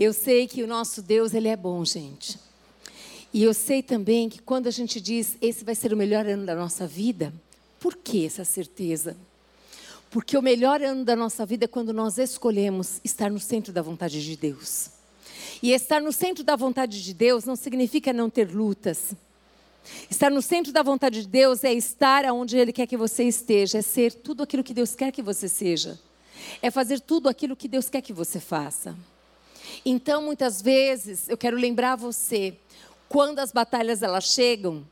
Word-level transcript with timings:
Eu 0.00 0.14
sei 0.14 0.48
que 0.48 0.62
o 0.62 0.66
nosso 0.66 1.02
Deus, 1.02 1.34
ele 1.34 1.48
é 1.48 1.54
bom, 1.54 1.84
gente. 1.84 2.38
E 3.34 3.42
eu 3.42 3.52
sei 3.52 3.82
também 3.82 4.30
que 4.30 4.40
quando 4.40 4.66
a 4.66 4.70
gente 4.70 4.98
diz 4.98 5.36
esse 5.42 5.62
vai 5.62 5.74
ser 5.74 5.92
o 5.92 5.96
melhor 5.96 6.24
ano 6.24 6.46
da 6.46 6.54
nossa 6.54 6.86
vida, 6.86 7.30
por 7.78 7.94
que 7.94 8.24
essa 8.24 8.42
certeza? 8.42 9.14
Porque 10.10 10.38
o 10.38 10.42
melhor 10.42 10.80
ano 10.80 11.04
da 11.04 11.14
nossa 11.14 11.44
vida 11.44 11.66
é 11.66 11.68
quando 11.68 11.92
nós 11.92 12.16
escolhemos 12.16 12.98
estar 13.04 13.30
no 13.30 13.38
centro 13.38 13.74
da 13.74 13.82
vontade 13.82 14.24
de 14.24 14.36
Deus. 14.38 14.88
E 15.62 15.70
estar 15.72 16.00
no 16.00 16.12
centro 16.12 16.42
da 16.42 16.56
vontade 16.56 17.04
de 17.04 17.12
Deus 17.12 17.44
não 17.44 17.54
significa 17.54 18.10
não 18.10 18.30
ter 18.30 18.50
lutas. 18.50 19.12
Estar 20.08 20.30
no 20.30 20.40
centro 20.40 20.72
da 20.72 20.82
vontade 20.82 21.20
de 21.20 21.28
Deus 21.28 21.62
é 21.62 21.74
estar 21.74 22.24
onde 22.32 22.56
Ele 22.56 22.72
quer 22.72 22.86
que 22.86 22.96
você 22.96 23.24
esteja, 23.24 23.76
é 23.76 23.82
ser 23.82 24.14
tudo 24.14 24.42
aquilo 24.44 24.64
que 24.64 24.72
Deus 24.72 24.94
quer 24.94 25.12
que 25.12 25.20
você 25.20 25.46
seja, 25.46 26.00
é 26.62 26.70
fazer 26.70 27.00
tudo 27.00 27.28
aquilo 27.28 27.54
que 27.54 27.68
Deus 27.68 27.90
quer 27.90 28.00
que 28.00 28.14
você 28.14 28.40
faça. 28.40 28.96
Então, 29.84 30.22
muitas 30.22 30.60
vezes, 30.60 31.28
eu 31.28 31.36
quero 31.36 31.56
lembrar 31.56 31.96
você, 31.96 32.54
quando 33.08 33.38
as 33.38 33.52
batalhas 33.52 34.02
elas 34.02 34.24
chegam, 34.24 34.84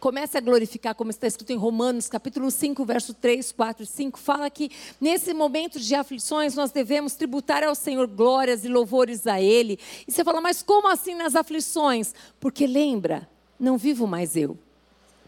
comece 0.00 0.38
a 0.38 0.40
glorificar, 0.40 0.94
como 0.94 1.10
está 1.10 1.26
escrito 1.26 1.52
em 1.52 1.56
Romanos, 1.56 2.08
capítulo 2.08 2.50
5, 2.50 2.84
verso 2.84 3.12
3, 3.14 3.52
4 3.52 3.82
e 3.82 3.86
5, 3.86 4.18
fala 4.18 4.48
que 4.48 4.70
nesse 5.00 5.34
momento 5.34 5.80
de 5.80 5.94
aflições 5.94 6.54
nós 6.54 6.70
devemos 6.70 7.14
tributar 7.14 7.64
ao 7.64 7.74
Senhor 7.74 8.06
glórias 8.06 8.64
e 8.64 8.68
louvores 8.68 9.26
a 9.26 9.40
Ele. 9.40 9.78
E 10.06 10.12
você 10.12 10.22
fala, 10.24 10.40
mas 10.40 10.62
como 10.62 10.88
assim 10.88 11.14
nas 11.14 11.34
aflições? 11.34 12.14
Porque 12.40 12.66
lembra, 12.66 13.28
não 13.58 13.76
vivo 13.76 14.06
mais 14.06 14.36
eu, 14.36 14.56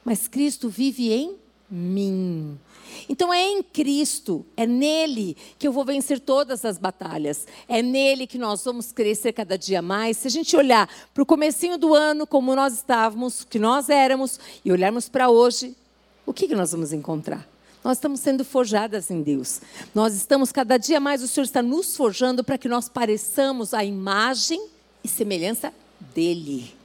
mas 0.05 0.29
Cristo 0.29 0.69
vive 0.69 1.13
em 1.13 1.37
mim. 1.71 2.59
Então 3.09 3.33
é 3.33 3.43
em 3.43 3.63
Cristo, 3.63 4.45
é 4.57 4.67
nele 4.67 5.37
que 5.59 5.67
eu 5.69 5.73
vou 5.73 5.85
vencer 5.85 6.21
todas 6.21 6.65
as 6.65 6.79
batalhas. 6.79 7.47
É 7.69 7.83
nele 7.83 8.27
que 8.27 8.39
nós 8.39 8.65
vamos 8.65 8.93
crescer 8.93 9.33
cada 9.33 9.59
dia 9.59 9.83
mais. 9.83 10.17
Se 10.17 10.29
a 10.29 10.31
gente 10.31 10.57
olhar 10.57 10.89
para 11.13 11.23
o 11.23 11.27
comecinho 11.27 11.77
do 11.77 11.95
ano, 11.95 12.27
como 12.27 12.55
nós 12.55 12.75
estávamos, 12.75 13.45
que 13.45 13.59
nós 13.59 13.89
éramos, 13.89 14.41
e 14.65 14.73
olharmos 14.73 15.09
para 15.09 15.29
hoje, 15.29 15.77
o 16.25 16.33
que, 16.33 16.49
que 16.49 16.55
nós 16.55 16.73
vamos 16.73 16.93
encontrar? 16.93 17.49
Nós 17.83 17.97
estamos 17.97 18.21
sendo 18.21 18.45
forjadas 18.45 19.11
em 19.11 19.23
Deus. 19.23 19.61
Nós 19.95 20.15
estamos 20.15 20.53
cada 20.53 20.77
dia 20.77 21.01
mais, 21.01 21.23
o 21.23 21.29
Senhor 21.29 21.45
está 21.45 21.63
nos 21.63 21.97
forjando 21.97 22.45
para 22.45 22.59
que 22.59 22.69
nós 22.69 22.89
pareçamos 22.89 23.73
a 23.73 23.85
imagem 23.85 24.63
e 25.03 25.09
semelhança 25.09 25.73
dele. 26.15 26.78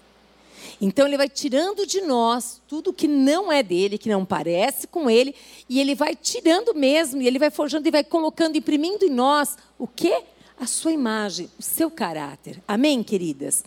Então 0.81 1.08
ele 1.08 1.17
vai 1.17 1.30
tirando 1.30 1.86
de 1.86 2.02
nós 2.02 2.61
tudo 2.67 2.94
que 2.94 3.08
não 3.08 3.52
é 3.52 3.64
dele, 3.64 3.97
que 3.97 4.09
não 4.09 4.25
parece 4.25 4.88
com 4.88 5.09
ele, 5.09 5.36
e 5.69 5.80
ele 5.80 5.95
vai 5.95 6.16
tirando 6.16 6.73
mesmo, 6.73 7.22
e 7.22 7.28
ele 7.28 7.39
vai 7.39 7.50
forjando 7.50 7.88
e 7.88 7.92
vai 7.92 8.03
colocando, 8.03 8.58
imprimindo 8.58 9.06
em 9.06 9.09
nós 9.09 9.58
o 9.78 9.88
quê? 9.88 10.23
A 10.59 10.67
sua 10.67 10.91
imagem, 10.91 11.50
o 11.59 11.64
seu 11.64 11.89
caráter. 11.89 12.61
Amém, 12.67 13.03
queridas? 13.03 13.64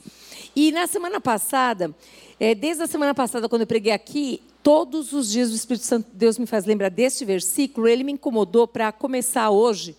E 0.55 0.73
na 0.73 0.87
semana 0.87 1.21
passada, 1.21 1.95
é, 2.39 2.55
desde 2.55 2.83
a 2.83 2.87
semana 2.87 3.15
passada, 3.15 3.49
quando 3.49 3.63
eu 3.63 3.67
preguei 3.67 3.93
aqui, 3.93 4.43
todos 4.63 5.13
os 5.13 5.31
dias 5.31 5.51
o 5.51 5.55
Espírito 5.55 5.85
Santo 5.85 6.11
de 6.11 6.17
Deus 6.17 6.39
me 6.39 6.47
faz 6.47 6.65
lembrar 6.65 6.91
deste 6.91 7.25
versículo, 7.25 7.89
ele 7.89 8.05
me 8.05 8.13
incomodou 8.13 8.67
para 8.67 8.91
começar 8.93 9.51
hoje 9.51 9.97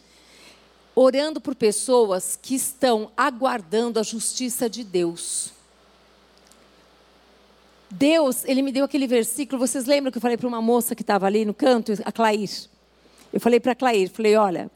orando 1.00 1.40
por 1.40 1.53
pessoas 1.53 2.40
que 2.42 2.56
estão 2.56 3.12
aguardando 3.16 4.00
a 4.00 4.03
justiça 4.03 4.68
de 4.68 4.84
Deus. 4.84 5.52
Deus, 7.90 8.44
ele 8.46 8.62
me 8.62 8.72
deu 8.72 8.86
aquele 8.86 9.08
versículo. 9.08 9.60
Vocês 9.60 9.86
lembram 9.86 10.12
que 10.12 10.18
eu 10.18 10.22
falei 10.22 10.38
para 10.38 10.48
uma 10.48 10.62
moça 10.62 10.94
que 10.96 11.02
estava 11.02 11.26
ali 11.26 11.46
no 11.46 11.54
canto, 11.54 11.94
a 12.04 12.12
Clair? 12.12 12.50
Eu 13.32 13.40
falei 13.40 13.60
para 13.60 13.72
a 13.72 13.76
Clair, 13.76 14.10
falei, 14.10 14.36
olha, 14.36 14.70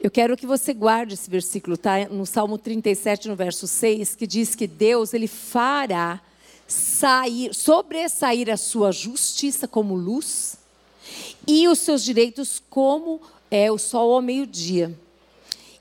eu 0.00 0.10
quero 0.10 0.36
que 0.36 0.46
você 0.46 0.72
guarde 0.72 1.14
esse 1.14 1.28
versículo, 1.28 1.76
tá? 1.76 2.08
No 2.08 2.24
Salmo 2.24 2.56
37, 2.56 3.28
no 3.28 3.36
verso 3.36 3.66
6, 3.66 4.14
que 4.14 4.26
diz 4.26 4.54
que 4.54 4.66
Deus, 4.66 5.12
ele 5.12 5.26
fará 5.26 6.20
sair, 6.66 7.54
sobressair 7.54 8.50
a 8.50 8.56
sua 8.56 8.92
justiça 8.92 9.66
como 9.66 9.94
luz 9.94 10.56
e 11.46 11.66
os 11.66 11.78
seus 11.78 12.04
direitos 12.04 12.62
como 12.68 13.20
é 13.50 13.72
o 13.72 13.78
sol 13.78 14.12
ao 14.12 14.22
meio-dia. 14.22 14.96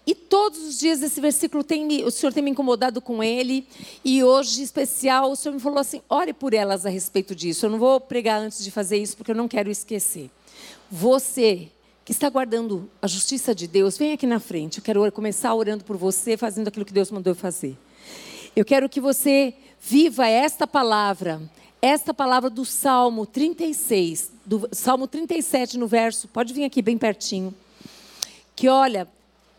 E 0.08 0.16
todos 0.16 0.60
os 0.60 0.80
dias 0.80 1.02
esse 1.02 1.20
versículo 1.20 1.66
tem 1.66 1.86
me, 1.86 2.06
o 2.06 2.10
Senhor 2.10 2.32
tem 2.32 2.42
me 2.42 2.50
incomodado 2.50 3.02
com 3.02 3.22
ele. 3.22 3.68
E 4.06 4.24
hoje, 4.24 4.62
em 4.62 4.64
especial, 4.64 5.30
o 5.30 5.36
Senhor 5.36 5.54
me 5.54 5.60
falou 5.60 5.80
assim: 5.80 6.02
ore 6.08 6.32
por 6.32 6.54
elas 6.54 6.86
a 6.86 6.90
respeito 6.90 7.36
disso. 7.36 7.66
Eu 7.66 7.70
não 7.72 7.78
vou 7.78 8.00
pregar 8.00 8.40
antes 8.40 8.64
de 8.64 8.72
fazer 8.72 8.98
isso, 8.98 9.18
porque 9.18 9.32
eu 9.32 9.36
não 9.36 9.50
quero 9.50 9.70
esquecer. 9.70 10.32
Você 10.90 11.70
que 12.06 12.14
está 12.14 12.30
guardando 12.30 12.90
a 13.02 13.08
justiça 13.08 13.54
de 13.54 13.68
Deus, 13.68 13.98
vem 13.98 14.14
aqui 14.14 14.26
na 14.26 14.40
frente. 14.40 14.78
Eu 14.78 14.84
quero 14.84 15.12
começar 15.12 15.54
orando 15.54 15.84
por 15.84 15.98
você, 15.98 16.38
fazendo 16.38 16.70
aquilo 16.70 16.86
que 16.86 16.94
Deus 16.94 17.12
mandou 17.12 17.32
eu 17.32 17.36
fazer. 17.36 17.78
Eu 18.56 18.64
quero 18.64 18.88
que 18.88 19.02
você 19.02 19.54
viva 19.82 20.26
esta 20.26 20.66
palavra, 20.66 21.42
esta 21.82 22.14
palavra 22.14 22.50
do 22.50 22.64
Salmo 22.64 23.26
36, 23.26 24.32
do 24.46 24.70
Salmo 24.72 25.06
37, 25.06 25.78
no 25.78 25.86
verso, 25.86 26.30
pode 26.30 26.54
vir 26.54 26.64
aqui 26.64 26.82
bem 26.82 26.98
pertinho. 26.98 27.54
Que 28.56 28.70
olha, 28.70 29.06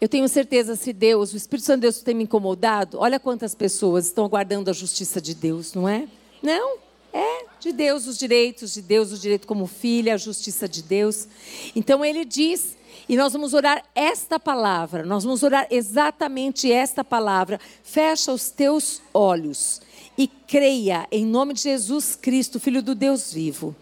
eu 0.00 0.08
tenho 0.08 0.28
certeza, 0.28 0.76
se 0.76 0.92
Deus, 0.92 1.32
o 1.32 1.36
Espírito 1.36 1.66
Santo 1.66 1.76
de 1.76 1.82
Deus 1.82 2.00
tem 2.00 2.14
me 2.14 2.24
incomodado, 2.24 2.98
olha 3.00 3.18
quantas 3.18 3.54
pessoas 3.54 4.06
estão 4.06 4.24
aguardando 4.24 4.70
a 4.70 4.72
justiça 4.72 5.20
de 5.20 5.34
Deus, 5.34 5.74
não 5.74 5.88
é? 5.88 6.06
Não, 6.42 6.78
é 7.12 7.44
de 7.58 7.72
Deus 7.72 8.06
os 8.06 8.16
direitos, 8.16 8.74
de 8.74 8.82
Deus 8.82 9.10
o 9.10 9.18
direito 9.18 9.46
como 9.46 9.66
filha, 9.66 10.14
a 10.14 10.16
justiça 10.16 10.68
de 10.68 10.82
Deus. 10.82 11.26
Então 11.74 12.04
ele 12.04 12.24
diz, 12.24 12.76
e 13.08 13.16
nós 13.16 13.32
vamos 13.32 13.54
orar 13.54 13.84
esta 13.94 14.38
palavra, 14.38 15.04
nós 15.04 15.24
vamos 15.24 15.42
orar 15.42 15.66
exatamente 15.70 16.70
esta 16.70 17.02
palavra. 17.02 17.60
Fecha 17.82 18.32
os 18.32 18.50
teus 18.50 19.02
olhos 19.12 19.80
e 20.18 20.26
creia 20.26 21.06
em 21.12 21.24
nome 21.24 21.54
de 21.54 21.62
Jesus 21.62 22.16
Cristo, 22.16 22.58
Filho 22.58 22.82
do 22.82 22.92
Deus 22.92 23.32
vivo. 23.32 23.74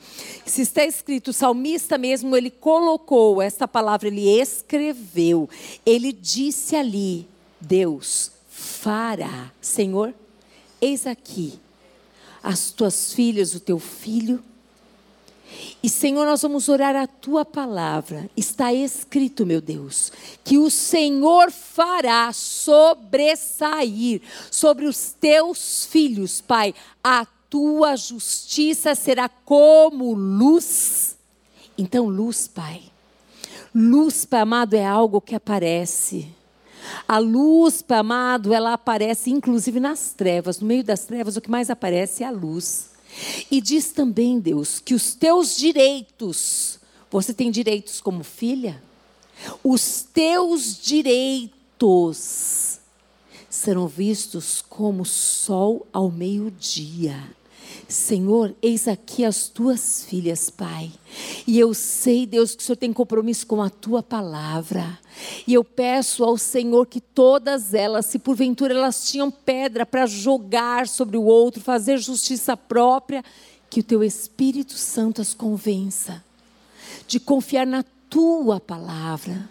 Se 0.44 0.60
está 0.60 0.84
escrito, 0.84 1.28
o 1.28 1.32
salmista 1.32 1.96
mesmo, 1.96 2.36
ele 2.36 2.50
colocou 2.50 3.40
esta 3.40 3.66
palavra, 3.66 4.08
ele 4.08 4.28
escreveu, 4.28 5.48
ele 5.86 6.12
disse 6.12 6.76
ali: 6.76 7.26
Deus 7.58 8.30
fará, 8.50 9.50
Senhor, 9.62 10.14
eis 10.78 11.06
aqui 11.06 11.54
as 12.42 12.70
tuas 12.70 13.12
filhas, 13.14 13.54
o 13.54 13.60
teu 13.60 13.78
filho 13.78 14.44
e 15.82 15.88
Senhor, 15.88 16.26
nós 16.26 16.42
vamos 16.42 16.68
orar 16.68 16.96
a 16.96 17.06
tua 17.06 17.44
palavra. 17.44 18.28
Está 18.36 18.72
escrito, 18.72 19.46
meu 19.46 19.60
Deus, 19.60 20.12
que 20.42 20.58
o 20.58 20.70
Senhor 20.70 21.50
fará 21.50 22.32
sobressair 22.32 24.20
sobre 24.50 24.86
os 24.86 25.12
teus 25.12 25.86
filhos, 25.86 26.40
Pai. 26.40 26.74
A 27.04 27.26
tua 27.48 27.96
justiça 27.96 28.94
será 28.94 29.28
como 29.28 30.12
luz. 30.14 31.16
Então, 31.78 32.06
luz, 32.06 32.48
Pai. 32.48 32.82
Luz, 33.74 34.24
Pai 34.24 34.40
amado, 34.40 34.74
é 34.74 34.84
algo 34.84 35.20
que 35.20 35.34
aparece. 35.34 36.28
A 37.06 37.18
luz, 37.18 37.82
Pai 37.82 37.98
amado, 37.98 38.52
ela 38.52 38.72
aparece 38.72 39.30
inclusive 39.30 39.78
nas 39.78 40.12
trevas. 40.12 40.60
No 40.60 40.66
meio 40.66 40.82
das 40.82 41.04
trevas, 41.04 41.36
o 41.36 41.40
que 41.40 41.50
mais 41.50 41.70
aparece 41.70 42.24
é 42.24 42.26
a 42.26 42.30
luz. 42.30 42.95
E 43.50 43.60
diz 43.60 43.92
também, 43.92 44.38
Deus, 44.38 44.78
que 44.78 44.94
os 44.94 45.14
teus 45.14 45.56
direitos, 45.56 46.78
você 47.10 47.32
tem 47.32 47.50
direitos 47.50 48.00
como 48.00 48.22
filha? 48.22 48.82
Os 49.62 50.02
teus 50.02 50.78
direitos 50.80 52.78
serão 53.48 53.86
vistos 53.86 54.62
como 54.62 55.04
sol 55.04 55.86
ao 55.92 56.10
meio-dia. 56.10 57.35
Senhor, 57.88 58.54
eis 58.60 58.88
aqui 58.88 59.24
as 59.24 59.48
tuas 59.48 60.04
filhas, 60.04 60.50
Pai. 60.50 60.90
E 61.46 61.58
eu 61.58 61.72
sei, 61.72 62.26
Deus, 62.26 62.54
que 62.54 62.62
o 62.62 62.66
Senhor 62.66 62.76
tem 62.76 62.92
compromisso 62.92 63.46
com 63.46 63.62
a 63.62 63.70
tua 63.70 64.02
palavra. 64.02 64.98
E 65.46 65.54
eu 65.54 65.62
peço 65.62 66.24
ao 66.24 66.36
Senhor 66.36 66.86
que 66.86 67.00
todas 67.00 67.74
elas, 67.74 68.06
se 68.06 68.18
porventura 68.18 68.74
elas 68.74 69.08
tinham 69.08 69.30
pedra 69.30 69.86
para 69.86 70.06
jogar 70.06 70.88
sobre 70.88 71.16
o 71.16 71.22
outro, 71.22 71.62
fazer 71.62 71.98
justiça 71.98 72.56
própria, 72.56 73.24
que 73.70 73.80
o 73.80 73.84
teu 73.84 74.02
Espírito 74.02 74.74
Santo 74.74 75.20
as 75.20 75.32
convença 75.32 76.24
de 77.06 77.20
confiar 77.20 77.66
na 77.66 77.84
tua 78.10 78.58
palavra, 78.58 79.48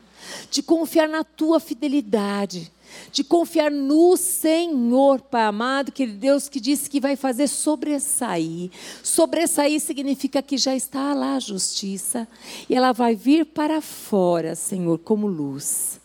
de 0.51 0.61
confiar 0.61 1.07
na 1.07 1.23
tua 1.23 1.59
fidelidade 1.59 2.71
de 3.11 3.23
confiar 3.23 3.71
no 3.71 4.17
Senhor, 4.17 5.21
Pai 5.21 5.43
amado, 5.43 5.91
que 5.91 6.05
Deus 6.05 6.49
que 6.49 6.59
disse 6.59 6.89
que 6.89 6.99
vai 6.99 7.15
fazer 7.15 7.47
sobressair. 7.47 8.71
Sobressair 9.03 9.79
significa 9.79 10.41
que 10.41 10.57
já 10.57 10.75
está 10.75 11.13
lá 11.13 11.35
a 11.35 11.39
justiça 11.39 12.27
e 12.69 12.75
ela 12.75 12.91
vai 12.91 13.15
vir 13.15 13.45
para 13.45 13.81
fora, 13.81 14.55
Senhor, 14.55 14.99
como 14.99 15.27
luz. 15.27 15.99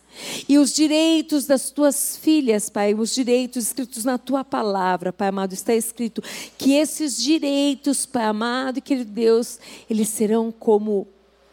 E 0.49 0.59
os 0.59 0.73
direitos 0.73 1.47
das 1.47 1.71
tuas 1.71 2.17
filhas, 2.17 2.69
Pai, 2.69 2.94
os 2.94 3.15
direitos 3.15 3.67
escritos 3.67 4.05
na 4.05 4.19
tua 4.19 4.44
palavra, 4.44 5.12
Pai 5.12 5.29
amado, 5.29 5.53
está 5.53 5.75
escrito 5.75 6.23
que 6.59 6.75
esses 6.75 7.17
direitos, 7.17 8.05
Pai 8.06 8.25
amado, 8.25 8.83
querido 8.83 9.11
Deus, 9.11 9.59
eles 9.88 10.09
serão 10.09 10.53
como 10.53 11.06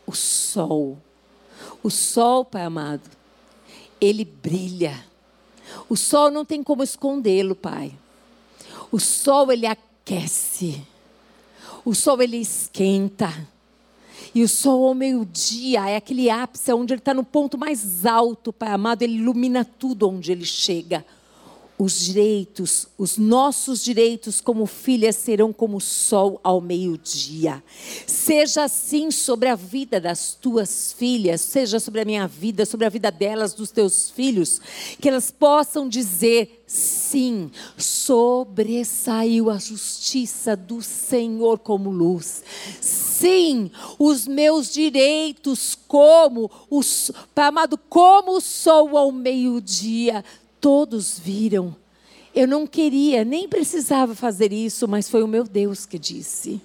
o 0.06 0.14
sol. 0.14 0.98
O 1.84 1.90
sol, 1.90 2.44
Pai 2.44 2.64
amado, 2.64 3.10
ele 4.02 4.26
brilha 4.26 5.06
O 5.90 5.96
sol 5.96 6.32
não 6.32 6.46
tem 6.46 6.64
como 6.64 6.84
escondê-lo, 6.84 7.56
Pai. 7.56 7.94
O 8.92 9.00
sol 9.00 9.52
ele 9.52 9.66
aquece. 9.66 10.82
O 11.84 11.94
sol 11.94 12.22
ele 12.22 12.38
esquenta. 12.38 13.34
E 14.34 14.44
o 14.44 14.48
sol 14.48 14.86
ao 14.86 14.94
meio-dia 14.94 15.90
é 15.90 15.96
aquele 15.96 16.30
ápice 16.30 16.72
onde 16.74 16.94
ele 16.94 17.00
está 17.00 17.14
no 17.14 17.24
ponto 17.24 17.58
mais 17.58 18.06
alto, 18.06 18.52
Pai 18.54 18.70
amado. 18.70 19.02
Ele 19.02 19.16
ilumina 19.16 19.66
tudo 19.66 20.10
onde 20.10 20.32
ele 20.32 20.46
chega 20.46 21.06
os 21.80 22.00
direitos, 22.00 22.88
os 22.98 23.18
nossos 23.18 23.84
direitos 23.84 24.42
como 24.42 24.66
filhas 24.66 25.16
serão 25.16 25.54
como 25.54 25.78
o 25.78 25.82
sol 25.82 26.40
ao 26.44 26.60
meio-dia. 26.60 27.64
Seja 28.08 28.64
assim 28.64 29.12
sobre 29.12 29.48
a 29.48 29.56
vida 29.56 30.02
das 30.02 30.34
tuas 30.34 30.92
filhas, 30.94 31.42
seja 31.42 31.80
sobre 31.80 32.02
a 32.02 32.06
minha 32.06 32.28
vida, 32.28 32.66
sobre 32.66 32.88
a 32.88 32.90
vida 32.90 33.12
delas, 33.12 33.54
dos 33.54 33.70
teus 33.70 34.10
filhos, 34.10 34.60
que 35.00 35.08
elas 35.08 35.30
possam 35.30 35.88
dizer 35.88 36.64
sim, 36.66 37.52
sobressaiu 37.78 39.50
a 39.50 39.58
justiça 39.58 40.56
do 40.56 40.82
Senhor 40.82 41.60
como 41.60 41.92
luz. 41.92 42.44
Sim, 42.82 43.70
os 44.00 44.28
meus 44.28 44.74
direitos 44.74 45.78
como 45.88 46.50
os, 46.70 47.12
amado, 47.36 47.78
como 47.78 48.38
o 48.38 48.42
sol 48.42 48.98
ao 48.98 49.12
meio-dia 49.12 50.26
todos 50.60 51.20
viram. 51.20 51.76
Eu 52.34 52.48
não 52.48 52.68
queria, 52.68 53.26
nem 53.26 53.48
precisava 53.48 54.14
fazer 54.14 54.54
isso, 54.54 54.88
mas 54.88 55.10
foi 55.10 55.24
o 55.24 55.28
meu 55.28 55.44
Deus 55.44 55.86
que 55.86 55.98
disse. 55.98 56.62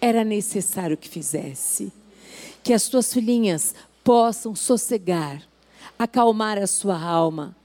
Era 0.00 0.24
necessário 0.24 0.96
que 0.96 1.08
fizesse. 1.08 1.92
Que 2.62 2.72
as 2.72 2.88
tuas 2.88 3.12
filhinhas 3.12 3.74
possam 4.04 4.54
sossegar, 4.54 5.42
acalmar 5.98 6.58
a 6.58 6.66
sua 6.66 7.00
alma 7.00 7.56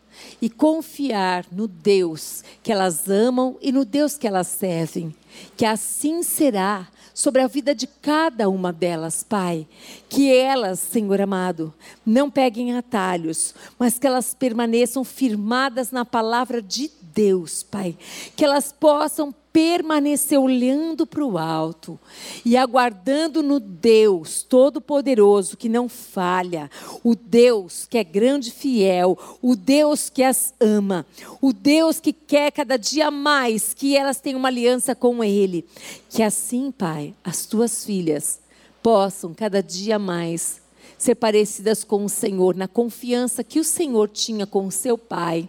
e 0.41 0.49
confiar 0.49 1.45
no 1.51 1.67
Deus 1.67 2.43
que 2.61 2.71
elas 2.71 3.09
amam 3.09 3.57
e 3.61 3.71
no 3.71 3.83
Deus 3.83 4.17
que 4.17 4.27
elas 4.27 4.47
servem. 4.47 5.13
Que 5.57 5.65
assim 5.65 6.23
será 6.23 6.87
sobre 7.13 7.41
a 7.41 7.47
vida 7.47 7.75
de 7.75 7.87
cada 7.87 8.49
uma 8.49 8.73
delas, 8.73 9.23
Pai. 9.23 9.67
Que 10.09 10.33
elas, 10.33 10.79
Senhor 10.79 11.21
amado, 11.21 11.73
não 12.05 12.29
peguem 12.29 12.75
atalhos, 12.75 13.53
mas 13.77 13.99
que 13.99 14.07
elas 14.07 14.33
permaneçam 14.33 15.03
firmadas 15.03 15.91
na 15.91 16.03
palavra 16.03 16.61
de 16.61 16.89
Deus, 17.01 17.63
Pai. 17.63 17.97
Que 18.35 18.43
elas 18.43 18.71
possam 18.71 19.33
permanecer 19.53 20.39
olhando 20.39 21.05
para 21.05 21.23
o 21.23 21.37
alto 21.37 21.99
e 22.43 22.57
aguardando 22.57 23.43
no 23.43 23.59
Deus 23.59 24.41
Todo-Poderoso 24.41 25.55
que 25.55 25.69
não 25.69 25.87
falha, 25.87 26.71
o 27.03 27.15
Deus 27.15 27.85
que 27.87 27.99
é 27.99 28.03
grande 28.03 28.49
e 28.49 28.51
fiel, 28.51 29.15
o 29.43 29.55
Deus 29.55 30.09
que 30.09 30.23
as 30.23 30.55
ama, 30.59 31.05
o 31.39 31.53
Deus 31.53 31.99
que 31.99 32.11
quer 32.11 32.51
cada 32.51 32.77
dia 32.77 33.11
mais 33.11 33.75
que 33.75 33.95
elas 33.95 34.19
tenham 34.19 34.39
uma 34.39 34.47
aliança 34.47 34.95
com 34.95 35.23
Ele. 35.23 35.63
Que 36.09 36.23
assim, 36.23 36.71
Pai, 36.71 37.13
as 37.23 37.45
tuas 37.45 37.85
filhas 37.85 38.39
possam 38.81 39.35
cada 39.35 39.61
dia 39.61 39.99
mais 39.99 40.61
ser 40.97 41.15
parecidas 41.15 41.83
com 41.83 42.03
o 42.03 42.09
Senhor, 42.09 42.55
na 42.55 42.67
confiança 42.67 43.43
que 43.43 43.59
o 43.59 43.63
Senhor 43.63 44.09
tinha 44.09 44.47
com 44.47 44.65
o 44.65 44.71
seu 44.71 44.97
Pai, 44.97 45.47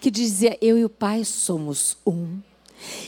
que 0.00 0.10
dizia: 0.10 0.56
Eu 0.62 0.78
e 0.78 0.84
o 0.84 0.88
Pai 0.88 1.24
somos 1.24 1.98
um. 2.06 2.38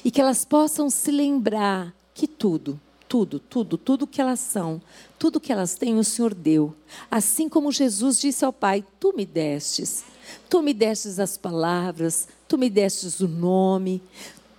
E 0.04 0.10
que 0.10 0.20
elas 0.20 0.44
possam 0.44 0.88
se 0.90 1.10
lembrar 1.10 1.94
que 2.14 2.26
tudo, 2.26 2.80
tudo, 3.08 3.38
tudo, 3.38 3.78
tudo 3.78 4.06
que 4.06 4.20
elas 4.20 4.40
são, 4.40 4.80
tudo 5.18 5.40
que 5.40 5.52
elas 5.52 5.74
têm, 5.74 5.98
o 5.98 6.04
Senhor 6.04 6.34
deu. 6.34 6.74
Assim 7.10 7.48
como 7.48 7.72
Jesus 7.72 8.18
disse 8.18 8.44
ao 8.44 8.52
Pai: 8.52 8.84
Tu 8.98 9.12
me 9.16 9.24
destes, 9.24 10.04
tu 10.48 10.62
me 10.62 10.74
destes 10.74 11.18
as 11.18 11.36
palavras, 11.36 12.28
tu 12.48 12.58
me 12.58 12.68
destes 12.68 13.20
o 13.20 13.28
nome, 13.28 14.02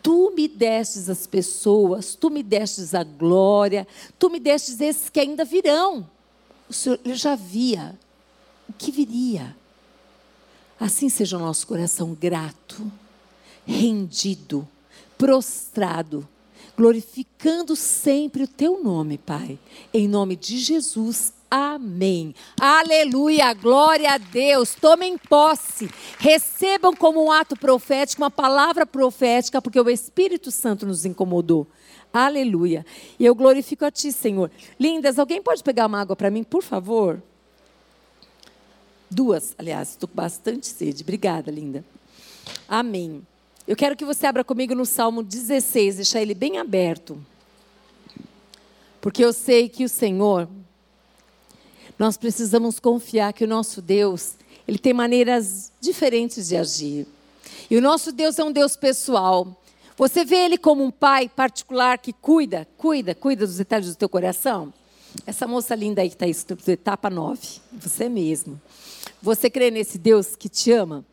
tu 0.01 0.31
me 0.35 0.47
destes 0.47 1.09
as 1.09 1.27
pessoas, 1.27 2.15
tu 2.15 2.29
me 2.29 2.41
destes 2.41 2.93
a 2.93 3.03
glória, 3.03 3.87
tu 4.17 4.29
me 4.29 4.39
destes 4.39 4.79
esses 4.79 5.09
que 5.09 5.19
ainda 5.19 5.43
virão. 5.43 6.09
O 6.69 6.73
Senhor 6.73 6.99
ele 7.03 7.15
já 7.15 7.35
via 7.35 7.97
o 8.69 8.73
que 8.73 8.91
viria. 8.91 9.55
Assim 10.79 11.09
seja 11.09 11.37
o 11.37 11.39
nosso 11.39 11.65
coração 11.65 12.13
grato, 12.13 12.89
rendido 13.65 14.67
prostrado, 15.17 16.27
glorificando 16.77 17.75
sempre 17.75 18.43
o 18.43 18.47
teu 18.47 18.83
nome, 18.83 19.17
Pai. 19.17 19.57
Em 19.93 20.07
nome 20.07 20.35
de 20.35 20.57
Jesus, 20.57 21.33
Amém. 21.49 22.35
Aleluia, 22.59 23.53
glória 23.53 24.11
a 24.11 24.17
Deus. 24.17 24.75
Tomem 24.75 25.17
posse. 25.17 25.89
Recebam 26.19 26.93
como 26.93 27.23
um 27.23 27.31
ato 27.31 27.55
profético, 27.55 28.21
uma 28.21 28.29
palavra 28.29 28.85
profética, 28.85 29.61
porque 29.61 29.79
o 29.79 29.89
Espírito 29.89 30.51
Santo 30.51 30.85
nos 30.85 31.05
incomodou. 31.05 31.65
Aleluia. 32.11 32.85
E 33.17 33.25
eu 33.25 33.33
glorifico 33.33 33.85
a 33.85 33.91
Ti, 33.91 34.11
Senhor. 34.11 34.51
Lindas, 34.77 35.17
alguém 35.17 35.41
pode 35.41 35.63
pegar 35.63 35.85
uma 35.85 36.01
água 36.01 36.17
para 36.17 36.29
mim, 36.29 36.43
por 36.43 36.61
favor? 36.61 37.23
Duas, 39.09 39.55
aliás, 39.57 39.91
estou 39.91 40.09
com 40.09 40.15
bastante 40.15 40.67
sede. 40.67 41.01
Obrigada, 41.01 41.49
linda. 41.49 41.85
Amém. 42.67 43.25
Eu 43.67 43.75
quero 43.75 43.97
que 43.97 44.05
você 44.05 44.25
abra 44.25 44.45
comigo 44.45 44.73
no 44.73 44.85
Salmo 44.85 45.21
16, 45.21 45.97
deixar 45.97 46.21
ele 46.21 46.33
bem 46.33 46.57
aberto. 46.57 47.21
Porque 49.01 49.23
eu 49.23 49.33
sei 49.33 49.67
que 49.67 49.83
o 49.83 49.89
Senhor, 49.89 50.47
nós 51.99 52.15
precisamos 52.15 52.79
confiar 52.79 53.33
que 53.33 53.43
o 53.43 53.47
nosso 53.47 53.81
Deus, 53.81 54.35
ele 54.65 54.77
tem 54.77 54.93
maneiras 54.93 55.73
diferentes 55.81 56.47
de 56.47 56.55
agir. 56.55 57.05
E 57.69 57.75
o 57.75 57.81
nosso 57.81 58.13
Deus 58.13 58.39
é 58.39 58.43
um 58.45 58.53
Deus 58.53 58.77
pessoal. 58.77 59.61
Você 59.97 60.23
vê 60.23 60.45
ele 60.45 60.57
como 60.57 60.81
um 60.81 60.91
pai 60.91 61.27
particular 61.27 61.97
que 61.97 62.13
cuida, 62.13 62.65
cuida, 62.77 63.13
cuida 63.13 63.45
dos 63.45 63.57
detalhes 63.57 63.89
do 63.89 63.95
teu 63.95 64.07
coração? 64.07 64.73
Essa 65.25 65.45
moça 65.45 65.75
linda 65.75 66.01
aí 66.01 66.07
que 66.07 66.15
está 66.15 66.27
escrito 66.27 66.69
etapa 66.69 67.09
9, 67.09 67.59
você 67.73 68.07
mesmo. 68.07 68.61
Você 69.21 69.49
crê 69.49 69.69
nesse 69.69 69.97
Deus 69.97 70.37
que 70.37 70.47
te 70.47 70.71
ama? 70.71 71.03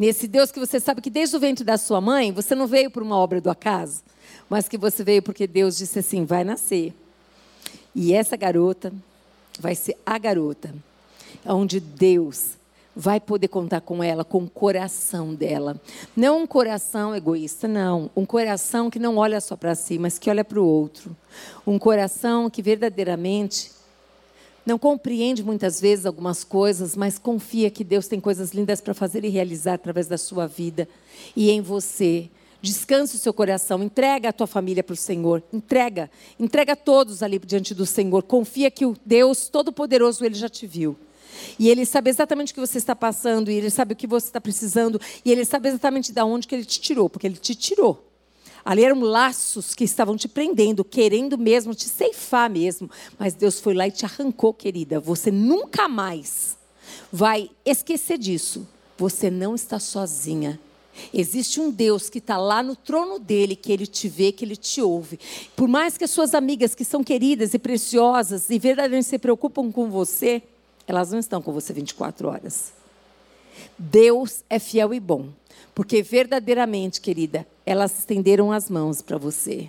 Nesse 0.00 0.26
Deus 0.26 0.50
que 0.50 0.58
você 0.58 0.80
sabe 0.80 1.02
que 1.02 1.10
desde 1.10 1.36
o 1.36 1.38
ventre 1.38 1.62
da 1.62 1.76
sua 1.76 2.00
mãe, 2.00 2.32
você 2.32 2.54
não 2.54 2.66
veio 2.66 2.90
por 2.90 3.02
uma 3.02 3.18
obra 3.18 3.38
do 3.38 3.50
acaso, 3.50 4.00
mas 4.48 4.66
que 4.66 4.78
você 4.78 5.04
veio 5.04 5.22
porque 5.22 5.46
Deus 5.46 5.76
disse 5.76 5.98
assim: 5.98 6.24
vai 6.24 6.42
nascer. 6.42 6.94
E 7.94 8.14
essa 8.14 8.34
garota 8.34 8.90
vai 9.58 9.74
ser 9.74 9.98
a 10.06 10.16
garota, 10.16 10.74
onde 11.44 11.78
Deus 11.80 12.52
vai 12.96 13.20
poder 13.20 13.48
contar 13.48 13.82
com 13.82 14.02
ela, 14.02 14.24
com 14.24 14.38
o 14.44 14.48
coração 14.48 15.34
dela. 15.34 15.78
Não 16.16 16.44
um 16.44 16.46
coração 16.46 17.14
egoísta, 17.14 17.68
não. 17.68 18.10
Um 18.16 18.24
coração 18.24 18.88
que 18.88 18.98
não 18.98 19.18
olha 19.18 19.38
só 19.38 19.54
para 19.54 19.74
si, 19.74 19.98
mas 19.98 20.18
que 20.18 20.30
olha 20.30 20.42
para 20.42 20.58
o 20.58 20.66
outro. 20.66 21.14
Um 21.66 21.78
coração 21.78 22.48
que 22.48 22.62
verdadeiramente 22.62 23.70
não 24.70 24.78
compreende 24.78 25.42
muitas 25.42 25.80
vezes 25.80 26.06
algumas 26.06 26.44
coisas, 26.44 26.94
mas 26.94 27.18
confia 27.18 27.68
que 27.70 27.82
Deus 27.82 28.06
tem 28.06 28.20
coisas 28.20 28.52
lindas 28.52 28.80
para 28.80 28.94
fazer 28.94 29.24
e 29.24 29.28
realizar 29.28 29.74
através 29.74 30.06
da 30.06 30.16
sua 30.16 30.46
vida 30.46 30.88
e 31.34 31.50
em 31.50 31.60
você. 31.60 32.30
Descanse 32.62 33.16
o 33.16 33.18
seu 33.18 33.32
coração, 33.32 33.82
entrega 33.82 34.28
a 34.28 34.32
tua 34.32 34.46
família 34.46 34.84
para 34.84 34.92
o 34.92 34.96
Senhor, 34.96 35.42
entrega, 35.52 36.08
entrega 36.38 36.76
todos 36.76 37.20
ali 37.20 37.40
diante 37.40 37.74
do 37.74 37.84
Senhor. 37.84 38.22
Confia 38.22 38.70
que 38.70 38.86
o 38.86 38.94
Deus 39.04 39.48
Todo-Poderoso 39.48 40.24
ele 40.24 40.36
já 40.36 40.48
te 40.48 40.68
viu. 40.68 40.96
E 41.58 41.68
ele 41.68 41.84
sabe 41.84 42.08
exatamente 42.08 42.52
o 42.52 42.54
que 42.54 42.60
você 42.60 42.78
está 42.78 42.94
passando, 42.94 43.50
e 43.50 43.54
ele 43.54 43.70
sabe 43.70 43.94
o 43.94 43.96
que 43.96 44.06
você 44.06 44.26
está 44.26 44.40
precisando, 44.40 45.00
e 45.24 45.32
ele 45.32 45.44
sabe 45.44 45.68
exatamente 45.68 46.12
de 46.12 46.22
onde 46.22 46.46
que 46.46 46.54
ele 46.54 46.64
te 46.64 46.80
tirou, 46.80 47.10
porque 47.10 47.26
ele 47.26 47.36
te 47.36 47.56
tirou. 47.56 48.09
Ali 48.64 48.84
eram 48.84 49.00
laços 49.00 49.74
que 49.74 49.84
estavam 49.84 50.16
te 50.16 50.28
prendendo, 50.28 50.84
querendo 50.84 51.38
mesmo 51.38 51.74
te 51.74 51.88
ceifar 51.88 52.50
mesmo. 52.50 52.90
Mas 53.18 53.34
Deus 53.34 53.60
foi 53.60 53.74
lá 53.74 53.86
e 53.88 53.90
te 53.90 54.04
arrancou, 54.04 54.52
querida. 54.52 55.00
Você 55.00 55.30
nunca 55.30 55.88
mais 55.88 56.56
vai 57.12 57.50
esquecer 57.64 58.18
disso. 58.18 58.66
Você 58.98 59.30
não 59.30 59.54
está 59.54 59.78
sozinha. 59.78 60.60
Existe 61.14 61.60
um 61.60 61.70
Deus 61.70 62.10
que 62.10 62.18
está 62.18 62.36
lá 62.36 62.62
no 62.62 62.76
trono 62.76 63.18
dele, 63.18 63.56
que 63.56 63.72
ele 63.72 63.86
te 63.86 64.08
vê, 64.08 64.32
que 64.32 64.44
ele 64.44 64.56
te 64.56 64.82
ouve. 64.82 65.18
Por 65.56 65.68
mais 65.68 65.96
que 65.96 66.04
as 66.04 66.10
suas 66.10 66.34
amigas, 66.34 66.74
que 66.74 66.84
são 66.84 67.02
queridas 67.02 67.54
e 67.54 67.58
preciosas 67.58 68.50
e 68.50 68.58
verdadeiramente 68.58 69.08
se 69.08 69.18
preocupam 69.18 69.70
com 69.72 69.88
você, 69.88 70.42
elas 70.86 71.10
não 71.10 71.18
estão 71.18 71.40
com 71.40 71.52
você 71.52 71.72
24 71.72 72.28
horas. 72.28 72.72
Deus 73.78 74.44
é 74.50 74.58
fiel 74.58 74.92
e 74.92 75.00
bom. 75.00 75.28
Porque 75.74 76.02
verdadeiramente, 76.02 77.00
querida, 77.00 77.46
elas 77.64 77.98
estenderam 77.98 78.52
as 78.52 78.68
mãos 78.68 79.02
para 79.02 79.18
você. 79.18 79.68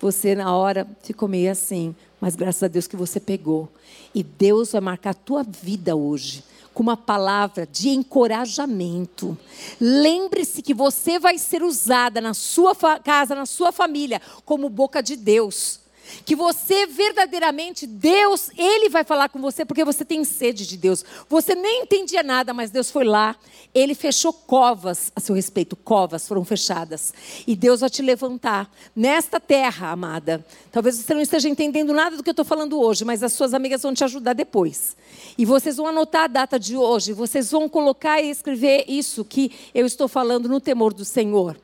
Você, 0.00 0.34
na 0.34 0.54
hora, 0.54 0.86
ficou 1.02 1.28
meio 1.28 1.50
assim, 1.50 1.94
mas 2.20 2.36
graças 2.36 2.62
a 2.62 2.68
Deus 2.68 2.86
que 2.86 2.96
você 2.96 3.18
pegou. 3.18 3.68
E 4.14 4.22
Deus 4.22 4.72
vai 4.72 4.80
marcar 4.80 5.10
a 5.10 5.14
tua 5.14 5.42
vida 5.42 5.94
hoje 5.96 6.42
com 6.76 6.82
uma 6.82 6.96
palavra 6.96 7.66
de 7.66 7.88
encorajamento. 7.88 9.36
Lembre-se 9.80 10.60
que 10.60 10.74
você 10.74 11.18
vai 11.18 11.38
ser 11.38 11.62
usada 11.62 12.20
na 12.20 12.34
sua 12.34 12.74
casa, 13.02 13.34
na 13.34 13.46
sua 13.46 13.72
família, 13.72 14.20
como 14.44 14.68
boca 14.68 15.02
de 15.02 15.16
Deus. 15.16 15.80
Que 16.24 16.36
você 16.36 16.86
verdadeiramente, 16.86 17.86
Deus, 17.86 18.50
Ele 18.56 18.88
vai 18.88 19.04
falar 19.04 19.28
com 19.28 19.40
você 19.40 19.64
porque 19.64 19.84
você 19.84 20.04
tem 20.04 20.24
sede 20.24 20.66
de 20.66 20.76
Deus. 20.76 21.04
Você 21.28 21.54
nem 21.54 21.82
entendia 21.82 22.22
nada, 22.22 22.52
mas 22.52 22.70
Deus 22.70 22.90
foi 22.90 23.04
lá, 23.04 23.36
Ele 23.74 23.94
fechou 23.94 24.32
covas 24.32 25.12
a 25.14 25.20
seu 25.20 25.34
respeito, 25.34 25.76
covas 25.76 26.26
foram 26.26 26.44
fechadas. 26.44 27.12
E 27.46 27.54
Deus 27.54 27.80
vai 27.80 27.90
te 27.90 28.02
levantar 28.02 28.70
nesta 28.94 29.38
terra, 29.40 29.90
amada. 29.90 30.44
Talvez 30.70 30.96
você 30.96 31.14
não 31.14 31.20
esteja 31.20 31.48
entendendo 31.48 31.92
nada 31.92 32.16
do 32.16 32.22
que 32.22 32.28
eu 32.28 32.32
estou 32.32 32.44
falando 32.44 32.80
hoje, 32.80 33.04
mas 33.04 33.22
as 33.22 33.32
suas 33.32 33.54
amigas 33.54 33.82
vão 33.82 33.94
te 33.94 34.04
ajudar 34.04 34.32
depois. 34.32 34.96
E 35.38 35.44
vocês 35.44 35.76
vão 35.76 35.86
anotar 35.86 36.24
a 36.24 36.28
data 36.28 36.58
de 36.58 36.76
hoje, 36.76 37.12
vocês 37.12 37.50
vão 37.50 37.68
colocar 37.68 38.20
e 38.20 38.30
escrever 38.30 38.84
isso 38.88 39.24
que 39.24 39.52
eu 39.74 39.86
estou 39.86 40.08
falando 40.08 40.48
no 40.48 40.60
temor 40.60 40.92
do 40.92 41.04
Senhor. 41.04 41.56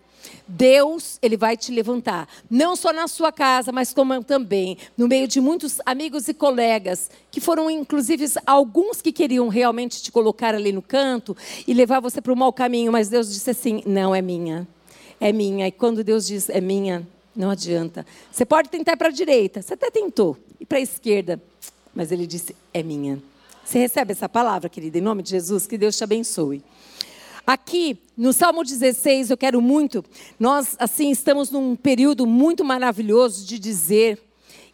Deus, 0.54 1.18
ele 1.22 1.34
vai 1.34 1.56
te 1.56 1.72
levantar, 1.72 2.28
não 2.50 2.76
só 2.76 2.92
na 2.92 3.08
sua 3.08 3.32
casa, 3.32 3.72
mas 3.72 3.94
como 3.94 4.22
também 4.22 4.76
no 4.98 5.08
meio 5.08 5.26
de 5.26 5.40
muitos 5.40 5.80
amigos 5.86 6.28
e 6.28 6.34
colegas, 6.34 7.10
que 7.30 7.40
foram 7.40 7.70
inclusive 7.70 8.26
alguns 8.44 9.00
que 9.00 9.12
queriam 9.12 9.48
realmente 9.48 10.02
te 10.02 10.12
colocar 10.12 10.54
ali 10.54 10.70
no 10.70 10.82
canto 10.82 11.34
e 11.66 11.72
levar 11.72 12.00
você 12.00 12.20
para 12.20 12.34
o 12.34 12.36
mau 12.36 12.52
caminho, 12.52 12.92
mas 12.92 13.08
Deus 13.08 13.32
disse 13.32 13.48
assim: 13.48 13.82
"Não 13.86 14.14
é 14.14 14.20
minha. 14.20 14.68
É 15.18 15.32
minha". 15.32 15.66
E 15.68 15.72
quando 15.72 16.04
Deus 16.04 16.26
diz 16.26 16.50
é 16.50 16.60
minha, 16.60 17.08
não 17.34 17.48
adianta. 17.48 18.04
Você 18.30 18.44
pode 18.44 18.68
tentar 18.68 18.98
para 18.98 19.08
a 19.08 19.12
direita, 19.12 19.62
você 19.62 19.72
até 19.72 19.90
tentou, 19.90 20.36
e 20.60 20.66
para 20.66 20.76
a 20.76 20.82
esquerda, 20.82 21.40
mas 21.94 22.12
ele 22.12 22.26
disse: 22.26 22.54
"É 22.74 22.82
minha". 22.82 23.18
Você 23.64 23.78
recebe 23.78 24.12
essa 24.12 24.28
palavra, 24.28 24.68
querida, 24.68 24.98
em 24.98 25.00
nome 25.00 25.22
de 25.22 25.30
Jesus, 25.30 25.66
que 25.66 25.78
Deus 25.78 25.96
te 25.96 26.04
abençoe. 26.04 26.62
Aqui, 27.46 27.98
no 28.16 28.32
Salmo 28.32 28.62
16, 28.62 29.30
eu 29.30 29.36
quero 29.36 29.60
muito, 29.60 30.04
nós, 30.38 30.76
assim, 30.78 31.10
estamos 31.10 31.50
num 31.50 31.74
período 31.74 32.24
muito 32.24 32.64
maravilhoso 32.64 33.44
de 33.44 33.58
dizer 33.58 34.22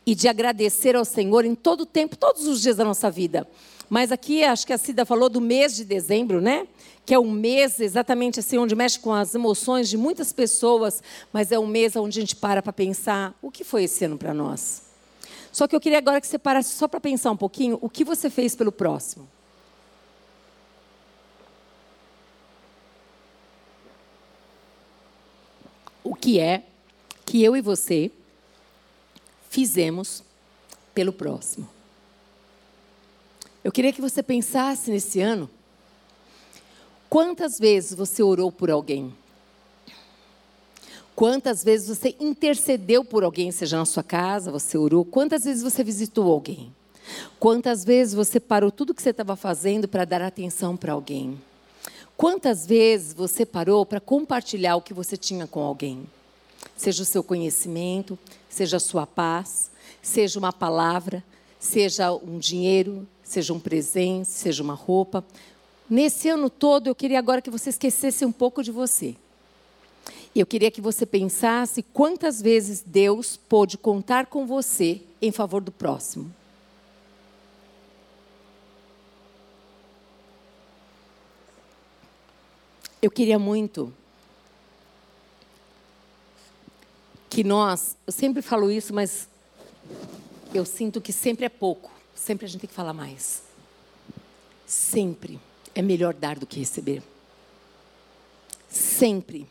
e 0.04 0.14
de 0.14 0.28
agradecer 0.28 0.94
ao 0.94 1.04
Senhor 1.04 1.46
em 1.46 1.54
todo 1.54 1.82
o 1.82 1.86
tempo, 1.86 2.16
todos 2.16 2.46
os 2.46 2.60
dias 2.60 2.76
da 2.76 2.84
nossa 2.84 3.10
vida. 3.10 3.48
Mas 3.88 4.12
aqui, 4.12 4.44
acho 4.44 4.66
que 4.66 4.72
a 4.72 4.78
Cida 4.78 5.06
falou 5.06 5.30
do 5.30 5.40
mês 5.40 5.74
de 5.74 5.82
dezembro, 5.82 6.42
né? 6.42 6.68
Que 7.06 7.14
é 7.14 7.18
um 7.18 7.30
mês 7.30 7.80
exatamente 7.80 8.38
assim, 8.38 8.58
onde 8.58 8.74
mexe 8.74 8.98
com 8.98 9.14
as 9.14 9.34
emoções 9.34 9.88
de 9.88 9.96
muitas 9.96 10.30
pessoas, 10.30 11.02
mas 11.32 11.50
é 11.50 11.58
um 11.58 11.66
mês 11.66 11.96
onde 11.96 12.18
a 12.18 12.20
gente 12.20 12.36
para 12.36 12.62
para 12.62 12.72
pensar 12.72 13.34
o 13.40 13.50
que 13.50 13.64
foi 13.64 13.84
esse 13.84 14.04
ano 14.04 14.18
para 14.18 14.34
nós. 14.34 14.82
Só 15.50 15.66
que 15.66 15.74
eu 15.74 15.80
queria 15.80 15.98
agora 15.98 16.20
que 16.20 16.26
você 16.26 16.38
parasse 16.38 16.74
só 16.74 16.86
para 16.86 17.00
pensar 17.00 17.30
um 17.30 17.36
pouquinho 17.36 17.78
o 17.80 17.88
que 17.88 18.04
você 18.04 18.28
fez 18.28 18.54
pelo 18.54 18.70
próximo. 18.70 19.26
Que 26.28 26.38
é 26.38 26.62
que 27.24 27.42
eu 27.42 27.56
e 27.56 27.62
você 27.62 28.10
fizemos 29.48 30.22
pelo 30.92 31.10
próximo. 31.10 31.66
Eu 33.64 33.72
queria 33.72 33.94
que 33.94 34.00
você 34.02 34.22
pensasse 34.22 34.90
nesse 34.90 35.22
ano 35.22 35.48
quantas 37.08 37.58
vezes 37.58 37.94
você 37.94 38.22
orou 38.22 38.52
por 38.52 38.70
alguém. 38.70 39.10
Quantas 41.16 41.64
vezes 41.64 41.88
você 41.88 42.14
intercedeu 42.20 43.02
por 43.02 43.24
alguém, 43.24 43.50
seja 43.50 43.78
na 43.78 43.86
sua 43.86 44.02
casa, 44.02 44.52
você 44.52 44.76
orou. 44.76 45.06
Quantas 45.06 45.44
vezes 45.44 45.62
você 45.62 45.82
visitou 45.82 46.30
alguém. 46.30 46.70
Quantas 47.40 47.86
vezes 47.86 48.12
você 48.12 48.38
parou 48.38 48.70
tudo 48.70 48.92
que 48.92 49.00
você 49.00 49.10
estava 49.10 49.34
fazendo 49.34 49.88
para 49.88 50.04
dar 50.04 50.20
atenção 50.20 50.76
para 50.76 50.92
alguém. 50.92 51.40
Quantas 52.18 52.66
vezes 52.66 53.14
você 53.14 53.46
parou 53.46 53.86
para 53.86 53.98
compartilhar 53.98 54.76
o 54.76 54.82
que 54.82 54.92
você 54.92 55.16
tinha 55.16 55.46
com 55.46 55.60
alguém? 55.60 56.06
Seja 56.78 57.02
o 57.02 57.04
seu 57.04 57.24
conhecimento, 57.24 58.16
seja 58.48 58.76
a 58.76 58.80
sua 58.80 59.04
paz, 59.04 59.68
seja 60.00 60.38
uma 60.38 60.52
palavra, 60.52 61.24
seja 61.58 62.12
um 62.12 62.38
dinheiro, 62.38 63.04
seja 63.20 63.52
um 63.52 63.58
presente, 63.58 64.28
seja 64.28 64.62
uma 64.62 64.74
roupa. 64.74 65.24
Nesse 65.90 66.28
ano 66.28 66.48
todo, 66.48 66.86
eu 66.86 66.94
queria 66.94 67.18
agora 67.18 67.42
que 67.42 67.50
você 67.50 67.70
esquecesse 67.70 68.24
um 68.24 68.30
pouco 68.30 68.62
de 68.62 68.70
você. 68.70 69.16
E 70.32 70.38
eu 70.38 70.46
queria 70.46 70.70
que 70.70 70.80
você 70.80 71.04
pensasse 71.04 71.82
quantas 71.82 72.40
vezes 72.40 72.80
Deus 72.86 73.36
pôde 73.36 73.76
contar 73.76 74.26
com 74.26 74.46
você 74.46 75.02
em 75.20 75.32
favor 75.32 75.60
do 75.60 75.72
próximo. 75.72 76.32
Eu 83.02 83.10
queria 83.10 83.38
muito 83.38 83.92
que 87.28 87.44
nós, 87.44 87.96
eu 88.06 88.12
sempre 88.12 88.42
falo 88.42 88.70
isso, 88.70 88.94
mas 88.94 89.28
eu 90.54 90.64
sinto 90.64 91.00
que 91.00 91.12
sempre 91.12 91.44
é 91.44 91.48
pouco, 91.48 91.90
sempre 92.14 92.46
a 92.46 92.48
gente 92.48 92.62
tem 92.62 92.68
que 92.68 92.74
falar 92.74 92.92
mais. 92.92 93.42
Sempre 94.66 95.38
é 95.74 95.82
melhor 95.82 96.14
dar 96.14 96.38
do 96.38 96.46
que 96.46 96.58
receber. 96.58 97.02
Sempre. 98.68 99.46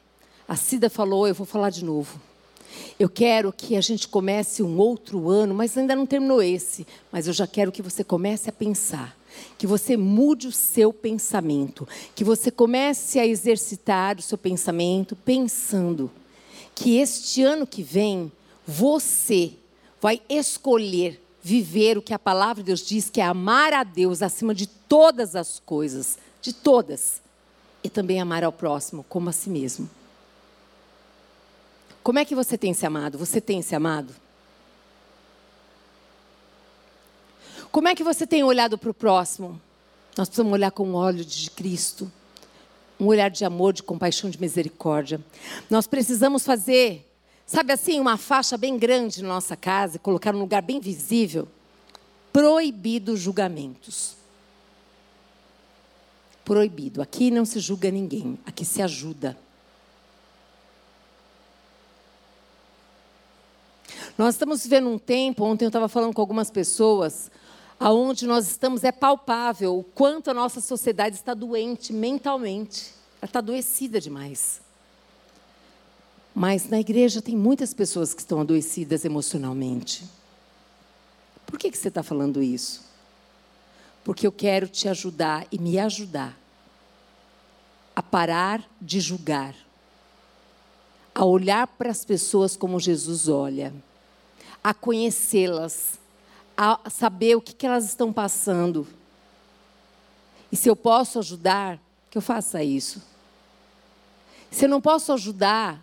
A 0.47 0.55
Cida 0.55 0.89
falou, 0.89 1.27
eu 1.27 1.33
vou 1.33 1.45
falar 1.45 1.69
de 1.69 1.83
novo. 1.83 2.19
Eu 2.99 3.09
quero 3.09 3.51
que 3.51 3.75
a 3.75 3.81
gente 3.81 4.07
comece 4.07 4.61
um 4.61 4.77
outro 4.77 5.29
ano, 5.29 5.53
mas 5.53 5.77
ainda 5.77 5.95
não 5.95 6.05
terminou 6.05 6.41
esse. 6.41 6.85
Mas 7.11 7.27
eu 7.27 7.33
já 7.33 7.47
quero 7.47 7.71
que 7.71 7.81
você 7.81 8.03
comece 8.03 8.49
a 8.49 8.53
pensar 8.53 9.17
que 9.57 9.67
você 9.67 9.95
mude 9.95 10.47
o 10.47 10.51
seu 10.51 10.91
pensamento, 10.91 11.87
que 12.15 12.23
você 12.23 12.49
comece 12.49 13.19
a 13.19 13.25
exercitar 13.25 14.17
o 14.17 14.21
seu 14.21 14.37
pensamento 14.37 15.15
pensando 15.15 16.09
que 16.77 16.99
este 16.99 17.41
ano 17.41 17.65
que 17.65 17.81
vem 17.81 18.31
você 18.65 19.53
vai 19.99 20.21
escolher 20.29 21.19
viver 21.41 21.97
o 21.97 22.03
que 22.03 22.13
a 22.13 22.19
palavra 22.19 22.61
de 22.61 22.67
Deus 22.67 22.85
diz, 22.85 23.09
que 23.09 23.19
é 23.19 23.23
amar 23.23 23.73
a 23.73 23.83
Deus 23.83 24.21
acima 24.21 24.53
de 24.53 24.67
todas 24.67 25.35
as 25.35 25.59
coisas, 25.59 26.19
de 26.39 26.53
todas, 26.53 27.19
e 27.83 27.89
também 27.89 28.21
amar 28.21 28.43
ao 28.43 28.51
próximo 28.51 29.03
como 29.09 29.27
a 29.27 29.33
si 29.33 29.49
mesmo. 29.49 29.89
Como 32.03 32.19
é 32.19 32.25
que 32.25 32.35
você 32.35 32.55
tem 32.59 32.75
se 32.75 32.85
amado? 32.85 33.17
Você 33.17 33.41
tem 33.41 33.63
se 33.63 33.73
amado? 33.73 34.13
Como 37.71 37.87
é 37.87 37.95
que 37.95 38.03
você 38.03 38.27
tem 38.27 38.43
olhado 38.43 38.77
para 38.77 38.91
o 38.91 38.93
próximo? 38.93 39.59
Nós 40.15 40.27
precisamos 40.27 40.53
olhar 40.53 40.69
com 40.69 40.91
o 40.91 40.93
óleo 40.93 41.25
de 41.25 41.49
Cristo. 41.49 42.11
Um 42.99 43.05
olhar 43.05 43.29
de 43.29 43.45
amor, 43.45 43.73
de 43.73 43.83
compaixão, 43.83 44.29
de 44.29 44.39
misericórdia. 44.39 45.19
Nós 45.69 45.85
precisamos 45.85 46.43
fazer, 46.43 47.05
sabe 47.45 47.71
assim, 47.71 47.99
uma 47.99 48.17
faixa 48.17 48.57
bem 48.57 48.77
grande 48.77 49.21
na 49.21 49.29
nossa 49.29 49.55
casa, 49.55 49.99
colocar 49.99 50.33
num 50.33 50.39
lugar 50.39 50.61
bem 50.61 50.79
visível. 50.79 51.47
Proibido 52.33 53.15
julgamentos. 53.15 54.15
Proibido. 56.43 57.01
Aqui 57.01 57.29
não 57.29 57.45
se 57.45 57.59
julga 57.59 57.91
ninguém, 57.91 58.39
aqui 58.45 58.65
se 58.65 58.81
ajuda. 58.81 59.37
Nós 64.17 64.33
estamos 64.33 64.63
vivendo 64.63 64.89
um 64.89 64.97
tempo, 64.97 65.43
ontem 65.43 65.65
eu 65.65 65.69
estava 65.69 65.87
falando 65.87 66.13
com 66.13 66.21
algumas 66.21 66.49
pessoas, 66.49 67.29
aonde 67.79 68.25
nós 68.25 68.47
estamos 68.47 68.83
é 68.83 68.91
palpável 68.91 69.77
o 69.77 69.83
quanto 69.83 70.31
a 70.31 70.33
nossa 70.33 70.59
sociedade 70.59 71.15
está 71.15 71.33
doente 71.33 71.93
mentalmente. 71.93 72.93
Ela 73.21 73.29
está 73.29 73.39
adoecida 73.39 73.99
demais. 73.99 74.61
Mas 76.33 76.69
na 76.69 76.79
igreja 76.79 77.21
tem 77.21 77.35
muitas 77.35 77.73
pessoas 77.73 78.13
que 78.13 78.21
estão 78.21 78.39
adoecidas 78.39 79.05
emocionalmente. 79.05 80.05
Por 81.45 81.57
que, 81.57 81.71
que 81.71 81.77
você 81.77 81.87
está 81.87 82.03
falando 82.03 82.43
isso? 82.43 82.85
Porque 84.03 84.27
eu 84.27 84.31
quero 84.31 84.67
te 84.67 84.87
ajudar 84.87 85.47
e 85.51 85.57
me 85.57 85.79
ajudar 85.79 86.37
a 87.95 88.03
parar 88.03 88.63
de 88.79 88.99
julgar, 88.99 89.55
a 91.15 91.25
olhar 91.25 91.65
para 91.65 91.89
as 91.89 92.05
pessoas 92.05 92.55
como 92.55 92.79
Jesus 92.79 93.27
olha, 93.27 93.73
a 94.63 94.71
conhecê-las 94.71 95.96
a 96.57 96.89
saber 96.89 97.35
o 97.35 97.41
que, 97.41 97.53
que 97.53 97.67
elas 97.67 97.85
estão 97.85 98.11
passando. 98.11 98.87
E 100.51 100.55
se 100.55 100.67
eu 100.67 100.75
posso 100.75 101.19
ajudar, 101.19 101.79
que 102.09 102.17
eu 102.17 102.21
faça 102.21 102.63
isso. 102.63 103.01
Se 104.49 104.65
eu 104.65 104.69
não 104.69 104.81
posso 104.81 105.13
ajudar 105.13 105.79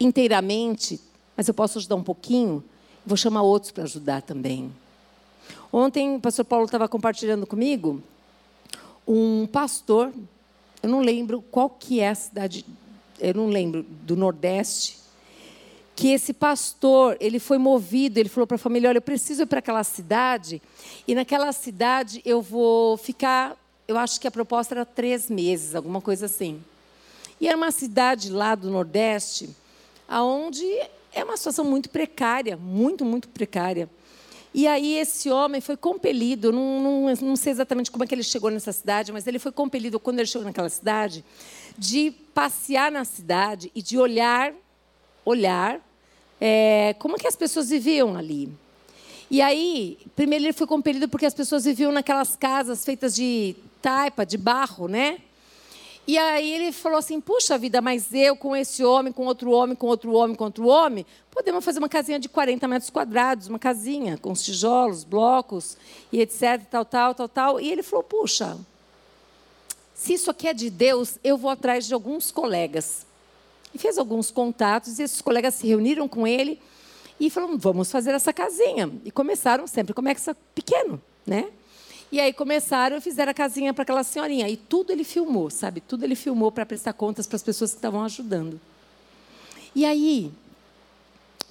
inteiramente, 0.00 1.00
mas 1.36 1.46
eu 1.46 1.54
posso 1.54 1.78
ajudar 1.78 1.94
um 1.94 2.02
pouquinho, 2.02 2.64
vou 3.06 3.16
chamar 3.16 3.42
outros 3.42 3.70
para 3.70 3.84
ajudar 3.84 4.22
também. 4.22 4.72
Ontem 5.72 6.16
o 6.16 6.20
pastor 6.20 6.44
Paulo 6.44 6.64
estava 6.64 6.88
compartilhando 6.88 7.46
comigo 7.46 8.02
um 9.06 9.46
pastor, 9.46 10.12
eu 10.82 10.88
não 10.88 11.00
lembro 11.00 11.42
qual 11.42 11.68
que 11.68 12.00
é 12.00 12.08
a 12.08 12.14
cidade, 12.14 12.64
eu 13.20 13.34
não 13.34 13.48
lembro, 13.48 13.82
do 13.82 14.16
Nordeste, 14.16 14.98
que 15.94 16.08
esse 16.08 16.32
pastor, 16.32 17.16
ele 17.20 17.38
foi 17.38 17.58
movido, 17.58 18.18
ele 18.18 18.28
falou 18.28 18.46
para 18.46 18.54
a 18.54 18.58
família, 18.58 18.88
olha, 18.88 18.98
eu 18.98 19.02
preciso 19.02 19.42
ir 19.42 19.46
para 19.46 19.58
aquela 19.58 19.84
cidade, 19.84 20.62
e 21.06 21.14
naquela 21.14 21.52
cidade 21.52 22.22
eu 22.24 22.40
vou 22.40 22.96
ficar, 22.96 23.56
eu 23.86 23.98
acho 23.98 24.20
que 24.20 24.26
a 24.26 24.30
proposta 24.30 24.74
era 24.74 24.84
três 24.84 25.28
meses, 25.28 25.74
alguma 25.74 26.00
coisa 26.00 26.26
assim. 26.26 26.62
E 27.40 27.48
era 27.48 27.56
uma 27.56 27.70
cidade 27.70 28.30
lá 28.30 28.54
do 28.54 28.70
Nordeste, 28.70 29.50
aonde 30.08 30.64
é 31.12 31.22
uma 31.24 31.36
situação 31.36 31.64
muito 31.64 31.90
precária, 31.90 32.56
muito, 32.56 33.04
muito 33.04 33.28
precária. 33.28 33.88
E 34.54 34.66
aí 34.66 34.98
esse 34.98 35.30
homem 35.30 35.60
foi 35.60 35.76
compelido, 35.76 36.52
não, 36.52 36.80
não, 36.80 37.14
não, 37.14 37.36
sei 37.36 37.52
exatamente 37.52 37.90
como 37.90 38.04
é 38.04 38.06
que 38.06 38.14
ele 38.14 38.22
chegou 38.22 38.50
nessa 38.50 38.70
cidade, 38.70 39.10
mas 39.10 39.26
ele 39.26 39.38
foi 39.38 39.50
compelido, 39.50 39.98
quando 39.98 40.18
ele 40.18 40.26
chegou 40.26 40.44
naquela 40.44 40.68
cidade, 40.68 41.24
de 41.78 42.10
passear 42.34 42.92
na 42.92 43.04
cidade 43.04 43.72
e 43.74 43.80
de 43.80 43.96
olhar, 43.96 44.52
olhar 45.24 45.80
é, 46.40 46.94
como 46.98 47.16
que 47.16 47.26
as 47.26 47.36
pessoas 47.36 47.70
viviam 47.70 48.16
ali. 48.16 48.52
E 49.30 49.40
aí, 49.40 49.98
primeiro 50.14 50.44
ele 50.44 50.52
foi 50.52 50.66
compelido 50.66 51.08
porque 51.08 51.24
as 51.24 51.32
pessoas 51.32 51.64
viviam 51.64 51.90
naquelas 51.92 52.36
casas 52.36 52.84
feitas 52.84 53.14
de 53.14 53.56
taipa, 53.80 54.26
de 54.26 54.36
barro, 54.36 54.88
né? 54.88 55.18
E 56.06 56.18
aí 56.18 56.52
ele 56.52 56.72
falou 56.72 56.98
assim: 56.98 57.20
puxa 57.20 57.56
vida, 57.56 57.80
mas 57.80 58.12
eu 58.12 58.36
com 58.36 58.56
esse 58.56 58.84
homem, 58.84 59.12
com 59.12 59.24
outro 59.24 59.50
homem, 59.52 59.76
com 59.76 59.86
outro 59.86 60.12
homem, 60.12 60.36
com 60.36 60.44
outro 60.44 60.66
homem, 60.66 61.06
podemos 61.30 61.64
fazer 61.64 61.78
uma 61.78 61.88
casinha 61.88 62.18
de 62.18 62.28
40 62.28 62.66
metros 62.66 62.90
quadrados, 62.90 63.46
uma 63.46 63.58
casinha 63.58 64.18
com 64.18 64.32
os 64.32 64.42
tijolos, 64.42 65.04
blocos 65.04 65.76
e 66.12 66.20
etc, 66.20 66.60
tal, 66.70 66.84
tal, 66.84 67.14
tal, 67.14 67.28
tal. 67.28 67.60
E 67.60 67.70
ele 67.70 67.82
falou: 67.82 68.02
puxa, 68.02 68.58
se 69.94 70.14
isso 70.14 70.30
aqui 70.30 70.48
é 70.48 70.54
de 70.54 70.68
Deus, 70.68 71.18
eu 71.22 71.38
vou 71.38 71.50
atrás 71.50 71.86
de 71.86 71.94
alguns 71.94 72.32
colegas. 72.32 73.06
E 73.74 73.78
fez 73.78 73.98
alguns 73.98 74.30
contatos, 74.30 74.98
e 74.98 75.02
esses 75.02 75.20
colegas 75.20 75.54
se 75.54 75.66
reuniram 75.66 76.06
com 76.06 76.26
ele 76.26 76.60
e 77.18 77.30
falaram: 77.30 77.56
vamos 77.58 77.90
fazer 77.90 78.12
essa 78.12 78.32
casinha. 78.32 78.90
E 79.04 79.10
começaram 79.10 79.66
sempre, 79.66 79.94
começa 79.94 80.34
pequeno, 80.54 81.00
né? 81.26 81.48
E 82.10 82.20
aí 82.20 82.30
começaram 82.32 82.98
e 82.98 83.00
fizeram 83.00 83.30
a 83.30 83.34
casinha 83.34 83.72
para 83.72 83.84
aquela 83.84 84.04
senhorinha. 84.04 84.46
E 84.46 84.54
tudo 84.54 84.92
ele 84.92 85.02
filmou, 85.02 85.48
sabe? 85.48 85.80
Tudo 85.80 86.04
ele 86.04 86.14
filmou 86.14 86.52
para 86.52 86.66
prestar 86.66 86.92
contas 86.92 87.26
para 87.26 87.36
as 87.36 87.42
pessoas 87.42 87.70
que 87.70 87.78
estavam 87.78 88.04
ajudando. 88.04 88.60
E 89.74 89.86
aí, 89.86 90.30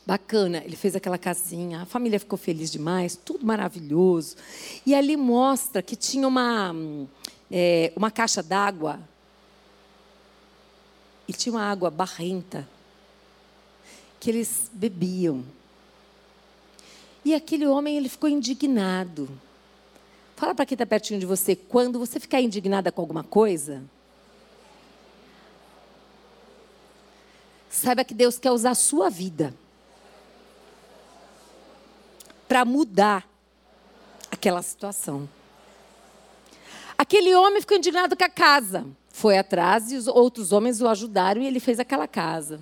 bacana, 0.06 0.62
ele 0.64 0.76
fez 0.76 0.96
aquela 0.96 1.18
casinha, 1.18 1.82
a 1.82 1.86
família 1.88 2.20
ficou 2.20 2.38
feliz 2.38 2.72
demais, 2.72 3.16
tudo 3.16 3.44
maravilhoso. 3.44 4.36
E 4.86 4.94
ali 4.94 5.18
mostra 5.18 5.82
que 5.82 5.96
tinha 5.96 6.28
uma, 6.28 6.76
é, 7.50 7.92
uma 7.96 8.12
caixa 8.12 8.44
d'água. 8.44 9.00
E 11.32 11.34
tinha 11.34 11.54
uma 11.54 11.64
água 11.64 11.90
barrenta 11.90 12.68
que 14.20 14.30
eles 14.30 14.70
bebiam. 14.74 15.46
E 17.24 17.34
aquele 17.34 17.66
homem 17.66 17.96
ele 17.96 18.10
ficou 18.10 18.30
indignado. 18.30 19.30
Fala 20.36 20.54
para 20.54 20.66
quem 20.66 20.76
está 20.76 20.86
pertinho 20.86 21.22
de 21.22 21.26
você, 21.26 21.56
quando 21.56 21.98
você 21.98 22.20
ficar 22.20 22.42
indignada 22.42 22.92
com 22.92 23.00
alguma 23.00 23.24
coisa, 23.24 23.82
saiba 27.70 28.04
que 28.04 28.14
Deus 28.14 28.38
quer 28.38 28.52
usar 28.52 28.72
a 28.72 28.76
sua 28.76 29.10
vida 29.10 29.54
para 32.46 32.66
mudar 32.66 33.26
aquela 34.30 34.62
situação. 34.62 35.30
Aquele 36.98 37.34
homem 37.36 37.62
ficou 37.62 37.78
indignado 37.78 38.18
com 38.18 38.24
a 38.26 38.30
casa. 38.30 38.86
Foi 39.22 39.38
atrás 39.38 39.92
e 39.92 39.96
os 39.96 40.08
outros 40.08 40.52
homens 40.52 40.82
o 40.82 40.88
ajudaram 40.88 41.42
e 41.42 41.46
ele 41.46 41.60
fez 41.60 41.80
aquela 41.80 42.08
casa. 42.08 42.60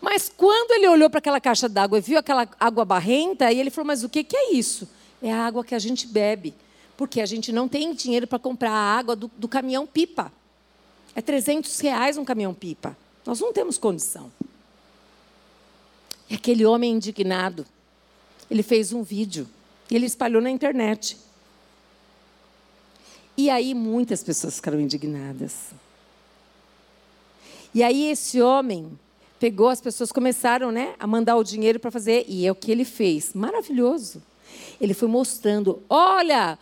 Mas 0.00 0.32
quando 0.34 0.70
ele 0.70 0.86
olhou 0.86 1.10
para 1.10 1.18
aquela 1.18 1.40
caixa 1.40 1.68
d'água 1.68 1.98
e 1.98 2.00
viu 2.00 2.18
aquela 2.18 2.48
água 2.60 2.84
barrenta, 2.84 3.46
aí 3.46 3.58
ele 3.58 3.68
falou: 3.68 3.88
Mas 3.88 4.04
o 4.04 4.08
que, 4.08 4.22
que 4.22 4.36
é 4.36 4.52
isso? 4.52 4.88
É 5.20 5.32
a 5.32 5.44
água 5.44 5.64
que 5.64 5.74
a 5.74 5.78
gente 5.80 6.06
bebe 6.06 6.54
porque 6.98 7.20
a 7.20 7.26
gente 7.26 7.52
não 7.52 7.68
tem 7.68 7.94
dinheiro 7.94 8.26
para 8.26 8.40
comprar 8.40 8.72
a 8.72 8.98
água 8.98 9.14
do, 9.14 9.30
do 9.36 9.46
caminhão 9.46 9.86
pipa. 9.86 10.32
É 11.14 11.22
300 11.22 11.78
reais 11.78 12.18
um 12.18 12.24
caminhão 12.24 12.52
pipa. 12.52 12.98
Nós 13.24 13.38
não 13.38 13.52
temos 13.52 13.78
condição. 13.78 14.32
E 16.28 16.34
aquele 16.34 16.66
homem 16.66 16.94
indignado, 16.94 17.64
ele 18.50 18.64
fez 18.64 18.92
um 18.92 19.04
vídeo 19.04 19.48
e 19.88 19.94
ele 19.94 20.06
espalhou 20.06 20.42
na 20.42 20.50
internet. 20.50 21.16
E 23.38 23.48
aí 23.48 23.72
muitas 23.72 24.22
pessoas 24.22 24.56
ficaram 24.56 24.78
indignadas. 24.78 25.70
E 27.74 27.82
aí 27.82 28.10
esse 28.10 28.42
homem 28.42 28.98
pegou, 29.40 29.68
as 29.68 29.80
pessoas 29.80 30.12
começaram 30.12 30.70
né, 30.70 30.94
a 30.98 31.06
mandar 31.06 31.36
o 31.36 31.44
dinheiro 31.44 31.80
para 31.80 31.90
fazer, 31.90 32.26
e 32.28 32.46
é 32.46 32.52
o 32.52 32.54
que 32.54 32.70
ele 32.70 32.84
fez. 32.84 33.32
Maravilhoso. 33.32 34.22
Ele 34.80 34.92
foi 34.92 35.08
mostrando: 35.08 35.82
olha, 35.88 36.58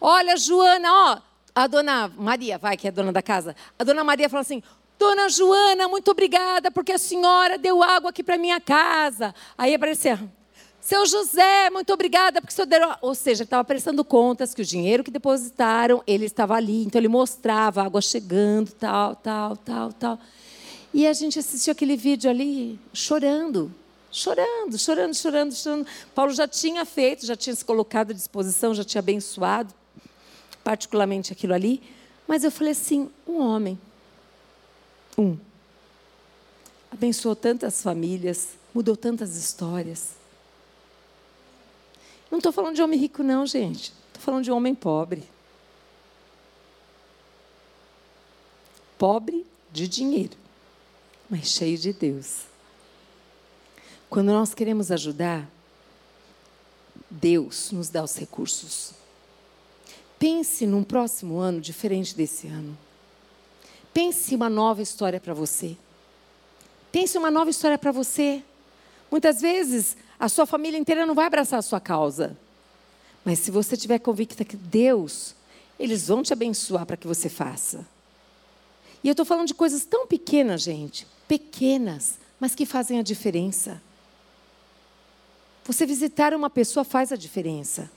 Olha, 0.00 0.36
Joana, 0.36 0.92
ó, 0.92 1.18
a 1.54 1.66
dona 1.66 2.08
Maria, 2.16 2.58
vai, 2.58 2.76
que 2.76 2.86
é 2.86 2.90
a 2.90 2.92
dona 2.92 3.12
da 3.12 3.22
casa. 3.22 3.54
A 3.78 3.84
dona 3.84 4.04
Maria 4.04 4.28
falou 4.28 4.42
assim: 4.42 4.62
Dona 4.98 5.28
Joana, 5.28 5.88
muito 5.88 6.10
obrigada, 6.10 6.70
porque 6.70 6.92
a 6.92 6.98
senhora 6.98 7.58
deu 7.58 7.82
água 7.82 8.10
aqui 8.10 8.22
para 8.22 8.36
minha 8.36 8.60
casa. 8.60 9.34
Aí 9.56 9.74
aparecia, 9.74 10.20
seu 10.86 11.04
José, 11.04 11.68
muito 11.68 11.92
obrigada, 11.92 12.40
porque 12.40 12.52
o 12.52 12.54
senhor 12.54 12.66
deu. 12.68 12.80
Ou 13.02 13.12
seja, 13.12 13.42
ele 13.42 13.46
estava 13.48 13.64
prestando 13.64 14.04
contas 14.04 14.54
que 14.54 14.62
o 14.62 14.64
dinheiro 14.64 15.02
que 15.02 15.10
depositaram, 15.10 16.00
ele 16.06 16.26
estava 16.26 16.54
ali. 16.54 16.84
Então 16.84 17.00
ele 17.00 17.08
mostrava 17.08 17.82
água 17.82 18.00
chegando, 18.00 18.70
tal, 18.70 19.16
tal, 19.16 19.56
tal, 19.56 19.92
tal. 19.92 20.20
E 20.94 21.04
a 21.04 21.12
gente 21.12 21.40
assistiu 21.40 21.72
aquele 21.72 21.96
vídeo 21.96 22.30
ali 22.30 22.78
chorando, 22.92 23.74
chorando, 24.12 24.78
chorando, 24.78 25.12
chorando, 25.12 25.54
chorando. 25.56 25.86
Paulo 26.14 26.32
já 26.32 26.46
tinha 26.46 26.84
feito, 26.84 27.26
já 27.26 27.34
tinha 27.34 27.56
se 27.56 27.64
colocado 27.64 28.12
à 28.12 28.14
disposição, 28.14 28.72
já 28.72 28.84
tinha 28.84 29.00
abençoado, 29.00 29.74
particularmente 30.62 31.32
aquilo 31.32 31.52
ali. 31.52 31.82
Mas 32.28 32.44
eu 32.44 32.50
falei 32.52 32.70
assim: 32.70 33.10
um 33.26 33.40
homem, 33.40 33.76
um, 35.18 35.36
abençoou 36.92 37.34
tantas 37.34 37.82
famílias, 37.82 38.50
mudou 38.72 38.96
tantas 38.96 39.34
histórias. 39.34 40.25
Não 42.30 42.38
estou 42.38 42.52
falando 42.52 42.74
de 42.74 42.82
homem 42.82 42.98
rico, 42.98 43.22
não, 43.22 43.46
gente. 43.46 43.92
Estou 44.08 44.22
falando 44.22 44.44
de 44.44 44.50
homem 44.50 44.74
pobre. 44.74 45.22
Pobre 48.98 49.46
de 49.70 49.86
dinheiro, 49.86 50.36
mas 51.28 51.48
cheio 51.48 51.76
de 51.76 51.92
Deus. 51.92 52.44
Quando 54.08 54.28
nós 54.28 54.54
queremos 54.54 54.90
ajudar, 54.90 55.48
Deus 57.10 57.70
nos 57.72 57.88
dá 57.88 58.02
os 58.02 58.16
recursos. 58.16 58.92
Pense 60.18 60.66
num 60.66 60.82
próximo 60.82 61.38
ano 61.38 61.60
diferente 61.60 62.16
desse 62.16 62.46
ano. 62.46 62.76
Pense 63.92 64.34
uma 64.34 64.48
nova 64.48 64.82
história 64.82 65.20
para 65.20 65.34
você. 65.34 65.76
Pense 66.90 67.18
uma 67.18 67.30
nova 67.30 67.50
história 67.50 67.76
para 67.76 67.92
você. 67.92 68.42
Muitas 69.10 69.40
vezes 69.40 69.96
a 70.18 70.28
sua 70.28 70.46
família 70.46 70.78
inteira 70.78 71.06
não 71.06 71.14
vai 71.14 71.26
abraçar 71.26 71.58
a 71.58 71.62
sua 71.62 71.80
causa. 71.80 72.36
Mas 73.24 73.38
se 73.40 73.50
você 73.50 73.76
tiver 73.76 73.98
convicta 73.98 74.44
que 74.44 74.56
Deus, 74.56 75.34
eles 75.78 76.08
vão 76.08 76.22
te 76.22 76.32
abençoar 76.32 76.86
para 76.86 76.96
que 76.96 77.06
você 77.06 77.28
faça. 77.28 77.86
E 79.02 79.08
eu 79.08 79.12
estou 79.12 79.26
falando 79.26 79.48
de 79.48 79.54
coisas 79.54 79.84
tão 79.84 80.06
pequenas, 80.06 80.62
gente, 80.62 81.06
pequenas, 81.28 82.18
mas 82.40 82.54
que 82.54 82.64
fazem 82.64 82.98
a 82.98 83.02
diferença. 83.02 83.80
Você 85.64 85.84
visitar 85.84 86.32
uma 86.34 86.48
pessoa 86.48 86.84
faz 86.84 87.12
a 87.12 87.16
diferença. 87.16 87.90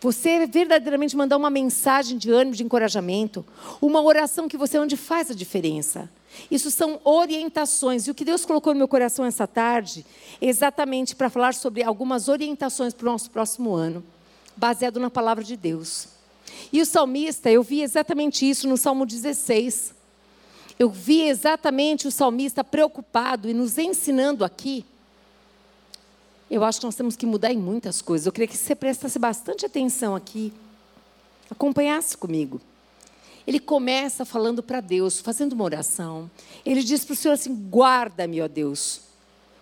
Você 0.00 0.46
verdadeiramente 0.46 1.16
mandar 1.16 1.36
uma 1.36 1.50
mensagem 1.50 2.18
de 2.18 2.30
ânimo, 2.30 2.56
de 2.56 2.64
encorajamento, 2.64 3.44
uma 3.80 4.00
oração 4.02 4.48
que 4.48 4.56
você 4.56 4.78
onde 4.78 4.96
faz 4.96 5.30
a 5.30 5.34
diferença. 5.34 6.10
Isso 6.50 6.70
são 6.70 7.00
orientações. 7.04 8.06
E 8.06 8.10
o 8.10 8.14
que 8.14 8.24
Deus 8.24 8.44
colocou 8.44 8.72
no 8.72 8.78
meu 8.78 8.88
coração 8.88 9.24
essa 9.24 9.46
tarde 9.46 10.04
é 10.40 10.46
exatamente 10.46 11.14
para 11.14 11.30
falar 11.30 11.54
sobre 11.54 11.82
algumas 11.82 12.28
orientações 12.28 12.94
para 12.94 13.08
o 13.08 13.12
nosso 13.12 13.30
próximo 13.30 13.74
ano, 13.74 14.04
baseado 14.56 14.98
na 15.00 15.10
palavra 15.10 15.44
de 15.44 15.56
Deus. 15.56 16.08
E 16.72 16.80
o 16.80 16.86
salmista, 16.86 17.50
eu 17.50 17.62
vi 17.62 17.82
exatamente 17.82 18.48
isso 18.48 18.68
no 18.68 18.76
Salmo 18.76 19.06
16. 19.06 19.94
Eu 20.78 20.90
vi 20.90 21.22
exatamente 21.22 22.08
o 22.08 22.10
salmista 22.10 22.64
preocupado 22.64 23.48
e 23.48 23.54
nos 23.54 23.78
ensinando 23.78 24.44
aqui 24.44 24.84
eu 26.52 26.62
acho 26.62 26.80
que 26.80 26.84
nós 26.84 26.94
temos 26.94 27.16
que 27.16 27.24
mudar 27.24 27.50
em 27.50 27.56
muitas 27.56 28.02
coisas. 28.02 28.26
Eu 28.26 28.32
queria 28.32 28.46
que 28.46 28.58
você 28.58 28.74
prestasse 28.74 29.18
bastante 29.18 29.64
atenção 29.64 30.14
aqui, 30.14 30.52
acompanhasse 31.50 32.14
comigo. 32.14 32.60
Ele 33.46 33.58
começa 33.58 34.24
falando 34.24 34.62
para 34.62 34.80
Deus, 34.80 35.20
fazendo 35.20 35.52
uma 35.52 35.64
oração. 35.64 36.30
Ele 36.64 36.82
diz 36.82 37.04
para 37.04 37.14
o 37.14 37.16
Senhor 37.16 37.34
assim: 37.34 37.54
guarda-me, 37.54 38.40
ó 38.40 38.48
Deus, 38.48 39.00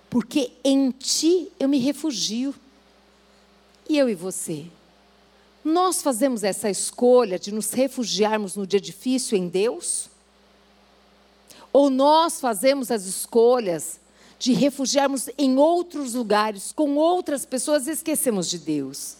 porque 0.08 0.52
em 0.62 0.90
ti 0.90 1.50
eu 1.58 1.68
me 1.68 1.78
refugio. 1.78 2.54
E 3.88 3.98
eu 3.98 4.08
e 4.08 4.14
você? 4.14 4.66
Nós 5.64 6.00
fazemos 6.00 6.44
essa 6.44 6.70
escolha 6.70 7.38
de 7.38 7.52
nos 7.52 7.72
refugiarmos 7.72 8.56
no 8.56 8.66
dia 8.66 8.80
difícil 8.80 9.36
em 9.36 9.48
Deus? 9.48 10.08
Ou 11.72 11.90
nós 11.90 12.40
fazemos 12.40 12.90
as 12.90 13.04
escolhas 13.04 14.00
de 14.38 14.52
refugiarmos 14.52 15.28
em 15.36 15.58
outros 15.58 16.14
lugares, 16.14 16.72
com 16.72 16.96
outras 16.96 17.44
pessoas, 17.44 17.86
e 17.86 17.90
esquecemos 17.90 18.48
de 18.48 18.58
Deus. 18.58 19.16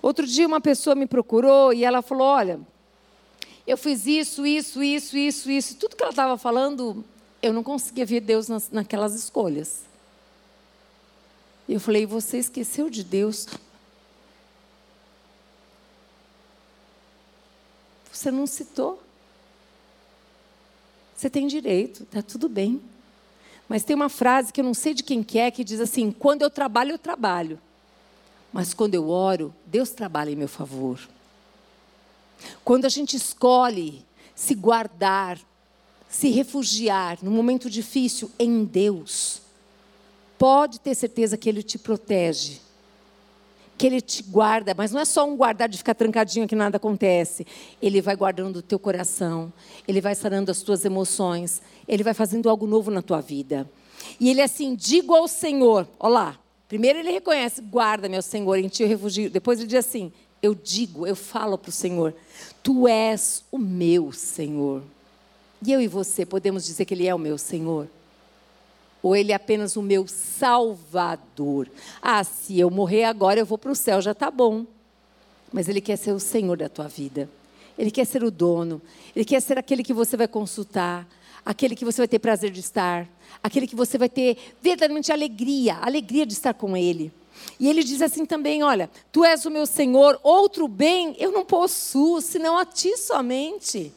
Outro 0.00 0.26
dia 0.26 0.46
uma 0.46 0.60
pessoa 0.60 0.96
me 0.96 1.06
procurou 1.06 1.72
e 1.72 1.84
ela 1.84 2.00
falou: 2.00 2.26
Olha, 2.26 2.60
eu 3.66 3.76
fiz 3.76 4.06
isso, 4.06 4.46
isso, 4.46 4.82
isso, 4.82 5.16
isso, 5.16 5.50
isso. 5.50 5.76
Tudo 5.76 5.96
que 5.96 6.02
ela 6.02 6.10
estava 6.10 6.36
falando 6.36 7.04
eu 7.42 7.52
não 7.52 7.62
conseguia 7.62 8.04
ver 8.04 8.20
Deus 8.20 8.48
nas, 8.48 8.70
naquelas 8.70 9.14
escolhas. 9.14 9.82
Eu 11.68 11.80
falei: 11.80 12.06
Você 12.06 12.38
esqueceu 12.38 12.90
de 12.90 13.04
Deus? 13.04 13.46
Você 18.12 18.30
não 18.30 18.46
citou. 18.46 19.02
Você 21.16 21.30
tem 21.30 21.46
direito, 21.46 22.02
está 22.02 22.22
tudo 22.22 22.48
bem. 22.48 22.80
Mas 23.68 23.84
tem 23.84 23.94
uma 23.94 24.08
frase 24.08 24.52
que 24.52 24.60
eu 24.60 24.64
não 24.64 24.74
sei 24.74 24.94
de 24.94 25.02
quem 25.02 25.22
que 25.22 25.38
é, 25.38 25.50
que 25.50 25.62
diz 25.62 25.80
assim: 25.80 26.10
quando 26.10 26.42
eu 26.42 26.50
trabalho, 26.50 26.92
eu 26.92 26.98
trabalho. 26.98 27.58
Mas 28.52 28.74
quando 28.74 28.94
eu 28.94 29.08
oro, 29.08 29.54
Deus 29.64 29.90
trabalha 29.90 30.30
em 30.30 30.36
meu 30.36 30.48
favor. 30.48 30.98
Quando 32.64 32.84
a 32.84 32.88
gente 32.88 33.16
escolhe 33.16 34.04
se 34.34 34.54
guardar, 34.54 35.38
se 36.08 36.28
refugiar 36.30 37.18
no 37.22 37.30
momento 37.30 37.70
difícil 37.70 38.30
em 38.38 38.64
Deus, 38.64 39.42
pode 40.38 40.80
ter 40.80 40.94
certeza 40.94 41.36
que 41.36 41.48
Ele 41.48 41.62
te 41.62 41.78
protege, 41.78 42.58
que 43.76 43.86
Ele 43.86 44.00
te 44.00 44.22
guarda, 44.22 44.74
mas 44.74 44.90
não 44.90 45.00
é 45.00 45.04
só 45.04 45.28
um 45.28 45.36
guardar 45.36 45.68
de 45.68 45.78
ficar 45.78 45.94
trancadinho 45.94 46.48
que 46.48 46.56
nada 46.56 46.78
acontece. 46.78 47.46
Ele 47.80 48.00
vai 48.00 48.16
guardando 48.16 48.56
o 48.56 48.62
teu 48.62 48.78
coração, 48.78 49.52
Ele 49.86 50.00
vai 50.00 50.14
sarando 50.14 50.50
as 50.50 50.62
tuas 50.62 50.84
emoções, 50.84 51.62
Ele 51.86 52.02
vai 52.02 52.14
fazendo 52.14 52.48
algo 52.48 52.66
novo 52.66 52.90
na 52.90 53.02
tua 53.02 53.20
vida. 53.20 53.70
E 54.18 54.30
Ele 54.30 54.40
é 54.40 54.44
assim, 54.44 54.74
digo 54.74 55.14
ao 55.14 55.28
Senhor, 55.28 55.86
olha 55.98 56.12
lá, 56.12 56.40
primeiro 56.68 56.98
Ele 56.98 57.10
reconhece, 57.10 57.60
guarda 57.60 58.08
meu 58.08 58.22
Senhor, 58.22 58.58
em 58.58 58.68
Ti 58.68 58.82
eu 58.82 58.88
refugio. 58.88 59.30
Depois 59.30 59.58
Ele 59.58 59.68
diz 59.68 59.86
assim, 59.86 60.10
eu 60.42 60.54
digo, 60.54 61.06
eu 61.06 61.16
falo 61.16 61.58
para 61.58 61.68
o 61.68 61.72
Senhor, 61.72 62.14
Tu 62.62 62.86
és 62.88 63.44
o 63.50 63.58
meu 63.58 64.12
Senhor. 64.12 64.82
E 65.64 65.72
eu 65.72 65.80
e 65.80 65.88
você 65.88 66.24
podemos 66.24 66.64
dizer 66.64 66.84
que 66.84 66.94
Ele 66.94 67.06
é 67.06 67.14
o 67.14 67.18
meu 67.18 67.36
Senhor? 67.36 67.88
Ou 69.02 69.16
ele 69.16 69.32
é 69.32 69.34
apenas 69.34 69.76
o 69.76 69.82
meu 69.82 70.06
salvador? 70.06 71.68
Ah, 72.02 72.22
se 72.22 72.58
eu 72.58 72.70
morrer 72.70 73.04
agora, 73.04 73.40
eu 73.40 73.46
vou 73.46 73.56
para 73.56 73.72
o 73.72 73.76
céu, 73.76 74.00
já 74.00 74.12
está 74.12 74.30
bom. 74.30 74.66
Mas 75.52 75.68
ele 75.68 75.80
quer 75.80 75.96
ser 75.96 76.12
o 76.12 76.20
Senhor 76.20 76.56
da 76.56 76.68
tua 76.68 76.86
vida. 76.86 77.28
Ele 77.78 77.90
quer 77.90 78.04
ser 78.04 78.22
o 78.22 78.30
dono. 78.30 78.80
Ele 79.16 79.24
quer 79.24 79.40
ser 79.40 79.56
aquele 79.56 79.82
que 79.82 79.94
você 79.94 80.16
vai 80.16 80.28
consultar, 80.28 81.08
aquele 81.44 81.74
que 81.74 81.84
você 81.84 82.02
vai 82.02 82.08
ter 82.08 82.18
prazer 82.18 82.50
de 82.50 82.60
estar, 82.60 83.08
aquele 83.42 83.66
que 83.66 83.74
você 83.74 83.96
vai 83.96 84.08
ter 84.08 84.36
verdadeiramente 84.60 85.10
alegria, 85.10 85.76
alegria 85.76 86.26
de 86.26 86.34
estar 86.34 86.52
com 86.52 86.76
ele. 86.76 87.10
E 87.58 87.68
ele 87.68 87.82
diz 87.84 88.02
assim 88.02 88.24
também: 88.24 88.62
Olha, 88.62 88.90
tu 89.12 89.24
és 89.24 89.44
o 89.44 89.50
meu 89.50 89.66
Senhor, 89.66 90.18
outro 90.22 90.66
bem 90.66 91.14
eu 91.18 91.30
não 91.32 91.44
possuo, 91.44 92.20
senão 92.20 92.58
a 92.58 92.64
ti 92.64 92.96
somente. 92.96 93.92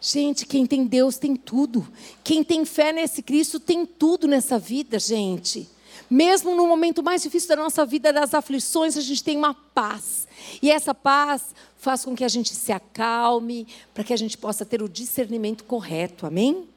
Gente, 0.00 0.46
quem 0.46 0.66
tem 0.66 0.84
Deus 0.84 1.18
tem 1.18 1.34
tudo. 1.34 1.86
Quem 2.22 2.44
tem 2.44 2.64
fé 2.64 2.92
nesse 2.92 3.22
Cristo 3.22 3.58
tem 3.58 3.84
tudo 3.84 4.28
nessa 4.28 4.58
vida, 4.58 4.98
gente. 4.98 5.68
Mesmo 6.08 6.54
no 6.54 6.66
momento 6.66 7.02
mais 7.02 7.22
difícil 7.22 7.48
da 7.48 7.56
nossa 7.56 7.84
vida, 7.84 8.12
das 8.12 8.32
aflições, 8.32 8.96
a 8.96 9.00
gente 9.00 9.24
tem 9.24 9.36
uma 9.36 9.54
paz. 9.54 10.28
E 10.62 10.70
essa 10.70 10.94
paz 10.94 11.54
faz 11.76 12.04
com 12.04 12.14
que 12.14 12.22
a 12.22 12.28
gente 12.28 12.54
se 12.54 12.70
acalme, 12.70 13.66
para 13.92 14.04
que 14.04 14.12
a 14.12 14.16
gente 14.16 14.38
possa 14.38 14.64
ter 14.64 14.82
o 14.82 14.88
discernimento 14.88 15.64
correto. 15.64 16.26
Amém? 16.26 16.68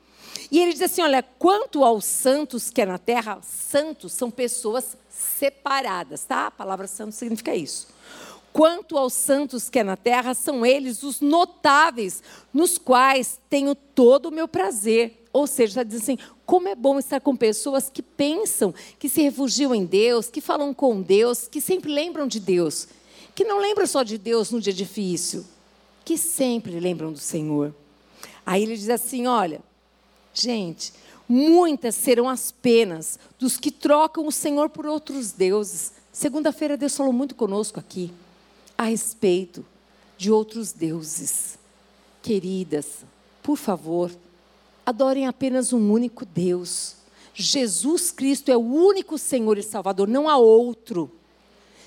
E 0.51 0.59
ele 0.59 0.73
diz 0.73 0.81
assim: 0.81 1.01
olha, 1.01 1.23
quanto 1.23 1.83
aos 1.83 2.05
santos 2.05 2.69
que 2.69 2.81
é 2.81 2.85
na 2.85 2.97
terra, 2.97 3.39
santos 3.41 4.13
são 4.13 4.29
pessoas 4.31 4.97
separadas, 5.09 6.23
tá? 6.23 6.47
A 6.47 6.51
palavra 6.51 6.87
santo 6.87 7.13
significa 7.13 7.55
isso. 7.55 7.87
Quanto 8.51 8.97
aos 8.97 9.13
santos 9.13 9.69
que 9.69 9.79
é 9.79 9.83
na 9.83 9.95
terra, 9.95 10.33
são 10.33 10.65
eles 10.65 11.03
os 11.03 11.21
notáveis, 11.21 12.23
nos 12.53 12.77
quais 12.77 13.39
tenho 13.49 13.75
todo 13.75 14.27
o 14.27 14.31
meu 14.31 14.47
prazer. 14.47 15.27
Ou 15.31 15.45
seja, 15.45 15.71
está 15.71 15.83
dizendo 15.83 16.01
assim: 16.01 16.17
como 16.45 16.67
é 16.67 16.75
bom 16.75 16.97
estar 16.97 17.21
com 17.21 17.35
pessoas 17.35 17.89
que 17.89 18.01
pensam, 18.01 18.73
que 18.97 19.07
se 19.07 19.21
refugiam 19.21 19.73
em 19.75 19.85
Deus, 19.85 20.29
que 20.29 20.41
falam 20.41 20.73
com 20.73 21.01
Deus, 21.01 21.47
que 21.47 21.61
sempre 21.61 21.91
lembram 21.91 22.27
de 22.27 22.39
Deus, 22.39 22.87
que 23.35 23.43
não 23.43 23.59
lembram 23.59 23.85
só 23.85 24.01
de 24.01 24.17
Deus 24.17 24.49
no 24.49 24.59
dia 24.59 24.73
difícil, 24.73 25.45
que 26.03 26.17
sempre 26.17 26.79
lembram 26.79 27.11
do 27.11 27.19
Senhor. 27.19 27.73
Aí 28.43 28.63
ele 28.63 28.75
diz 28.75 28.89
assim: 28.89 29.27
olha, 29.27 29.61
gente, 30.41 30.93
muitas 31.27 31.95
serão 31.95 32.27
as 32.27 32.51
penas 32.51 33.19
dos 33.37 33.57
que 33.57 33.71
trocam 33.71 34.27
o 34.27 34.31
Senhor 34.31 34.69
por 34.69 34.85
outros 34.85 35.31
deuses. 35.31 35.93
Segunda-feira 36.11 36.75
Deus 36.75 36.95
falou 36.95 37.13
muito 37.13 37.35
conosco 37.35 37.79
aqui 37.79 38.11
a 38.77 38.83
respeito 38.83 39.65
de 40.17 40.31
outros 40.31 40.71
deuses. 40.71 41.57
Queridas, 42.21 43.05
por 43.43 43.57
favor, 43.57 44.11
adorem 44.85 45.27
apenas 45.27 45.71
um 45.71 45.91
único 45.91 46.25
Deus. 46.25 46.95
Jesus 47.33 48.11
Cristo 48.11 48.49
é 48.49 48.57
o 48.57 48.59
único 48.59 49.17
Senhor 49.17 49.57
e 49.57 49.63
Salvador, 49.63 50.07
não 50.07 50.27
há 50.27 50.37
outro. 50.37 51.11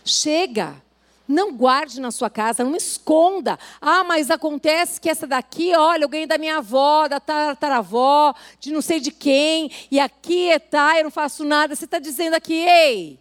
Chega, 0.05 0.83
não 1.27 1.53
guarde 1.53 2.01
na 2.01 2.11
sua 2.11 2.29
casa, 2.29 2.65
não 2.65 2.77
esconda. 2.77 3.59
Ah, 3.81 4.05
mas 4.05 4.31
acontece 4.31 5.01
que 5.01 5.09
essa 5.09 5.27
daqui, 5.27 5.75
olha, 5.75 6.05
eu 6.05 6.09
ganhei 6.09 6.27
da 6.27 6.39
minha 6.39 6.59
avó, 6.59 7.09
da 7.09 7.21
tataravó, 7.21 8.35
de 8.61 8.73
não 8.73 8.83
sei 8.83 9.01
de 9.01 9.11
quem, 9.11 9.71
e 9.91 9.99
aqui 10.01 10.51
tá, 10.71 10.99
eu 10.99 11.05
não 11.05 11.11
faço 11.11 11.45
nada. 11.45 11.75
Você 11.75 11.85
está 11.85 11.99
dizendo 11.99 12.35
aqui, 12.35 12.55
ei, 12.55 13.19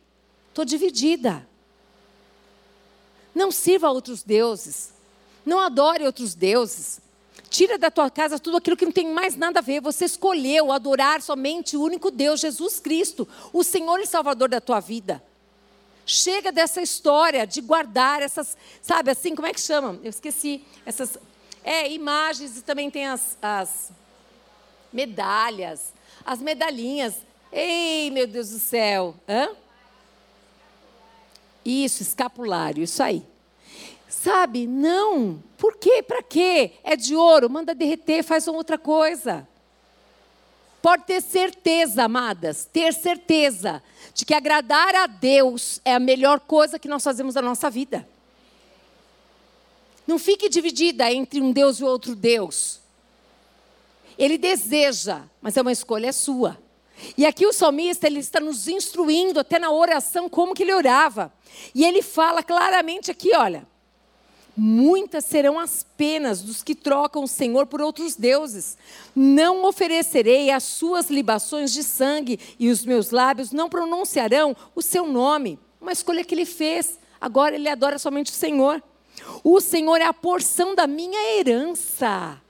estou 0.50 0.66
dividida. 0.66 1.48
Não 3.34 3.52
sirva 3.52 3.88
a 3.88 3.92
outros 3.92 4.24
deuses. 4.24 4.94
Não 5.46 5.60
adore 5.60 6.06
outros 6.06 6.36
deuses. 6.36 7.00
Tira 7.50 7.78
da 7.78 7.92
tua 7.92 8.10
casa 8.10 8.40
tudo 8.40 8.58
aquilo 8.58 8.78
que 8.78 8.86
não 8.86 8.92
tem 8.92 9.12
mais 9.12 9.36
nada 9.36 9.60
a 9.60 9.62
ver. 9.62 9.82
Você 9.82 10.06
escolheu 10.06 10.72
adorar 10.72 11.22
somente 11.22 11.76
o 11.76 11.82
único 11.82 12.12
Deus, 12.12 12.40
Jesus 12.40 12.80
Cristo, 12.80 13.28
o 13.52 13.64
Senhor 13.64 14.00
e 14.00 14.06
Salvador 14.06 14.50
da 14.50 14.62
tua 14.62 14.80
vida. 14.80 15.22
Chega 16.06 16.52
dessa 16.52 16.82
história 16.82 17.46
de 17.46 17.62
guardar 17.62 18.22
essas, 18.22 18.58
sabe 18.82 19.12
assim, 19.12 19.36
como 19.36 19.48
é 19.48 19.54
que 19.54 19.62
chama? 19.62 20.00
Eu 20.04 20.10
esqueci. 20.10 20.66
Essas 20.86 21.18
é, 21.64 21.92
imagens 21.92 22.58
e 22.58 22.62
também 22.62 22.90
tem 22.90 23.08
as, 23.08 23.38
as 23.42 23.92
medalhas, 24.92 25.94
as 26.26 26.42
medalhinhas. 26.42 27.16
Ei, 27.52 28.10
meu 28.10 28.28
Deus 28.28 28.50
do 28.50 28.60
céu. 28.60 29.16
Hã? 29.28 29.50
Isso, 31.64 32.02
escapulário, 32.02 32.84
isso 32.84 33.02
aí. 33.04 33.26
Sabe? 34.10 34.68
Não. 34.68 35.42
Por 35.58 35.78
quê? 35.78 36.04
Para 36.04 36.24
quê? 36.24 36.74
É 36.84 36.96
de 36.96 37.16
ouro, 37.16 37.50
manda 37.50 37.76
derreter, 37.76 38.24
faz 38.24 38.48
uma 38.48 38.58
outra 38.58 38.78
coisa. 38.78 39.48
Pode 40.82 41.04
ter 41.04 41.22
certeza, 41.22 42.04
amadas, 42.04 42.66
ter 42.66 42.94
certeza 42.94 43.84
de 44.14 44.26
que 44.26 44.34
agradar 44.34 44.96
a 44.96 45.08
Deus 45.08 45.80
é 45.86 45.94
a 45.94 46.00
melhor 46.00 46.40
coisa 46.40 46.80
que 46.80 46.88
nós 46.88 47.04
fazemos 47.04 47.36
na 47.36 47.42
nossa 47.42 47.70
vida. 47.70 48.08
Não 50.08 50.18
fique 50.18 50.50
dividida 50.50 51.12
entre 51.12 51.40
um 51.40 51.52
Deus 51.52 51.80
e 51.80 51.84
outro 51.84 52.16
Deus. 52.16 52.80
Ele 54.18 54.38
deseja, 54.38 55.24
mas 55.42 55.56
é 55.56 55.62
uma 55.62 55.72
escolha 55.72 56.12
sua. 56.12 56.58
E 57.18 57.26
aqui 57.26 57.46
o 57.46 57.54
salmista 57.54 58.08
ele 58.08 58.20
está 58.20 58.40
nos 58.40 58.68
instruindo 58.68 59.40
até 59.40 59.58
na 59.60 59.72
oração 59.72 60.28
como 60.28 60.54
que 60.54 60.64
ele 60.64 60.74
orava. 60.74 61.32
E 61.74 61.84
ele 61.86 62.02
fala 62.02 62.44
claramente 62.44 63.12
aqui, 63.12 63.36
olha, 63.36 63.68
muitas 64.56 65.26
serão 65.26 65.60
as 65.60 65.86
penas 65.98 66.42
dos 66.42 66.62
que 66.62 66.76
trocam 66.76 67.24
o 67.24 67.28
Senhor 67.28 67.66
por 67.66 67.82
outros 67.82 68.16
deuses. 68.16 68.78
Não 69.16 69.66
oferecerei 69.66 70.52
as 70.52 70.64
suas 70.64 71.10
libações 71.10 71.72
de 71.72 71.84
sangue 71.84 72.40
e 72.60 72.70
os 72.70 72.86
meus 72.86 73.12
lábios 73.12 73.52
não 73.52 73.70
pronunciarão 73.70 74.56
o 74.76 74.82
seu 74.82 75.08
nome. 75.08 75.60
Uma 75.80 75.92
escolha 75.92 76.24
que 76.24 76.36
ele 76.36 76.46
fez. 76.46 77.00
Agora 77.20 77.56
ele 77.56 77.70
adora 77.70 77.98
somente 77.98 78.32
o 78.32 78.36
Senhor. 78.36 78.82
O 79.44 79.60
Senhor 79.62 80.02
é 80.02 80.06
a 80.06 80.14
porção 80.14 80.76
da 80.76 80.88
minha 80.88 81.38
herança. 81.38 82.42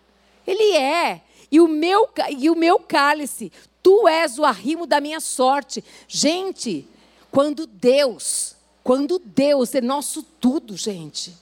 Ele 0.45 0.75
é. 0.75 1.21
E 1.51 1.59
o 1.59 1.67
meu, 1.67 2.09
e 2.37 2.49
o 2.49 2.55
meu 2.55 2.79
cálice, 2.79 3.51
Tu 3.83 4.07
és 4.07 4.37
o 4.37 4.45
arrimo 4.45 4.85
da 4.85 5.01
minha 5.01 5.19
sorte. 5.19 5.83
Gente, 6.07 6.87
quando 7.31 7.65
Deus, 7.65 8.55
quando 8.83 9.19
Deus 9.19 9.73
é 9.73 9.81
nosso 9.81 10.23
tudo, 10.23 10.77
gente. 10.77 11.33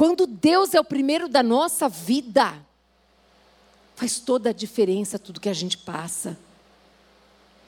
Quando 0.00 0.26
Deus 0.26 0.72
é 0.72 0.80
o 0.80 0.84
primeiro 0.84 1.28
da 1.28 1.42
nossa 1.42 1.86
vida, 1.86 2.54
faz 3.94 4.18
toda 4.18 4.48
a 4.48 4.52
diferença 4.54 5.18
tudo 5.18 5.38
que 5.38 5.48
a 5.50 5.52
gente 5.52 5.76
passa. 5.76 6.38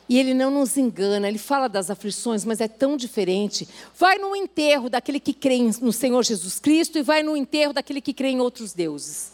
E 0.08 0.18
ele 0.18 0.32
não 0.32 0.50
nos 0.50 0.78
engana, 0.78 1.28
ele 1.28 1.36
fala 1.36 1.68
das 1.68 1.90
aflições, 1.90 2.42
mas 2.42 2.62
é 2.62 2.68
tão 2.68 2.96
diferente. 2.96 3.68
Vai 3.98 4.16
no 4.16 4.34
enterro 4.34 4.88
daquele 4.88 5.20
que 5.20 5.34
crê 5.34 5.58
no 5.82 5.92
Senhor 5.92 6.22
Jesus 6.24 6.58
Cristo 6.58 6.96
e 6.96 7.02
vai 7.02 7.22
no 7.22 7.36
enterro 7.36 7.74
daquele 7.74 8.00
que 8.00 8.14
crê 8.14 8.28
em 8.28 8.40
outros 8.40 8.72
deuses. 8.72 9.32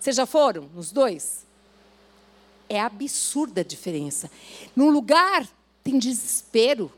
Vocês 0.00 0.16
já 0.16 0.26
foram 0.26 0.68
nos 0.74 0.90
dois? 0.90 1.46
É 2.68 2.80
absurda 2.80 3.60
a 3.60 3.64
diferença. 3.64 4.28
Num 4.74 4.90
lugar 4.90 5.48
tem 5.84 5.96
desespero, 5.96 6.92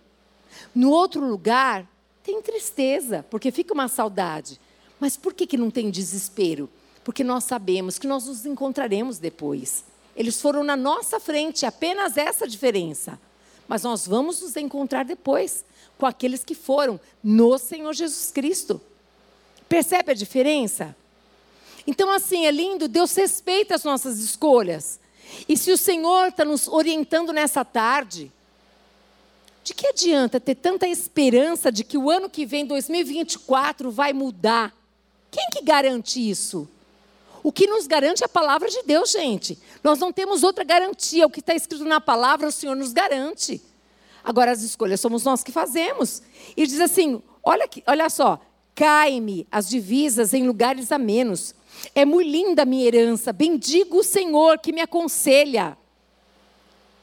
no 0.74 0.90
outro 0.90 1.20
lugar 1.20 1.86
tem 2.24 2.42
tristeza, 2.42 3.24
porque 3.30 3.52
fica 3.52 3.72
uma 3.72 3.86
saudade. 3.86 4.58
Mas 4.98 5.16
por 5.16 5.32
que, 5.32 5.46
que 5.46 5.56
não 5.56 5.70
tem 5.70 5.90
desespero? 5.90 6.68
porque 7.04 7.22
nós 7.22 7.44
sabemos 7.44 7.98
que 7.98 8.06
nós 8.06 8.26
nos 8.26 8.46
encontraremos 8.46 9.18
depois. 9.18 9.84
Eles 10.16 10.40
foram 10.40 10.64
na 10.64 10.74
nossa 10.74 11.20
frente, 11.20 11.66
apenas 11.66 12.16
essa 12.16 12.48
diferença. 12.48 13.20
Mas 13.68 13.82
nós 13.82 14.06
vamos 14.06 14.40
nos 14.40 14.56
encontrar 14.56 15.04
depois 15.04 15.64
com 15.98 16.06
aqueles 16.06 16.42
que 16.42 16.54
foram 16.54 16.98
no 17.22 17.58
Senhor 17.58 17.92
Jesus 17.92 18.30
Cristo. 18.30 18.80
Percebe 19.68 20.12
a 20.12 20.14
diferença? 20.14 20.96
Então, 21.86 22.10
assim, 22.10 22.46
é 22.46 22.50
lindo, 22.50 22.88
Deus 22.88 23.14
respeita 23.14 23.74
as 23.74 23.84
nossas 23.84 24.18
escolhas. 24.18 24.98
E 25.48 25.56
se 25.56 25.70
o 25.70 25.76
Senhor 25.76 26.28
está 26.28 26.44
nos 26.44 26.68
orientando 26.68 27.32
nessa 27.32 27.64
tarde, 27.64 28.32
de 29.64 29.72
que 29.72 29.86
adianta 29.86 30.38
ter 30.38 30.54
tanta 30.54 30.86
esperança 30.86 31.72
de 31.72 31.82
que 31.82 31.96
o 31.96 32.10
ano 32.10 32.28
que 32.28 32.44
vem, 32.44 32.66
2024, 32.66 33.90
vai 33.90 34.12
mudar? 34.12 34.74
Quem 35.30 35.48
que 35.50 35.64
garante 35.64 36.20
isso? 36.20 36.68
O 37.42 37.50
que 37.50 37.66
nos 37.66 37.86
garante 37.86 38.22
é 38.22 38.26
a 38.26 38.28
palavra 38.28 38.68
de 38.68 38.82
Deus, 38.82 39.10
gente. 39.10 39.58
Nós 39.82 39.98
não 39.98 40.12
temos 40.12 40.42
outra 40.42 40.64
garantia. 40.64 41.26
O 41.26 41.30
que 41.30 41.40
está 41.40 41.54
escrito 41.54 41.84
na 41.84 41.98
palavra, 41.98 42.46
o 42.46 42.52
Senhor 42.52 42.76
nos 42.76 42.92
garante. 42.92 43.60
Agora, 44.22 44.52
as 44.52 44.62
escolhas 44.62 45.00
somos 45.00 45.24
nós 45.24 45.42
que 45.42 45.50
fazemos. 45.50 46.22
E 46.54 46.66
diz 46.66 46.80
assim: 46.80 47.22
olha, 47.42 47.64
aqui, 47.64 47.82
olha 47.86 48.10
só, 48.10 48.38
cai-me 48.74 49.46
as 49.50 49.68
divisas 49.68 50.34
em 50.34 50.46
lugares 50.46 50.92
a 50.92 50.98
menos. 50.98 51.54
É 51.94 52.04
muito 52.04 52.30
linda 52.30 52.62
a 52.62 52.66
minha 52.66 52.86
herança. 52.86 53.32
Bendigo 53.32 53.98
o 53.98 54.04
Senhor 54.04 54.58
que 54.58 54.72
me 54.72 54.82
aconselha. 54.82 55.76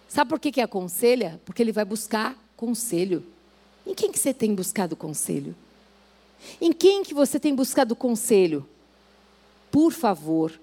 Sabe 0.08 0.30
por 0.30 0.40
que, 0.40 0.52
que 0.52 0.62
aconselha? 0.62 1.42
Porque 1.46 1.62
ele 1.62 1.72
vai 1.72 1.86
buscar 1.86 2.41
conselho. 2.62 3.24
Em 3.88 3.96
quem 3.96 4.12
que 4.12 4.20
você 4.20 4.32
tem 4.32 4.54
buscado 4.54 4.96
conselho? 4.96 5.56
Em 6.62 6.72
quem 6.72 7.02
que 7.02 7.12
você 7.12 7.40
tem 7.40 7.56
buscado 7.56 7.96
conselho? 7.96 8.64
Por 9.72 9.92
favor. 9.92 10.62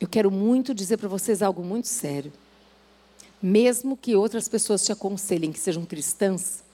Eu 0.00 0.08
quero 0.08 0.30
muito 0.30 0.72
dizer 0.72 0.96
para 0.96 1.06
vocês 1.06 1.42
algo 1.42 1.62
muito 1.62 1.86
sério. 1.86 2.32
Mesmo 3.42 3.94
que 3.94 4.16
outras 4.16 4.48
pessoas 4.48 4.86
te 4.86 4.90
aconselhem 4.90 5.52
que 5.52 5.60
sejam 5.60 5.84
cristãs, 5.84 6.64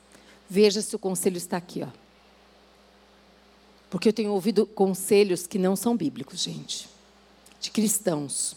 veja 0.49 0.81
se 0.81 0.95
o 0.95 1.01
conselho 1.01 1.39
está 1.39 1.57
aqui, 1.57 1.83
ó. 1.83 1.89
Porque 3.91 4.09
eu 4.09 4.13
tenho 4.13 4.31
ouvido 4.31 4.67
conselhos 4.67 5.49
que 5.49 5.59
não 5.59 5.75
são 5.75 5.97
bíblicos, 5.97 6.45
gente. 6.45 6.89
De 7.61 7.73
cristãos. 7.73 8.55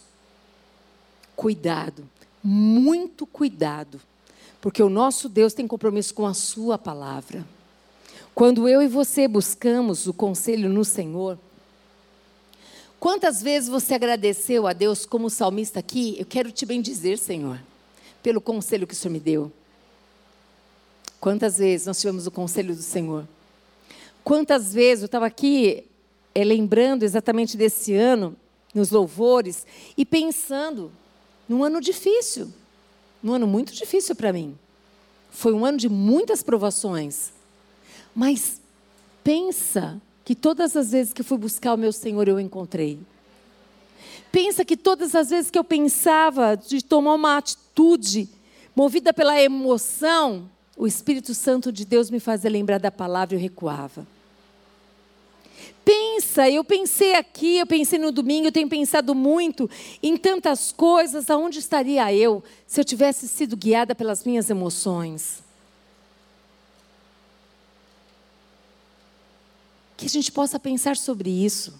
Cuidado, 1.36 2.08
muito 2.43 3.25
cuidado. 3.25 3.99
Porque 4.62 4.84
o 4.84 4.89
nosso 4.89 5.30
Deus 5.30 5.54
tem 5.54 5.67
compromisso 5.67 6.13
com 6.13 6.25
a 6.25 6.34
sua 6.34 6.78
palavra. 6.78 7.45
Quando 8.36 8.67
eu 8.67 8.82
e 8.82 8.88
você 8.88 9.28
buscamos 9.28 10.08
o 10.08 10.13
conselho 10.13 10.69
no 10.69 10.84
Senhor, 10.86 11.38
quantas 12.99 13.41
vezes 13.41 13.69
você 13.69 13.93
agradeceu 13.93 14.67
a 14.67 14.73
Deus 14.73 15.06
como 15.06 15.30
salmista 15.30 15.80
aqui? 15.80 16.15
Eu 16.19 16.25
quero 16.25 16.52
te 16.52 16.65
bendizer, 16.65 17.17
Senhor, 17.17 17.60
pelo 18.21 18.41
conselho 18.41 18.88
que 18.88 18.93
o 18.93 18.95
Senhor 18.95 19.13
me 19.13 19.19
deu. 19.19 19.52
Quantas 21.19 21.58
vezes 21.58 21.88
nós 21.88 21.99
tivemos 21.99 22.28
o 22.28 22.32
conselho 22.32 22.75
do 22.75 22.82
Senhor? 22.82 23.28
Quantas 24.23 24.73
vezes 24.73 25.04
eu 25.04 25.08
estava 25.08 25.25
aqui 25.25 25.86
é, 26.34 26.43
lembrando 26.43 27.04
exatamente 27.04 27.58
desse 27.58 27.93
ano, 27.93 28.36
nos 28.73 28.91
louvores, 28.91 29.65
e 29.97 30.06
pensando 30.06 30.91
num 31.49 31.63
ano 31.63 31.81
difícil, 31.81 32.53
num 33.23 33.33
ano 33.33 33.47
muito 33.47 33.73
difícil 33.73 34.15
para 34.15 34.31
mim. 34.31 34.55
Foi 35.31 35.51
um 35.51 35.65
ano 35.65 35.79
de 35.79 35.89
muitas 35.89 36.43
provações. 36.43 37.31
Mas 38.15 38.62
pensa 39.23 39.99
que 40.23 40.35
todas 40.35 40.77
as 40.77 40.91
vezes 40.91 41.12
que 41.12 41.23
fui 41.23 41.39
buscar 41.39 41.73
o 41.73 41.77
meu 41.77 41.91
Senhor 41.91 42.27
eu 42.27 42.39
encontrei. 42.39 42.99
Pensa 44.31 44.63
que 44.63 44.77
todas 44.77 45.15
as 45.15 45.31
vezes 45.31 45.49
que 45.49 45.57
eu 45.57 45.63
pensava 45.63 46.55
de 46.55 46.83
tomar 46.83 47.15
uma 47.15 47.38
atitude 47.38 48.29
movida 48.75 49.12
pela 49.12 49.41
emoção, 49.41 50.47
o 50.77 50.85
Espírito 50.85 51.33
Santo 51.33 51.71
de 51.71 51.83
Deus 51.83 52.12
me 52.12 52.19
fazia 52.19 52.49
lembrar 52.49 52.79
da 52.79 52.91
palavra 52.91 53.35
e 53.35 53.38
eu 53.38 53.41
recuava. 53.41 54.05
Pensa, 55.89 56.47
eu 56.47 56.63
pensei 56.63 57.15
aqui, 57.15 57.58
eu 57.58 57.65
pensei 57.65 57.97
no 57.97 58.12
domingo, 58.12 58.45
eu 58.45 58.52
tenho 58.52 58.69
pensado 58.69 59.15
muito 59.15 59.67
em 60.04 60.15
tantas 60.15 60.71
coisas, 60.71 61.32
aonde 61.32 61.58
estaria 61.58 62.13
eu 62.13 62.43
se 62.67 62.80
eu 62.80 62.86
tivesse 62.86 63.28
sido 63.28 63.58
guiada 63.58 63.95
pelas 63.95 64.23
minhas 64.23 64.52
emoções? 64.52 65.41
Que 69.97 70.06
a 70.06 70.10
gente 70.10 70.32
possa 70.32 70.60
pensar 70.60 70.95
sobre 70.95 71.30
isso. 71.30 71.73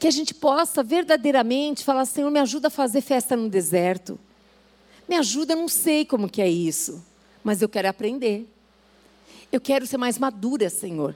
Que 0.00 0.08
a 0.08 0.10
gente 0.10 0.34
possa 0.34 0.82
verdadeiramente 0.82 1.84
falar, 1.84 2.06
Senhor, 2.06 2.30
me 2.32 2.40
ajuda 2.40 2.66
a 2.66 2.70
fazer 2.70 3.00
festa 3.00 3.36
no 3.36 3.48
deserto. 3.48 4.18
Me 5.08 5.14
ajuda, 5.14 5.52
eu 5.52 5.58
não 5.58 5.68
sei 5.68 6.04
como 6.04 6.28
que 6.28 6.42
é 6.42 6.48
isso 6.48 7.00
mas 7.44 7.60
eu 7.60 7.68
quero 7.68 7.86
aprender. 7.86 8.48
Eu 9.52 9.60
quero 9.60 9.86
ser 9.86 9.98
mais 9.98 10.18
madura, 10.18 10.70
Senhor. 10.70 11.14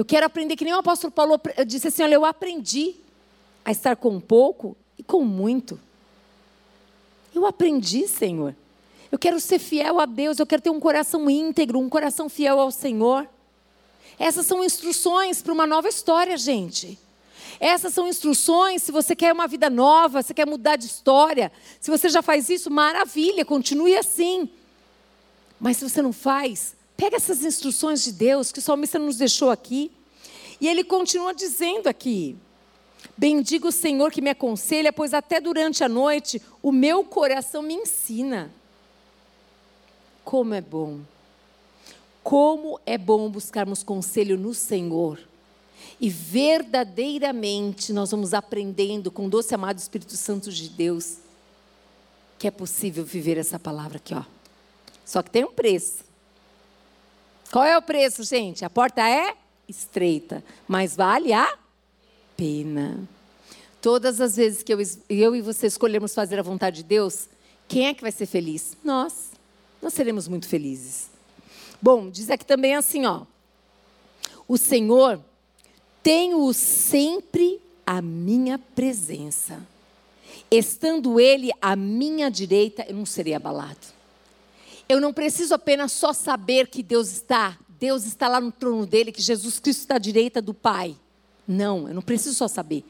Eu 0.00 0.04
quero 0.06 0.24
aprender 0.24 0.56
que 0.56 0.64
nem 0.64 0.72
o 0.72 0.78
apóstolo 0.78 1.12
Paulo 1.12 1.38
disse 1.66 1.88
assim: 1.88 2.02
olha, 2.02 2.14
eu 2.14 2.24
aprendi 2.24 2.94
a 3.62 3.70
estar 3.70 3.96
com 3.96 4.18
pouco 4.18 4.74
e 4.96 5.02
com 5.02 5.22
muito. 5.22 5.78
Eu 7.34 7.44
aprendi, 7.44 8.08
Senhor. 8.08 8.56
Eu 9.12 9.18
quero 9.18 9.38
ser 9.38 9.58
fiel 9.58 10.00
a 10.00 10.06
Deus, 10.06 10.38
eu 10.38 10.46
quero 10.46 10.62
ter 10.62 10.70
um 10.70 10.80
coração 10.80 11.28
íntegro, 11.28 11.78
um 11.78 11.90
coração 11.90 12.30
fiel 12.30 12.58
ao 12.58 12.70
Senhor. 12.70 13.28
Essas 14.18 14.46
são 14.46 14.64
instruções 14.64 15.42
para 15.42 15.52
uma 15.52 15.66
nova 15.66 15.86
história, 15.86 16.34
gente. 16.38 16.98
Essas 17.60 17.92
são 17.92 18.08
instruções 18.08 18.82
se 18.82 18.90
você 18.90 19.14
quer 19.14 19.34
uma 19.34 19.46
vida 19.46 19.68
nova, 19.68 20.22
se 20.22 20.32
quer 20.32 20.46
mudar 20.46 20.76
de 20.76 20.86
história. 20.86 21.52
Se 21.78 21.90
você 21.90 22.08
já 22.08 22.22
faz 22.22 22.48
isso, 22.48 22.70
maravilha, 22.70 23.44
continue 23.44 23.94
assim. 23.98 24.48
Mas 25.60 25.76
se 25.76 25.86
você 25.86 26.00
não 26.00 26.14
faz, 26.14 26.74
pega 27.00 27.16
essas 27.16 27.42
instruções 27.42 28.04
de 28.04 28.12
Deus 28.12 28.52
que 28.52 28.58
o 28.58 28.62
salmista 28.62 28.98
nos 28.98 29.16
deixou 29.16 29.50
aqui. 29.50 29.90
E 30.60 30.68
ele 30.68 30.84
continua 30.84 31.32
dizendo 31.32 31.88
aqui: 31.88 32.36
Bendigo 33.16 33.68
o 33.68 33.72
Senhor 33.72 34.12
que 34.12 34.20
me 34.20 34.28
aconselha, 34.28 34.92
pois 34.92 35.14
até 35.14 35.40
durante 35.40 35.82
a 35.82 35.88
noite 35.88 36.42
o 36.62 36.70
meu 36.70 37.02
coração 37.02 37.62
me 37.62 37.72
ensina. 37.72 38.52
Como 40.22 40.52
é 40.52 40.60
bom. 40.60 41.00
Como 42.22 42.78
é 42.84 42.98
bom 42.98 43.30
buscarmos 43.30 43.82
conselho 43.82 44.36
no 44.36 44.52
Senhor. 44.52 45.18
E 45.98 46.10
verdadeiramente 46.10 47.94
nós 47.94 48.10
vamos 48.10 48.34
aprendendo 48.34 49.10
com 49.10 49.24
o 49.24 49.30
doce 49.30 49.54
amado 49.54 49.78
Espírito 49.78 50.16
Santo 50.16 50.52
de 50.52 50.68
Deus 50.68 51.16
que 52.38 52.46
é 52.46 52.50
possível 52.50 53.04
viver 53.04 53.36
essa 53.36 53.58
palavra 53.58 53.98
aqui, 53.98 54.14
ó. 54.14 54.24
Só 55.04 55.22
que 55.22 55.30
tem 55.30 55.44
um 55.44 55.52
preço. 55.52 56.09
Qual 57.52 57.64
é 57.64 57.76
o 57.76 57.82
preço, 57.82 58.22
gente? 58.22 58.64
A 58.64 58.70
porta 58.70 59.02
é 59.08 59.34
estreita, 59.68 60.42
mas 60.68 60.94
vale 60.96 61.32
a 61.32 61.58
pena. 62.36 63.08
Todas 63.82 64.20
as 64.20 64.36
vezes 64.36 64.62
que 64.62 64.72
eu, 64.72 64.78
eu 65.08 65.34
e 65.34 65.40
você 65.40 65.66
escolhermos 65.66 66.14
fazer 66.14 66.38
a 66.38 66.42
vontade 66.42 66.78
de 66.78 66.84
Deus, 66.84 67.28
quem 67.66 67.88
é 67.88 67.94
que 67.94 68.02
vai 68.02 68.12
ser 68.12 68.26
feliz? 68.26 68.76
Nós. 68.84 69.30
Nós 69.82 69.94
seremos 69.94 70.28
muito 70.28 70.46
felizes. 70.46 71.08
Bom, 71.80 72.10
diz 72.10 72.30
aqui 72.30 72.44
também 72.44 72.76
assim, 72.76 73.06
ó. 73.06 73.22
O 74.46 74.58
Senhor 74.58 75.20
tem-o 76.02 76.52
sempre 76.52 77.60
à 77.86 78.02
minha 78.02 78.58
presença. 78.58 79.60
Estando 80.50 81.18
Ele 81.18 81.50
à 81.60 81.74
minha 81.74 82.30
direita, 82.30 82.84
eu 82.88 82.94
não 82.94 83.06
serei 83.06 83.34
abalado. 83.34 83.99
Eu 84.90 85.00
não 85.00 85.12
preciso 85.12 85.54
apenas 85.54 85.92
só 85.92 86.12
saber 86.12 86.66
que 86.66 86.82
Deus 86.82 87.12
está, 87.12 87.56
Deus 87.78 88.04
está 88.04 88.26
lá 88.26 88.40
no 88.40 88.50
trono 88.50 88.84
dele, 88.84 89.12
que 89.12 89.22
Jesus 89.22 89.60
Cristo 89.60 89.82
está 89.82 89.94
à 89.94 89.98
direita 89.98 90.42
do 90.42 90.52
Pai. 90.52 90.96
Não, 91.46 91.86
eu 91.86 91.94
não 91.94 92.02
preciso 92.02 92.34
só 92.34 92.48
saber. 92.48 92.82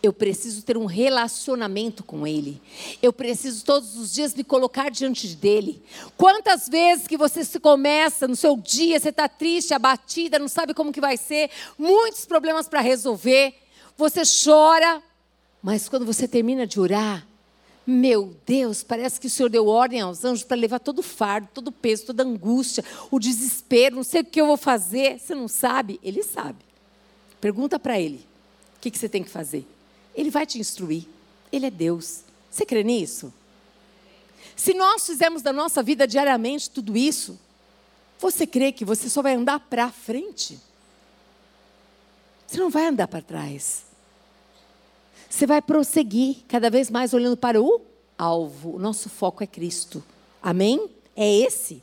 Eu 0.00 0.12
preciso 0.12 0.62
ter 0.62 0.76
um 0.76 0.84
relacionamento 0.84 2.04
com 2.04 2.24
Ele. 2.24 2.62
Eu 3.02 3.12
preciso 3.12 3.64
todos 3.64 3.96
os 3.96 4.12
dias 4.14 4.36
me 4.36 4.44
colocar 4.44 4.88
diante 4.88 5.26
dele. 5.34 5.82
Quantas 6.16 6.68
vezes 6.68 7.08
que 7.08 7.16
você 7.16 7.44
se 7.44 7.58
começa 7.58 8.28
no 8.28 8.36
seu 8.36 8.56
dia, 8.56 9.00
você 9.00 9.08
está 9.08 9.28
triste, 9.28 9.74
abatida, 9.74 10.38
não 10.38 10.46
sabe 10.46 10.72
como 10.74 10.92
que 10.92 11.00
vai 11.00 11.16
ser, 11.16 11.50
muitos 11.76 12.24
problemas 12.24 12.68
para 12.68 12.80
resolver, 12.80 13.52
você 13.96 14.22
chora, 14.44 15.02
mas 15.60 15.88
quando 15.88 16.06
você 16.06 16.28
termina 16.28 16.68
de 16.68 16.78
orar, 16.78 17.27
meu 17.90 18.36
Deus, 18.44 18.82
parece 18.82 19.18
que 19.18 19.28
o 19.28 19.30
Senhor 19.30 19.48
deu 19.48 19.66
ordem 19.66 20.02
aos 20.02 20.22
anjos 20.22 20.44
para 20.44 20.58
levar 20.58 20.78
todo 20.78 20.98
o 20.98 21.02
fardo, 21.02 21.48
todo 21.54 21.68
o 21.68 21.72
peso, 21.72 22.04
toda 22.04 22.22
a 22.22 22.26
angústia, 22.26 22.84
o 23.10 23.18
desespero, 23.18 23.96
não 23.96 24.02
sei 24.02 24.20
o 24.20 24.24
que 24.26 24.38
eu 24.38 24.46
vou 24.46 24.58
fazer. 24.58 25.18
Você 25.18 25.34
não 25.34 25.48
sabe? 25.48 25.98
Ele 26.02 26.22
sabe. 26.22 26.58
Pergunta 27.40 27.78
para 27.78 27.98
ele: 27.98 28.26
o 28.76 28.80
que, 28.82 28.90
que 28.90 28.98
você 28.98 29.08
tem 29.08 29.24
que 29.24 29.30
fazer? 29.30 29.66
Ele 30.14 30.28
vai 30.28 30.44
te 30.44 30.58
instruir. 30.58 31.04
Ele 31.50 31.64
é 31.64 31.70
Deus. 31.70 32.24
Você 32.50 32.66
crê 32.66 32.84
nisso? 32.84 33.32
Se 34.54 34.74
nós 34.74 35.06
fizermos 35.06 35.40
da 35.40 35.50
nossa 35.52 35.82
vida 35.82 36.06
diariamente 36.06 36.68
tudo 36.68 36.94
isso, 36.94 37.40
você 38.18 38.46
crê 38.46 38.70
que 38.70 38.84
você 38.84 39.08
só 39.08 39.22
vai 39.22 39.32
andar 39.32 39.60
para 39.60 39.90
frente? 39.90 40.60
Você 42.46 42.58
não 42.58 42.68
vai 42.68 42.86
andar 42.88 43.08
para 43.08 43.22
trás. 43.22 43.87
Você 45.28 45.46
vai 45.46 45.60
prosseguir 45.60 46.38
cada 46.48 46.70
vez 46.70 46.90
mais 46.90 47.12
olhando 47.12 47.36
para 47.36 47.60
o 47.60 47.82
alvo. 48.16 48.76
O 48.76 48.78
nosso 48.78 49.08
foco 49.08 49.44
é 49.44 49.46
Cristo. 49.46 50.02
Amém? 50.42 50.88
É 51.14 51.40
esse. 51.40 51.82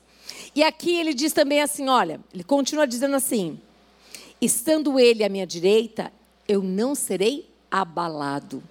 E 0.55 0.63
aqui 0.63 0.95
ele 0.95 1.13
diz 1.13 1.31
também 1.33 1.61
assim: 1.61 1.87
olha, 1.87 2.19
ele 2.33 2.43
continua 2.43 2.87
dizendo 2.87 3.15
assim: 3.15 3.59
estando 4.41 4.99
ele 4.99 5.23
à 5.23 5.29
minha 5.29 5.45
direita, 5.45 6.11
eu 6.47 6.61
não 6.61 6.95
serei 6.95 7.49
abalado. 7.69 8.63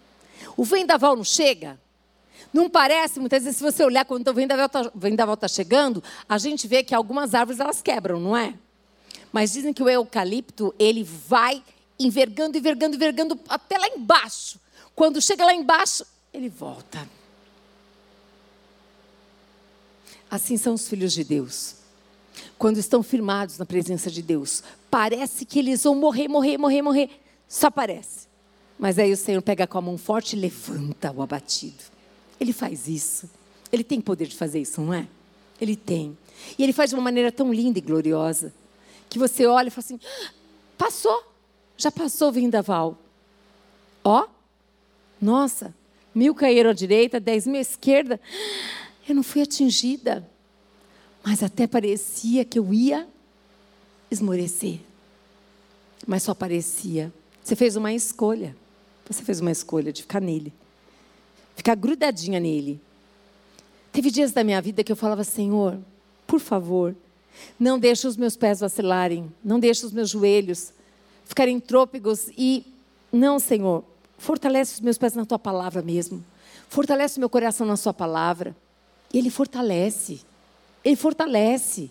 O 0.56 0.64
vendaval 0.64 1.16
não 1.16 1.24
chega? 1.24 1.78
Não 2.52 2.70
parece, 2.70 3.18
muitas 3.18 3.42
vezes, 3.42 3.56
se 3.58 3.62
você 3.64 3.84
olhar 3.84 4.04
quando 4.04 4.28
o 4.28 4.34
vendaval 4.34 4.66
está 4.66 5.36
tá 5.36 5.48
chegando, 5.48 6.02
a 6.28 6.38
gente 6.38 6.68
vê 6.68 6.84
que 6.84 6.94
algumas 6.94 7.34
árvores 7.34 7.58
elas 7.58 7.82
quebram, 7.82 8.20
não 8.20 8.36
é? 8.36 8.54
Mas 9.32 9.52
dizem 9.52 9.72
que 9.72 9.82
o 9.82 9.88
eucalipto, 9.88 10.72
ele 10.78 11.02
vai 11.02 11.62
envergando, 11.98 12.56
envergando, 12.56 12.94
envergando 12.94 13.40
até 13.48 13.76
lá 13.76 13.88
embaixo. 13.88 14.60
Quando 14.94 15.20
chega 15.20 15.44
lá 15.44 15.54
embaixo, 15.54 16.06
ele 16.32 16.48
volta. 16.48 17.08
Assim 20.30 20.56
são 20.56 20.74
os 20.74 20.88
filhos 20.88 21.12
de 21.12 21.24
Deus. 21.24 21.76
Quando 22.58 22.78
estão 22.78 23.02
firmados 23.02 23.58
na 23.58 23.66
presença 23.66 24.10
de 24.10 24.22
Deus, 24.22 24.62
parece 24.90 25.44
que 25.44 25.58
eles 25.58 25.84
vão 25.84 25.94
morrer, 25.94 26.28
morrer, 26.28 26.58
morrer, 26.58 26.82
morrer. 26.82 27.10
Só 27.48 27.70
parece. 27.70 28.26
Mas 28.78 28.98
aí 28.98 29.12
o 29.12 29.16
Senhor 29.16 29.40
pega 29.42 29.66
com 29.66 29.78
a 29.78 29.82
mão 29.82 29.96
forte 29.96 30.34
e 30.34 30.38
levanta 30.38 31.12
o 31.12 31.22
abatido. 31.22 31.84
Ele 32.40 32.52
faz 32.52 32.88
isso. 32.88 33.30
Ele 33.70 33.84
tem 33.84 34.00
poder 34.00 34.26
de 34.26 34.36
fazer 34.36 34.60
isso, 34.60 34.80
não 34.80 34.92
é? 34.92 35.06
Ele 35.60 35.76
tem. 35.76 36.16
E 36.58 36.62
ele 36.62 36.72
faz 36.72 36.90
de 36.90 36.96
uma 36.96 37.02
maneira 37.02 37.30
tão 37.30 37.52
linda 37.52 37.78
e 37.78 37.82
gloriosa 37.82 38.52
que 39.08 39.18
você 39.18 39.46
olha 39.46 39.68
e 39.68 39.70
fala 39.70 39.84
assim: 39.84 40.00
ah, 40.04 40.30
passou, 40.76 41.32
já 41.76 41.90
passou 41.90 42.28
o 42.28 42.32
vendaval. 42.32 42.98
Ó, 44.02 44.26
nossa, 45.24 45.74
mil 46.14 46.34
caíram 46.34 46.68
à 46.68 46.72
direita, 46.74 47.18
dez 47.18 47.46
mil 47.46 47.56
à 47.56 47.60
esquerda. 47.60 48.20
Eu 49.08 49.14
não 49.14 49.22
fui 49.22 49.40
atingida. 49.40 50.28
Mas 51.24 51.42
até 51.42 51.66
parecia 51.66 52.44
que 52.44 52.58
eu 52.58 52.74
ia 52.74 53.08
esmorecer. 54.10 54.80
Mas 56.06 56.22
só 56.22 56.34
parecia. 56.34 57.10
Você 57.42 57.56
fez 57.56 57.74
uma 57.74 57.90
escolha. 57.94 58.54
Você 59.08 59.22
fez 59.22 59.40
uma 59.40 59.50
escolha 59.50 59.90
de 59.90 60.02
ficar 60.02 60.20
nele. 60.20 60.52
Ficar 61.56 61.74
grudadinha 61.74 62.38
nele. 62.38 62.78
Teve 63.92 64.10
dias 64.10 64.30
da 64.30 64.44
minha 64.44 64.60
vida 64.60 64.84
que 64.84 64.92
eu 64.92 64.96
falava, 64.96 65.24
Senhor, 65.24 65.78
por 66.26 66.38
favor, 66.38 66.94
não 67.58 67.78
deixe 67.78 68.06
os 68.06 68.18
meus 68.18 68.36
pés 68.36 68.60
vacilarem. 68.60 69.32
Não 69.42 69.58
deixe 69.58 69.86
os 69.86 69.92
meus 69.92 70.10
joelhos 70.10 70.74
ficarem 71.24 71.58
trôpegos. 71.58 72.28
E, 72.36 72.66
não, 73.10 73.38
Senhor, 73.38 73.84
fortalece 74.18 74.74
os 74.74 74.80
meus 74.80 74.98
pés 74.98 75.14
na 75.14 75.24
tua 75.24 75.38
palavra 75.38 75.82
mesmo. 75.82 76.24
Fortalece 76.68 77.18
o 77.18 77.20
meu 77.20 77.30
coração 77.30 77.66
na 77.66 77.76
sua 77.76 77.92
palavra. 77.92 78.56
Ele 79.12 79.30
fortalece. 79.30 80.20
Ele 80.84 80.96
fortalece. 80.96 81.90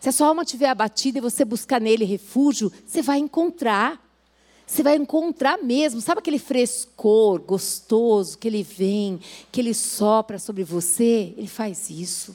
Se 0.00 0.08
a 0.08 0.12
sua 0.12 0.28
alma 0.28 0.42
estiver 0.42 0.68
abatida 0.68 1.18
e 1.18 1.20
você 1.20 1.44
buscar 1.44 1.80
nele 1.80 2.04
refúgio, 2.04 2.72
você 2.86 3.02
vai 3.02 3.18
encontrar. 3.18 4.02
Você 4.66 4.82
vai 4.82 4.96
encontrar 4.96 5.58
mesmo. 5.62 6.00
Sabe 6.00 6.20
aquele 6.20 6.38
frescor 6.38 7.40
gostoso 7.40 8.38
que 8.38 8.48
ele 8.48 8.62
vem, 8.62 9.20
que 9.52 9.60
ele 9.60 9.74
sopra 9.74 10.38
sobre 10.38 10.64
você? 10.64 11.34
Ele 11.36 11.48
faz 11.48 11.90
isso. 11.90 12.34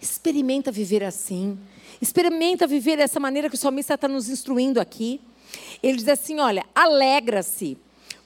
Experimenta 0.00 0.72
viver 0.72 1.04
assim. 1.04 1.58
Experimenta 2.00 2.66
viver 2.66 2.96
dessa 2.96 3.20
maneira 3.20 3.50
que 3.50 3.54
o 3.54 3.58
salmista 3.58 3.94
está 3.94 4.08
nos 4.08 4.28
instruindo 4.30 4.80
aqui. 4.80 5.20
Ele 5.82 5.96
diz 5.96 6.08
assim: 6.08 6.38
olha, 6.40 6.64
alegra-se, 6.74 7.78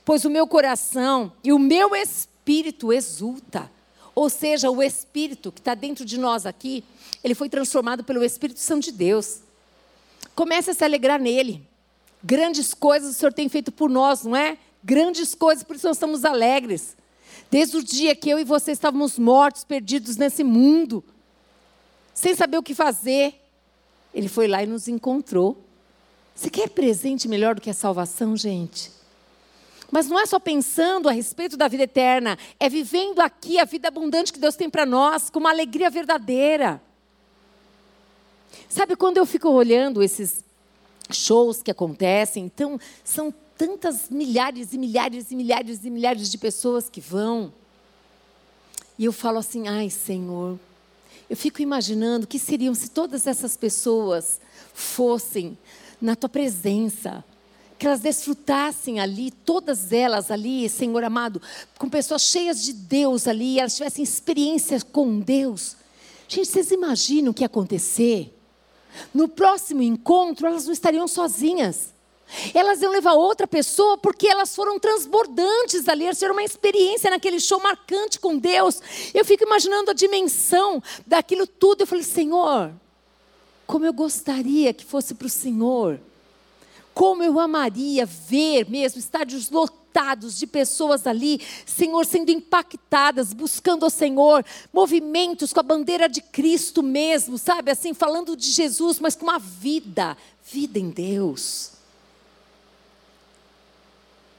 pois 0.05 0.25
o 0.25 0.31
meu 0.31 0.47
coração 0.47 1.33
e 1.43 1.53
o 1.53 1.59
meu 1.59 1.95
espírito 1.95 2.93
exulta. 2.93 3.71
Ou 4.15 4.31
seja, 4.31 4.71
o 4.71 4.83
espírito 4.83 5.51
que 5.51 5.61
está 5.61 5.75
dentro 5.75 6.05
de 6.05 6.19
nós 6.19 6.47
aqui, 6.47 6.85
ele 7.23 7.35
foi 7.35 7.49
transformado 7.49 8.05
pelo 8.05 8.23
Espírito 8.23 8.61
Santo 8.61 8.85
de 8.85 8.93
Deus. 8.93 9.41
Comece 10.35 10.71
a 10.71 10.75
se 10.75 10.85
alegrar 10.85 11.21
nele. 11.21 11.67
Grandes 12.23 12.73
coisas 12.73 13.11
o 13.11 13.19
Senhor 13.19 13.33
tem 13.33 13.49
feito 13.49 13.73
por 13.73 13.91
nós, 13.91 14.25
não 14.25 14.37
é? 14.37 14.57
Grandes 14.83 15.35
coisas, 15.35 15.65
por 15.65 15.75
isso 15.75 15.87
nós 15.87 15.97
estamos 15.97 16.25
alegres. 16.25 16.97
Desde 17.51 17.77
o 17.77 17.83
dia 17.83 18.15
que 18.15 18.31
eu 18.31 18.39
e 18.39 18.45
você 18.45 18.73
estávamos 18.73 19.19
mortos, 19.19 19.65
perdidos 19.65 20.17
nesse 20.17 20.45
mundo, 20.45 21.03
sem 22.13 22.35
saber 22.35 22.59
o 22.59 22.63
que 22.63 22.75
fazer, 22.75 23.35
ele 24.13 24.29
foi 24.29 24.47
lá 24.47 24.63
e 24.63 24.67
nos 24.67 24.87
encontrou. 24.87 25.64
Você 26.35 26.51
quer 26.51 26.69
presente 26.69 27.29
melhor 27.29 27.55
do 27.55 27.61
que 27.61 27.71
a 27.71 27.75
salvação, 27.75 28.37
gente? 28.37 28.91
Mas 29.91 30.09
não 30.09 30.19
é 30.19 30.27
só 30.27 30.41
pensando 30.41 31.09
a 31.09 31.13
respeito 31.13 31.57
da 31.57 31.69
vida 31.69 31.85
eterna, 31.85 32.37
é 32.59 32.69
vivendo 32.69 33.21
aqui 33.21 33.61
a 33.61 33.65
vida 33.65 33.87
abundante 33.87 34.33
que 34.33 34.41
Deus 34.41 34.57
tem 34.57 34.69
para 34.69 34.85
nós, 34.85 35.31
com 35.31 35.39
uma 35.39 35.51
alegria 35.51 35.89
verdadeira. 35.89 36.83
Sabe 38.69 38.97
quando 38.97 39.19
eu 39.19 39.27
fico 39.27 39.49
olhando 39.49 40.03
esses 40.03 40.43
shows 41.11 41.63
que 41.63 41.71
acontecem, 41.71 42.45
então 42.45 42.81
são 43.05 43.33
tantas 43.57 44.09
milhares 44.11 44.73
e 44.73 44.79
milhares 44.79 45.31
e 45.31 45.37
milhares 45.37 45.85
e 45.85 45.91
milhares 45.91 46.29
de 46.29 46.39
pessoas 46.39 46.89
que 46.89 47.01
vão. 47.01 47.53
E 48.99 49.05
eu 49.05 49.13
falo 49.13 49.39
assim: 49.39 49.69
"Ai, 49.69 49.91
Senhor, 49.91 50.59
eu 51.31 51.37
fico 51.37 51.63
imaginando 51.63 52.25
o 52.25 52.29
que 52.29 52.39
seriam 52.39 52.75
se 52.75 52.91
todas 52.91 53.27
essas 53.27 53.57
pessoas 53.57 54.41
fossem 54.73 55.57
na 56.05 56.15
tua 56.15 56.29
presença, 56.29 57.25
que 57.79 57.87
elas 57.87 58.01
desfrutassem 58.01 59.01
ali, 59.01 59.31
todas 59.31 59.91
elas 59.91 60.31
ali, 60.31 60.69
Senhor 60.69 61.03
amado, 61.03 61.41
com 61.79 61.89
pessoas 61.89 62.23
cheias 62.23 62.63
de 62.63 62.75
Deus 62.75 63.27
ali, 63.27 63.59
elas 63.59 63.75
tivessem 63.75 64.05
experiências 64.05 64.83
com 64.83 65.19
Deus. 65.19 65.77
Gente, 66.29 66.49
vocês 66.49 66.71
imaginam 66.71 67.31
o 67.31 67.35
que 67.35 67.43
ia 67.43 67.47
acontecer? 67.47 68.33
No 69.15 69.29
próximo 69.29 69.83
encontro, 69.83 70.47
elas 70.47 70.67
não 70.67 70.73
estariam 70.75 71.09
sozinhas. 71.09 71.95
Elas 72.53 72.83
iam 72.83 72.93
levar 72.93 73.15
outra 73.15 73.47
pessoa 73.47 73.97
porque 73.97 74.29
elas 74.29 74.55
foram 74.55 74.79
transbordantes 74.79 75.89
ali, 75.89 76.05
elas 76.05 76.19
tiveram 76.19 76.35
uma 76.35 76.45
experiência 76.45 77.11
naquele 77.11 77.41
show 77.41 77.61
marcante 77.61 78.21
com 78.21 78.37
Deus. 78.37 78.81
Eu 79.13 79.25
fico 79.25 79.45
imaginando 79.45 79.91
a 79.91 79.95
dimensão 79.95 80.83
daquilo 81.07 81.47
tudo. 81.47 81.83
Eu 81.83 81.87
falei, 81.87 82.05
Senhor, 82.05 82.73
como 83.67 83.85
eu 83.85 83.93
gostaria 83.93 84.73
que 84.73 84.85
fosse 84.85 85.15
para 85.15 85.27
o 85.27 85.31
Senhor. 85.31 86.01
Como 86.93 87.23
eu 87.23 87.41
amaria 87.41 88.07
ver 88.07 88.69
mesmo 88.71 89.01
estádios 89.01 89.51
lotados 89.51 90.39
de 90.39 90.47
pessoas 90.47 91.07
ali, 91.07 91.41
Senhor, 91.67 92.05
sendo 92.07 92.31
impactadas, 92.31 93.33
buscando 93.33 93.87
o 93.87 93.91
Senhor, 93.91 94.45
movimentos 94.73 95.53
com 95.53 95.61
a 95.61 95.65
bandeira 95.65 96.09
de 96.09 96.21
Cristo 96.21 96.83
mesmo, 96.83 97.37
sabe? 97.37 97.71
Assim, 97.71 97.95
falando 97.95 98.37
de 98.37 98.51
Jesus, 98.51 99.01
mas 99.01 99.17
com 99.17 99.25
uma 99.25 99.39
vida, 99.39 100.17
vida 100.53 100.79
em 100.79 100.91
Deus. 100.91 101.73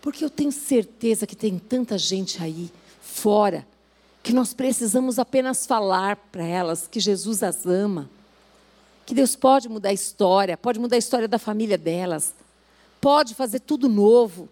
Porque 0.02 0.24
eu 0.24 0.30
tenho 0.30 0.52
certeza 0.52 1.26
que 1.26 1.36
tem 1.36 1.58
tanta 1.58 1.98
gente 1.98 2.42
aí 2.42 2.72
fora 3.02 3.68
que 4.22 4.34
nós 4.34 4.54
precisamos 4.54 5.20
apenas 5.20 5.66
falar 5.66 6.16
para 6.32 6.44
elas 6.44 6.88
que 6.88 7.00
Jesus 7.00 7.44
as 7.44 7.66
ama, 7.66 8.10
que 9.06 9.14
Deus 9.14 9.36
pode 9.36 9.70
mudar 9.70 9.90
a 9.90 9.94
história, 9.94 10.58
pode 10.58 10.80
mudar 10.80 10.96
a 10.96 11.00
história 11.00 11.28
da 11.28 11.38
família 11.38 11.78
delas, 11.78 12.34
pode 13.00 13.36
fazer 13.36 13.60
tudo 13.60 13.88
novo. 13.88 14.50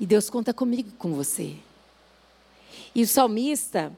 E 0.00 0.06
Deus 0.06 0.30
conta 0.30 0.52
comigo, 0.52 0.90
com 0.98 1.12
você. 1.12 1.54
E 2.94 3.02
o 3.02 3.06
salmista, 3.06 3.92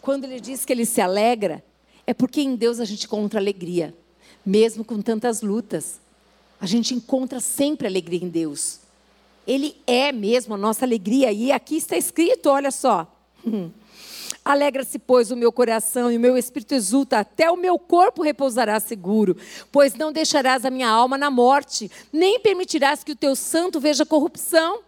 quando 0.00 0.24
ele 0.24 0.40
diz 0.40 0.64
que 0.64 0.72
ele 0.72 0.84
se 0.84 1.00
alegra, 1.00 1.64
é 2.06 2.12
porque 2.12 2.40
em 2.40 2.54
Deus 2.54 2.80
a 2.80 2.84
gente 2.84 3.06
encontra 3.06 3.40
alegria, 3.40 3.94
mesmo 4.44 4.84
com 4.84 5.00
tantas 5.00 5.40
lutas. 5.40 6.00
A 6.60 6.66
gente 6.66 6.94
encontra 6.94 7.40
sempre 7.40 7.86
alegria 7.86 8.22
em 8.22 8.28
Deus. 8.28 8.80
Ele 9.46 9.76
é 9.86 10.12
mesmo 10.12 10.54
a 10.54 10.58
nossa 10.58 10.84
alegria. 10.84 11.32
E 11.32 11.50
aqui 11.50 11.76
está 11.76 11.96
escrito, 11.96 12.48
olha 12.48 12.70
só. 12.70 13.10
Alegra-se, 14.44 14.98
pois, 14.98 15.30
o 15.30 15.36
meu 15.36 15.52
coração 15.52 16.10
e 16.10 16.16
o 16.16 16.20
meu 16.20 16.36
espírito 16.36 16.74
exulta, 16.74 17.20
até 17.20 17.48
o 17.48 17.56
meu 17.56 17.78
corpo 17.78 18.22
repousará 18.22 18.80
seguro, 18.80 19.36
pois 19.70 19.94
não 19.94 20.12
deixarás 20.12 20.64
a 20.64 20.70
minha 20.70 20.88
alma 20.88 21.16
na 21.16 21.30
morte, 21.30 21.88
nem 22.12 22.40
permitirás 22.40 23.04
que 23.04 23.12
o 23.12 23.16
teu 23.16 23.36
santo 23.36 23.78
veja 23.78 24.04
corrupção. 24.04 24.80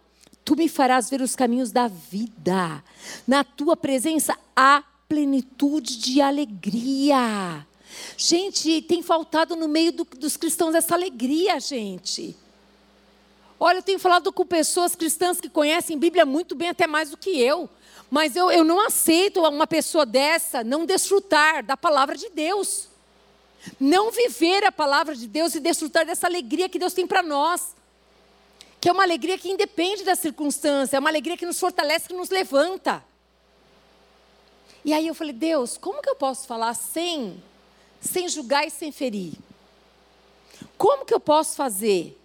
Tu 0.43 0.55
me 0.57 0.67
farás 0.67 1.09
ver 1.09 1.21
os 1.21 1.35
caminhos 1.35 1.71
da 1.71 1.87
vida. 1.87 2.83
Na 3.25 3.43
tua 3.43 3.77
presença 3.77 4.37
há 4.55 4.83
plenitude 5.07 5.97
de 5.97 6.21
alegria. 6.21 7.65
Gente, 8.17 8.81
tem 8.81 9.01
faltado 9.01 9.55
no 9.55 9.67
meio 9.67 9.91
do, 9.91 10.03
dos 10.03 10.35
cristãos 10.35 10.75
essa 10.75 10.93
alegria, 10.93 11.59
gente. 11.59 12.35
Olha, 13.59 13.77
eu 13.77 13.83
tenho 13.83 13.99
falado 13.99 14.31
com 14.33 14.45
pessoas 14.45 14.95
cristãs 14.95 15.39
que 15.39 15.49
conhecem 15.49 15.97
Bíblia 15.97 16.25
muito 16.25 16.55
bem, 16.55 16.69
até 16.69 16.85
mais 16.85 17.09
do 17.09 17.17
que 17.17 17.39
eu. 17.39 17.69
Mas 18.15 18.33
eu, 18.33 18.49
eu 18.49 18.63
não 18.63 18.79
aceito 18.79 19.41
uma 19.41 19.67
pessoa 19.67 20.05
dessa 20.05 20.63
não 20.63 20.85
desfrutar 20.85 21.61
da 21.61 21.75
palavra 21.75 22.15
de 22.15 22.29
Deus. 22.29 22.87
Não 23.77 24.09
viver 24.09 24.63
a 24.63 24.71
palavra 24.71 25.13
de 25.13 25.27
Deus 25.27 25.53
e 25.53 25.59
desfrutar 25.59 26.05
dessa 26.05 26.25
alegria 26.25 26.69
que 26.69 26.79
Deus 26.79 26.93
tem 26.93 27.05
para 27.05 27.21
nós. 27.21 27.75
Que 28.79 28.87
é 28.87 28.93
uma 28.93 29.03
alegria 29.03 29.37
que 29.37 29.51
independe 29.51 30.05
da 30.05 30.15
circunstância, 30.15 30.95
é 30.95 30.99
uma 30.99 31.09
alegria 31.09 31.35
que 31.35 31.45
nos 31.45 31.59
fortalece, 31.59 32.07
que 32.07 32.13
nos 32.13 32.29
levanta. 32.29 33.03
E 34.85 34.93
aí 34.93 35.07
eu 35.07 35.13
falei, 35.13 35.33
Deus, 35.33 35.75
como 35.75 36.01
que 36.01 36.09
eu 36.09 36.15
posso 36.15 36.47
falar 36.47 36.73
sem, 36.73 37.43
sem 37.99 38.29
julgar 38.29 38.65
e 38.65 38.69
sem 38.69 38.93
ferir? 38.93 39.33
Como 40.77 41.03
que 41.03 41.13
eu 41.13 41.19
posso 41.19 41.57
fazer? 41.57 42.17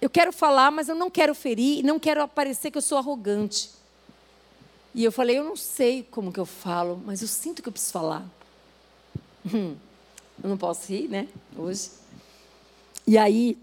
Eu 0.00 0.08
quero 0.08 0.32
falar, 0.32 0.70
mas 0.70 0.88
eu 0.88 0.94
não 0.94 1.10
quero 1.10 1.34
ferir 1.34 1.80
e 1.80 1.82
não 1.82 1.98
quero 1.98 2.22
aparecer 2.22 2.70
que 2.70 2.78
eu 2.78 2.82
sou 2.82 2.96
arrogante. 2.96 3.83
E 4.94 5.02
eu 5.02 5.10
falei, 5.10 5.38
eu 5.38 5.44
não 5.44 5.56
sei 5.56 6.04
como 6.04 6.32
que 6.32 6.38
eu 6.38 6.46
falo, 6.46 7.02
mas 7.04 7.20
eu 7.20 7.26
sinto 7.26 7.60
que 7.60 7.68
eu 7.68 7.72
preciso 7.72 7.92
falar. 7.92 8.24
Hum, 9.52 9.76
eu 10.42 10.48
não 10.48 10.56
posso 10.56 10.86
rir, 10.92 11.08
né? 11.08 11.28
Hoje. 11.56 11.90
E 13.04 13.18
aí, 13.18 13.58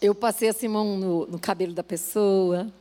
eu 0.00 0.14
passei 0.14 0.48
assim 0.48 0.68
mão 0.68 0.96
no, 0.96 1.26
no 1.26 1.38
cabelo 1.38 1.72
da 1.72 1.82
pessoa. 1.82 2.72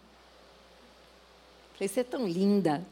Falei, 1.74 1.88
você 1.88 2.02
é 2.02 2.04
tão 2.04 2.28
linda. 2.28 2.86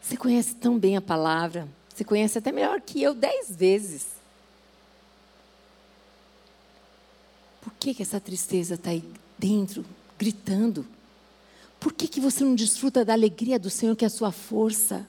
Você 0.00 0.16
conhece 0.16 0.56
tão 0.56 0.76
bem 0.76 0.96
a 0.96 1.00
palavra. 1.00 1.68
Você 1.88 2.02
conhece 2.02 2.38
até 2.38 2.50
melhor 2.50 2.80
que 2.80 3.00
eu 3.00 3.14
dez 3.14 3.54
vezes. 3.54 4.06
Por 7.60 7.72
que, 7.74 7.94
que 7.94 8.02
essa 8.02 8.18
tristeza 8.18 8.74
está 8.74 8.90
aí 8.90 9.04
dentro, 9.38 9.84
gritando? 10.18 10.84
Por 11.82 11.92
que, 11.92 12.06
que 12.06 12.20
você 12.20 12.44
não 12.44 12.54
desfruta 12.54 13.04
da 13.04 13.12
alegria 13.12 13.58
do 13.58 13.68
Senhor, 13.68 13.96
que 13.96 14.04
é 14.04 14.06
a 14.06 14.10
sua 14.10 14.30
força? 14.30 15.04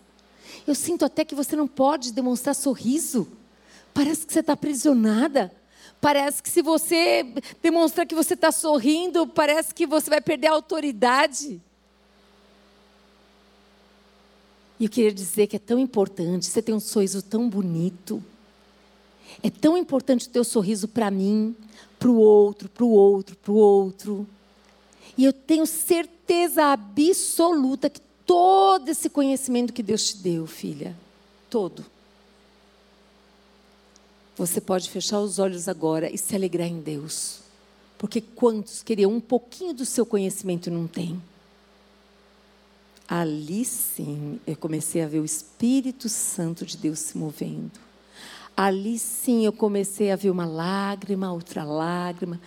Eu 0.66 0.74
sinto 0.74 1.06
até 1.06 1.24
que 1.24 1.36
você 1.36 1.56
não 1.56 1.68
pode 1.68 2.12
demonstrar 2.12 2.56
sorriso. 2.56 3.28
Parece 3.94 4.26
que 4.26 4.34
você 4.34 4.40
está 4.40 4.54
aprisionada. 4.54 5.54
Parece 6.02 6.42
que 6.42 6.50
se 6.50 6.64
você 6.64 7.32
demonstrar 7.62 8.08
que 8.08 8.16
você 8.16 8.34
está 8.34 8.52
sorrindo, 8.52 9.28
parece 9.28 9.72
que 9.72 9.86
você 9.86 10.10
vai 10.10 10.20
perder 10.20 10.48
a 10.48 10.54
autoridade. 10.54 11.62
E 14.80 14.86
eu 14.86 14.90
queria 14.90 15.14
dizer 15.14 15.46
que 15.46 15.58
é 15.58 15.60
tão 15.60 15.78
importante, 15.78 16.48
você 16.48 16.60
tem 16.60 16.74
um 16.74 16.80
sorriso 16.80 17.22
tão 17.22 17.48
bonito. 17.48 18.24
É 19.44 19.52
tão 19.52 19.78
importante 19.78 20.28
o 20.28 20.32
teu 20.32 20.44
sorriso 20.44 20.88
para 20.88 21.12
mim, 21.12 21.56
para 22.00 22.10
o 22.10 22.18
outro, 22.18 22.68
para 22.68 22.84
o 22.84 22.90
outro, 22.90 23.36
para 23.36 23.52
o 23.52 23.56
outro. 23.56 24.28
E 25.16 25.24
eu 25.24 25.32
tenho 25.32 25.68
certeza 26.26 26.72
absoluta 26.72 27.90
que 27.90 28.00
todo 28.26 28.90
esse 28.90 29.10
conhecimento 29.10 29.74
que 29.74 29.84
Deus 29.84 30.14
te 30.14 30.18
deu, 30.18 30.48
filha, 30.48 30.96
todo, 31.50 31.86
você 34.36 34.62
pode 34.62 34.90
fechar 34.90 35.20
os 35.20 35.38
olhos 35.38 35.68
agora 35.68 36.10
e 36.10 36.18
se 36.18 36.36
alegrar 36.36 36.68
em 36.68 36.80
Deus. 36.80 37.42
Porque 37.98 38.20
quantos 38.20 38.82
queriam 38.82 39.12
um 39.12 39.22
pouquinho 39.22 39.74
do 39.74 39.86
seu 39.86 40.06
conhecimento 40.06 40.68
e 40.68 40.72
não 40.72 40.88
tem? 40.88 41.22
Ali 43.08 43.64
sim 43.64 44.40
eu 44.48 44.56
comecei 44.56 45.02
a 45.04 45.08
ver 45.08 45.20
o 45.20 45.26
Espírito 45.26 46.10
Santo 46.10 46.66
de 46.66 46.78
Deus 46.78 47.00
se 47.00 47.18
movendo. 47.18 47.80
Ali 48.56 48.98
sim 48.98 49.46
eu 49.46 49.54
comecei 49.54 50.12
a 50.12 50.16
ver 50.16 50.30
uma 50.30 50.46
lágrima, 50.46 51.32
outra 51.32 51.64
lágrima, 51.64 52.40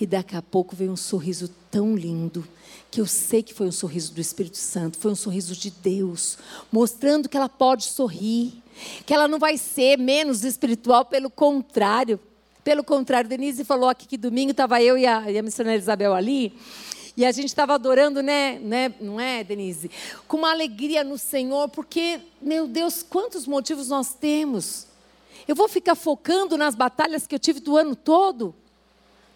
e 0.00 0.06
daqui 0.06 0.36
a 0.36 0.42
pouco 0.42 0.76
veio 0.76 0.92
um 0.92 0.96
sorriso 0.96 1.48
tão 1.70 1.96
lindo, 1.96 2.46
que 2.92 3.00
eu 3.00 3.06
sei 3.06 3.42
que 3.42 3.54
foi 3.54 3.66
um 3.66 3.72
sorriso 3.72 4.12
do 4.12 4.20
Espírito 4.20 4.58
Santo, 4.58 4.98
foi 4.98 5.10
um 5.10 5.16
sorriso 5.16 5.56
de 5.56 5.70
Deus, 5.70 6.36
mostrando 6.70 7.26
que 7.26 7.38
ela 7.38 7.48
pode 7.48 7.84
sorrir, 7.84 8.52
que 9.06 9.14
ela 9.14 9.26
não 9.26 9.38
vai 9.38 9.56
ser 9.56 9.98
menos 9.98 10.44
espiritual, 10.44 11.06
pelo 11.06 11.30
contrário. 11.30 12.20
Pelo 12.62 12.84
contrário, 12.84 13.30
Denise 13.30 13.64
falou 13.64 13.88
aqui 13.88 14.06
que 14.06 14.18
domingo 14.18 14.50
estava 14.50 14.82
eu 14.82 14.98
e 14.98 15.06
a, 15.06 15.30
e 15.30 15.38
a 15.38 15.42
missionária 15.42 15.78
Isabel 15.78 16.12
ali, 16.12 16.52
e 17.16 17.24
a 17.24 17.32
gente 17.32 17.46
estava 17.46 17.72
adorando, 17.72 18.22
né, 18.22 18.58
né, 18.58 18.92
não 19.00 19.18
é, 19.18 19.42
Denise? 19.42 19.90
Com 20.28 20.36
uma 20.36 20.50
alegria 20.50 21.02
no 21.02 21.16
Senhor, 21.16 21.70
porque, 21.70 22.20
meu 22.42 22.66
Deus, 22.66 23.02
quantos 23.02 23.46
motivos 23.46 23.88
nós 23.88 24.12
temos 24.12 24.86
eu 25.48 25.56
vou 25.56 25.68
ficar 25.68 25.94
focando 25.94 26.56
nas 26.56 26.74
batalhas 26.74 27.26
que 27.26 27.34
eu 27.34 27.38
tive 27.38 27.58
do 27.58 27.76
ano 27.76 27.96
todo? 27.96 28.54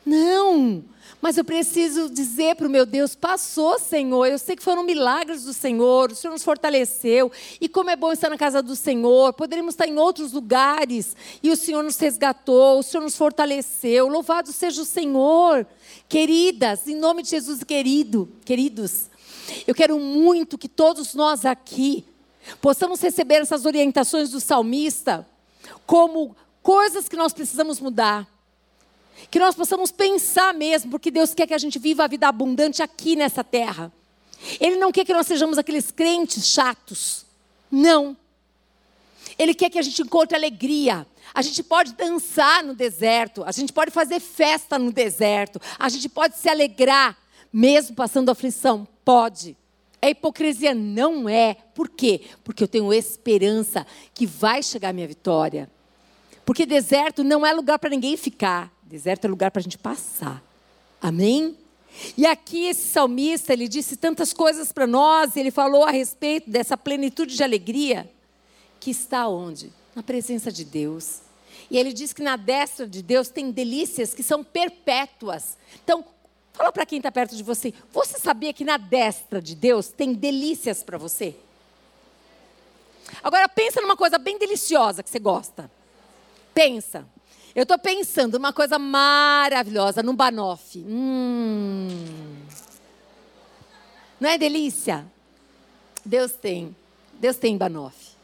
Não, 0.06 0.84
mas 1.20 1.36
eu 1.36 1.44
preciso 1.44 2.08
dizer 2.08 2.54
para 2.54 2.68
o 2.68 2.70
meu 2.70 2.86
Deus: 2.86 3.16
passou, 3.16 3.76
Senhor. 3.80 4.26
Eu 4.26 4.38
sei 4.38 4.54
que 4.54 4.62
foram 4.62 4.84
milagres 4.84 5.42
do 5.42 5.52
Senhor, 5.52 6.12
o 6.12 6.14
Senhor 6.14 6.32
nos 6.32 6.44
fortaleceu. 6.44 7.32
E 7.60 7.68
como 7.68 7.90
é 7.90 7.96
bom 7.96 8.12
estar 8.12 8.30
na 8.30 8.38
casa 8.38 8.62
do 8.62 8.76
Senhor. 8.76 9.32
Poderíamos 9.32 9.74
estar 9.74 9.88
em 9.88 9.98
outros 9.98 10.32
lugares 10.32 11.16
e 11.42 11.50
o 11.50 11.56
Senhor 11.56 11.82
nos 11.82 11.98
resgatou, 11.98 12.78
o 12.78 12.82
Senhor 12.84 13.02
nos 13.02 13.16
fortaleceu. 13.16 14.06
Louvado 14.06 14.52
seja 14.52 14.82
o 14.82 14.84
Senhor. 14.84 15.66
Queridas, 16.08 16.86
em 16.86 16.94
nome 16.94 17.24
de 17.24 17.30
Jesus, 17.30 17.64
querido, 17.64 18.30
queridos, 18.44 19.10
eu 19.66 19.74
quero 19.74 19.98
muito 19.98 20.56
que 20.56 20.68
todos 20.68 21.14
nós 21.14 21.44
aqui 21.44 22.04
possamos 22.60 23.00
receber 23.00 23.42
essas 23.42 23.66
orientações 23.66 24.30
do 24.30 24.38
salmista 24.38 25.26
como 25.84 26.36
coisas 26.62 27.08
que 27.08 27.16
nós 27.16 27.32
precisamos 27.32 27.80
mudar. 27.80 28.35
Que 29.30 29.38
nós 29.38 29.54
possamos 29.54 29.90
pensar 29.90 30.54
mesmo, 30.54 30.90
porque 30.90 31.10
Deus 31.10 31.34
quer 31.34 31.46
que 31.46 31.54
a 31.54 31.58
gente 31.58 31.78
viva 31.78 32.04
a 32.04 32.08
vida 32.08 32.28
abundante 32.28 32.82
aqui 32.82 33.16
nessa 33.16 33.42
terra. 33.42 33.92
Ele 34.60 34.76
não 34.76 34.92
quer 34.92 35.04
que 35.04 35.12
nós 35.12 35.26
sejamos 35.26 35.58
aqueles 35.58 35.90
crentes 35.90 36.46
chatos. 36.46 37.24
Não. 37.70 38.16
Ele 39.38 39.54
quer 39.54 39.70
que 39.70 39.78
a 39.78 39.82
gente 39.82 40.02
encontre 40.02 40.36
alegria. 40.36 41.06
A 41.34 41.42
gente 41.42 41.62
pode 41.62 41.92
dançar 41.92 42.64
no 42.64 42.74
deserto, 42.74 43.44
a 43.44 43.52
gente 43.52 43.72
pode 43.72 43.90
fazer 43.90 44.20
festa 44.20 44.78
no 44.78 44.90
deserto, 44.90 45.60
a 45.78 45.88
gente 45.88 46.08
pode 46.08 46.36
se 46.38 46.48
alegrar, 46.48 47.16
mesmo 47.52 47.94
passando 47.94 48.30
aflição. 48.30 48.86
Pode. 49.04 49.56
É 50.00 50.10
hipocrisia? 50.10 50.74
Não 50.74 51.28
é. 51.28 51.56
Por 51.74 51.88
quê? 51.88 52.22
Porque 52.44 52.62
eu 52.62 52.68
tenho 52.68 52.92
esperança 52.92 53.86
que 54.14 54.26
vai 54.26 54.62
chegar 54.62 54.90
a 54.90 54.92
minha 54.92 55.08
vitória. 55.08 55.70
Porque 56.44 56.64
deserto 56.64 57.24
não 57.24 57.44
é 57.44 57.52
lugar 57.52 57.78
para 57.78 57.90
ninguém 57.90 58.16
ficar. 58.16 58.72
Deserto 58.96 59.26
é 59.26 59.28
lugar 59.28 59.50
para 59.50 59.60
a 59.60 59.62
gente 59.62 59.76
passar. 59.76 60.42
Amém? 61.02 61.54
E 62.16 62.24
aqui 62.24 62.64
esse 62.64 62.88
salmista, 62.88 63.52
ele 63.52 63.68
disse 63.68 63.94
tantas 63.94 64.32
coisas 64.32 64.72
para 64.72 64.86
nós, 64.86 65.36
ele 65.36 65.50
falou 65.50 65.84
a 65.84 65.90
respeito 65.90 66.48
dessa 66.48 66.78
plenitude 66.78 67.36
de 67.36 67.44
alegria 67.44 68.10
que 68.80 68.90
está 68.90 69.28
onde? 69.28 69.70
Na 69.94 70.02
presença 70.02 70.50
de 70.50 70.64
Deus. 70.64 71.20
E 71.70 71.76
ele 71.76 71.92
diz 71.92 72.14
que 72.14 72.22
na 72.22 72.36
destra 72.36 72.86
de 72.86 73.02
Deus 73.02 73.28
tem 73.28 73.50
delícias 73.50 74.14
que 74.14 74.22
são 74.22 74.42
perpétuas. 74.42 75.58
Então, 75.84 76.02
fala 76.54 76.72
para 76.72 76.86
quem 76.86 76.96
está 76.96 77.12
perto 77.12 77.36
de 77.36 77.42
você, 77.42 77.74
você 77.92 78.18
sabia 78.18 78.54
que 78.54 78.64
na 78.64 78.78
destra 78.78 79.42
de 79.42 79.54
Deus 79.54 79.88
tem 79.88 80.14
delícias 80.14 80.82
para 80.82 80.96
você? 80.96 81.36
Agora 83.22 83.46
pensa 83.46 83.78
numa 83.82 83.94
coisa 83.94 84.16
bem 84.16 84.38
deliciosa 84.38 85.02
que 85.02 85.10
você 85.10 85.18
gosta. 85.18 85.70
Pensa. 86.54 87.06
Eu 87.56 87.62
estou 87.62 87.78
pensando 87.78 88.34
uma 88.34 88.52
coisa 88.52 88.78
maravilhosa, 88.78 90.02
num 90.02 90.14
banoffee. 90.14 90.84
Hum. 90.86 91.88
Não 94.20 94.28
é 94.28 94.36
delícia? 94.36 95.06
Deus 96.04 96.32
tem. 96.32 96.76
Deus 97.14 97.38
tem 97.38 97.56
banoffee. 97.56 98.14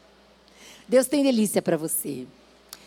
Deus 0.87 1.07
tem 1.07 1.23
delícia 1.23 1.63
para 1.63 1.75
você. 1.75 2.27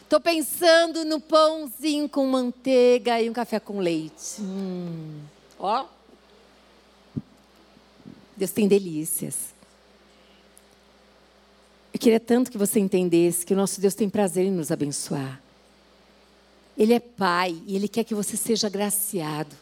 Estou 0.03 0.21
pensando 0.21 1.05
no 1.05 1.21
pãozinho 1.21 2.09
com 2.09 2.25
manteiga 2.29 3.21
e 3.21 3.29
um 3.29 3.33
café 3.33 3.59
com 3.59 3.81
leite. 3.81 4.41
Hum. 4.41 5.23
Ó. 5.59 5.85
Deus 8.37 8.53
tem 8.53 8.69
delícias. 8.69 9.53
Eu 11.93 11.99
queria 11.99 12.21
tanto 12.21 12.53
que 12.53 12.59
você 12.59 12.79
entendesse 12.79 13.45
que 13.45 13.53
o 13.53 13.57
nosso 13.57 13.81
Deus 13.81 13.97
tem 13.97 14.09
prazer 14.09 14.47
em 14.47 14.53
nos 14.53 14.71
abençoar. 14.71 15.45
Ele 16.77 16.95
é 16.95 17.01
Pai 17.01 17.61
e 17.67 17.75
Ele 17.75 17.89
quer 17.89 18.05
que 18.05 18.15
você 18.15 18.37
seja 18.37 18.67
agraciado. 18.67 19.57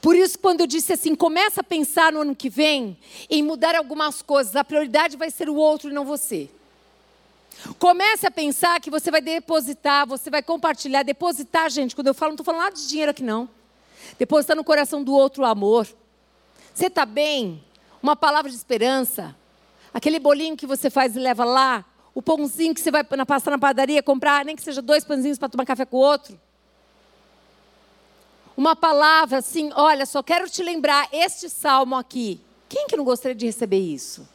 Por 0.00 0.14
isso, 0.14 0.38
quando 0.38 0.60
eu 0.60 0.66
disse 0.66 0.92
assim, 0.92 1.14
começa 1.14 1.60
a 1.60 1.64
pensar 1.64 2.12
no 2.12 2.20
ano 2.20 2.36
que 2.36 2.48
vem 2.48 2.96
em 3.28 3.42
mudar 3.42 3.74
algumas 3.74 4.22
coisas, 4.22 4.54
a 4.54 4.64
prioridade 4.64 5.16
vai 5.16 5.30
ser 5.30 5.48
o 5.48 5.56
outro 5.56 5.90
e 5.90 5.92
não 5.92 6.04
você. 6.04 6.48
Comece 7.78 8.26
a 8.26 8.30
pensar 8.30 8.80
que 8.80 8.90
você 8.90 9.10
vai 9.10 9.20
depositar, 9.20 10.06
você 10.06 10.30
vai 10.30 10.42
compartilhar, 10.42 11.02
depositar, 11.02 11.70
gente. 11.70 11.94
Quando 11.94 12.08
eu 12.08 12.14
falo, 12.14 12.30
não 12.30 12.34
estou 12.34 12.44
falando 12.44 12.62
nada 12.62 12.76
de 12.76 12.88
dinheiro 12.88 13.10
aqui, 13.10 13.22
não. 13.22 13.48
Depositar 14.18 14.56
no 14.56 14.64
coração 14.64 15.02
do 15.02 15.12
outro 15.12 15.42
o 15.42 15.46
amor. 15.46 15.86
Você 16.74 16.86
está 16.86 17.04
bem? 17.04 17.62
Uma 18.02 18.16
palavra 18.16 18.50
de 18.50 18.56
esperança. 18.56 19.36
Aquele 19.92 20.18
bolinho 20.18 20.56
que 20.56 20.66
você 20.66 20.90
faz 20.90 21.14
e 21.14 21.18
leva 21.18 21.44
lá, 21.44 21.84
o 22.14 22.20
pãozinho 22.20 22.74
que 22.74 22.80
você 22.80 22.90
vai 22.90 23.04
passar 23.04 23.50
na 23.50 23.58
padaria 23.58 24.02
comprar, 24.02 24.44
nem 24.44 24.54
que 24.54 24.62
seja 24.62 24.82
dois 24.82 25.04
pãozinhos 25.04 25.38
para 25.38 25.48
tomar 25.48 25.64
café 25.64 25.84
com 25.84 25.96
o 25.96 26.00
outro. 26.00 26.38
Uma 28.56 28.76
palavra 28.76 29.38
assim, 29.38 29.70
olha, 29.74 30.04
só 30.04 30.22
quero 30.22 30.48
te 30.48 30.62
lembrar 30.62 31.08
este 31.10 31.48
salmo 31.48 31.96
aqui. 31.96 32.40
Quem 32.68 32.86
que 32.86 32.96
não 32.96 33.04
gostaria 33.04 33.34
de 33.34 33.46
receber 33.46 33.78
isso? 33.78 34.28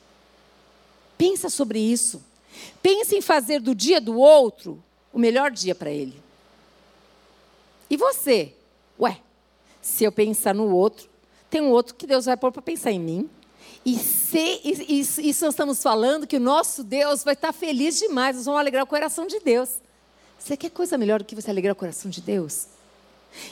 Pensa 1.18 1.50
sobre 1.50 1.80
isso. 1.80 2.24
Pense 2.82 3.16
em 3.16 3.22
fazer 3.22 3.60
do 3.60 3.76
dia 3.76 4.02
do 4.02 4.18
outro 4.18 4.84
o 5.14 5.20
melhor 5.20 5.52
dia 5.52 5.76
para 5.76 5.92
ele. 5.92 6.20
E 7.90 7.96
você? 7.96 8.54
Ué, 9.00 9.20
se 9.82 10.04
eu 10.04 10.12
pensar 10.12 10.54
no 10.54 10.76
outro, 10.76 11.08
tem 11.50 11.62
um 11.62 11.70
outro 11.70 11.96
que 11.96 12.08
Deus 12.08 12.26
vai 12.26 12.36
pôr 12.36 12.52
para 12.52 12.62
pensar 12.62 12.92
em 12.92 13.00
mim. 13.00 13.30
E 13.86 13.98
se, 13.98 14.62
isso, 14.64 15.22
isso 15.22 15.46
nós 15.46 15.54
estamos 15.54 15.82
falando 15.82 16.28
que 16.28 16.36
o 16.36 16.40
nosso 16.40 16.84
Deus 16.84 17.24
vai 17.24 17.34
estar 17.34 17.54
feliz 17.54 17.98
demais, 17.98 18.36
nós 18.36 18.46
vamos 18.46 18.60
alegrar 18.60 18.84
o 18.84 18.88
coração 18.88 19.26
de 19.26 19.40
Deus. 19.40 19.82
Você 20.38 20.58
quer 20.58 20.70
coisa 20.70 20.98
melhor 20.98 21.20
do 21.20 21.26
que 21.26 21.36
você 21.36 21.50
alegrar 21.50 21.74
o 21.74 21.76
coração 21.76 22.12
de 22.12 22.22
Deus? 22.22 22.68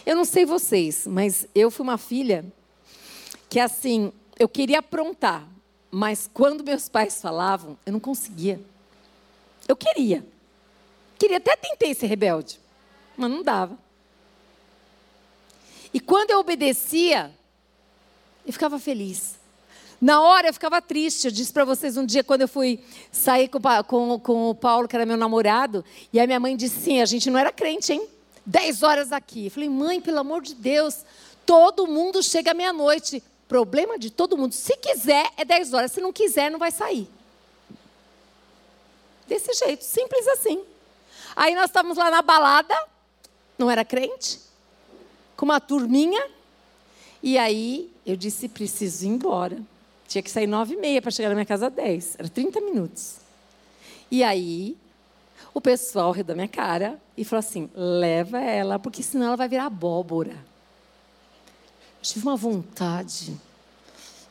Eu 0.06 0.16
não 0.16 0.26
sei 0.26 0.46
vocês, 0.46 1.08
mas 1.08 1.48
eu 1.54 1.72
fui 1.72 1.84
uma 1.84 1.98
filha 1.98 2.46
que 3.50 3.60
assim, 3.60 4.12
eu 4.38 4.50
queria 4.50 4.80
aprontar, 4.80 5.48
mas 5.90 6.30
quando 6.34 6.64
meus 6.64 6.90
pais 6.90 7.22
falavam, 7.22 7.78
eu 7.86 7.94
não 7.94 8.00
conseguia. 8.00 8.60
Eu 9.68 9.76
queria. 9.76 10.26
Queria 11.18 11.38
até 11.38 11.56
tentei 11.56 11.94
ser 11.94 12.08
rebelde, 12.08 12.60
mas 13.16 13.32
não 13.32 13.42
dava. 13.42 13.78
E 15.94 16.00
quando 16.00 16.32
eu 16.32 16.40
obedecia, 16.40 17.34
eu 18.46 18.52
ficava 18.52 18.78
feliz. 18.78 19.36
Na 20.00 20.22
hora 20.22 20.48
eu 20.48 20.54
ficava 20.54 20.82
triste. 20.82 21.26
Eu 21.26 21.32
disse 21.32 21.52
para 21.52 21.66
vocês 21.66 21.98
um 21.98 22.06
dia, 22.06 22.24
quando 22.24 22.42
eu 22.42 22.48
fui 22.48 22.80
sair 23.12 23.48
com, 23.48 23.60
com, 23.88 24.20
com, 24.20 24.50
o 24.50 24.56
Paulo, 24.56 24.88
que 24.88 24.96
era 24.96 25.06
meu 25.06 25.18
namorado, 25.18 25.84
e 26.12 26.20
a 26.20 26.28
minha 26.28 26.40
mãe 26.40 26.56
disse 26.56 26.80
sim, 26.80 27.02
a 27.02 27.06
gente 27.06 27.30
não 27.30 27.40
era 27.40 27.52
crente, 27.52 27.94
hein? 27.94 28.08
Dez 28.46 28.84
horas 28.84 29.12
aqui. 29.12 29.46
Eu 29.46 29.52
falei, 29.52 29.70
mãe, 29.70 30.00
pelo 30.00 30.20
amor 30.20 30.42
de 30.42 30.54
Deus, 30.54 31.04
todo 31.46 31.88
mundo 31.88 32.22
chega 32.22 32.54
meia-noite. 32.54 33.24
Problema 33.48 33.98
de 33.98 34.10
todo 34.10 34.38
mundo. 34.38 34.54
Se 34.54 34.76
quiser, 34.78 35.32
é 35.38 35.46
dez 35.46 35.74
horas. 35.74 35.92
Se 35.92 36.02
não 36.02 36.12
quiser, 36.12 36.52
não 36.52 36.60
vai 36.60 36.72
sair. 36.72 37.08
Desse 39.28 39.54
jeito, 39.54 39.84
simples 39.84 40.28
assim. 40.28 40.64
Aí 41.36 41.56
nós 41.56 41.66
estávamos 41.66 41.98
lá 41.98 42.10
na 42.10 42.22
balada, 42.22 42.76
não 43.58 43.70
era 43.70 43.84
crente, 43.84 44.40
com 45.36 45.46
uma 45.46 45.60
turminha. 45.60 46.28
E 47.22 47.38
aí 47.38 47.92
eu 48.06 48.16
disse: 48.16 48.48
preciso 48.48 49.06
ir 49.06 49.10
embora. 49.10 49.60
Tinha 50.08 50.22
que 50.22 50.30
sair 50.30 50.48
nove 50.48 50.76
e 50.76 50.78
meia 50.78 51.02
para 51.02 51.12
chegar 51.12 51.30
na 51.30 51.36
minha 51.36 51.46
casa 51.46 51.68
às 51.68 51.74
dez. 51.74 52.16
Era 52.18 52.30
30 52.30 52.62
minutos. 52.62 53.18
E 54.10 54.24
aí 54.24 54.78
o 55.54 55.62
pessoal 55.62 56.12
riu 56.12 56.24
da 56.24 56.36
minha 56.36 56.48
cara 56.48 57.00
e 57.18 57.24
falou 57.24 57.40
assim: 57.40 57.70
leva 57.74 58.40
ela, 58.40 58.78
porque 58.78 59.02
senão 59.02 59.28
ela 59.28 59.36
vai 59.38 59.48
virar 59.48 59.66
abóbora. 59.66 60.34
Eu 60.34 62.02
tive 62.02 62.26
uma 62.26 62.36
vontade 62.36 63.36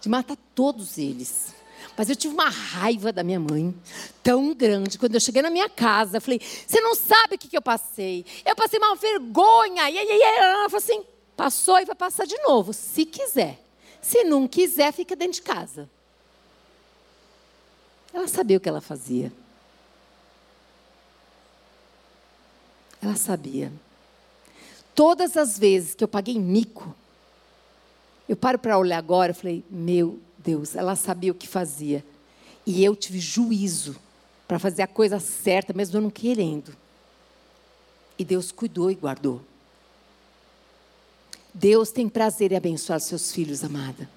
de 0.00 0.08
matar 0.08 0.36
todos 0.54 0.98
eles. 0.98 1.54
Mas 1.96 2.10
eu 2.10 2.16
tive 2.16 2.34
uma 2.34 2.48
raiva 2.48 3.12
da 3.12 3.22
minha 3.22 3.38
mãe 3.38 3.74
tão 4.22 4.52
grande. 4.54 4.98
Quando 4.98 5.14
eu 5.14 5.20
cheguei 5.20 5.42
na 5.42 5.50
minha 5.50 5.68
casa, 5.68 6.18
eu 6.18 6.20
falei: 6.20 6.40
Você 6.40 6.80
não 6.80 6.94
sabe 6.94 7.36
o 7.36 7.38
que, 7.38 7.48
que 7.48 7.56
eu 7.56 7.62
passei? 7.62 8.24
Eu 8.44 8.54
passei 8.54 8.78
uma 8.78 8.94
vergonha. 8.94 9.88
E 9.90 9.98
aí, 9.98 10.20
ela 10.20 10.68
falou 10.68 10.82
assim: 10.84 11.04
Passou 11.36 11.78
e 11.78 11.84
vai 11.84 11.96
passar 11.96 12.26
de 12.26 12.36
novo, 12.42 12.72
se 12.72 13.06
quiser. 13.06 13.63
Se 14.04 14.22
não 14.22 14.46
quiser, 14.46 14.92
fica 14.92 15.16
dentro 15.16 15.36
de 15.36 15.42
casa. 15.42 15.88
Ela 18.12 18.28
sabia 18.28 18.58
o 18.58 18.60
que 18.60 18.68
ela 18.68 18.82
fazia. 18.82 19.32
Ela 23.00 23.16
sabia. 23.16 23.72
Todas 24.94 25.38
as 25.38 25.58
vezes 25.58 25.94
que 25.94 26.04
eu 26.04 26.08
paguei 26.08 26.38
mico, 26.38 26.94
eu 28.28 28.36
paro 28.36 28.58
para 28.58 28.76
olhar 28.76 28.98
agora 28.98 29.32
e 29.32 29.34
falei: 29.34 29.64
Meu 29.70 30.20
Deus, 30.36 30.76
ela 30.76 30.94
sabia 30.96 31.32
o 31.32 31.34
que 31.34 31.48
fazia. 31.48 32.04
E 32.66 32.84
eu 32.84 32.94
tive 32.94 33.18
juízo 33.18 33.96
para 34.46 34.58
fazer 34.58 34.82
a 34.82 34.86
coisa 34.86 35.18
certa, 35.18 35.72
mesmo 35.72 35.96
eu 35.96 36.02
não 36.02 36.10
querendo. 36.10 36.76
E 38.18 38.24
Deus 38.24 38.52
cuidou 38.52 38.90
e 38.90 38.94
guardou. 38.94 39.40
Deus 41.54 41.90
tem 41.90 42.08
prazer 42.08 42.52
em 42.52 42.56
abençoar 42.56 43.00
seus 43.00 43.32
filhos, 43.32 43.62
amada. 43.62 44.08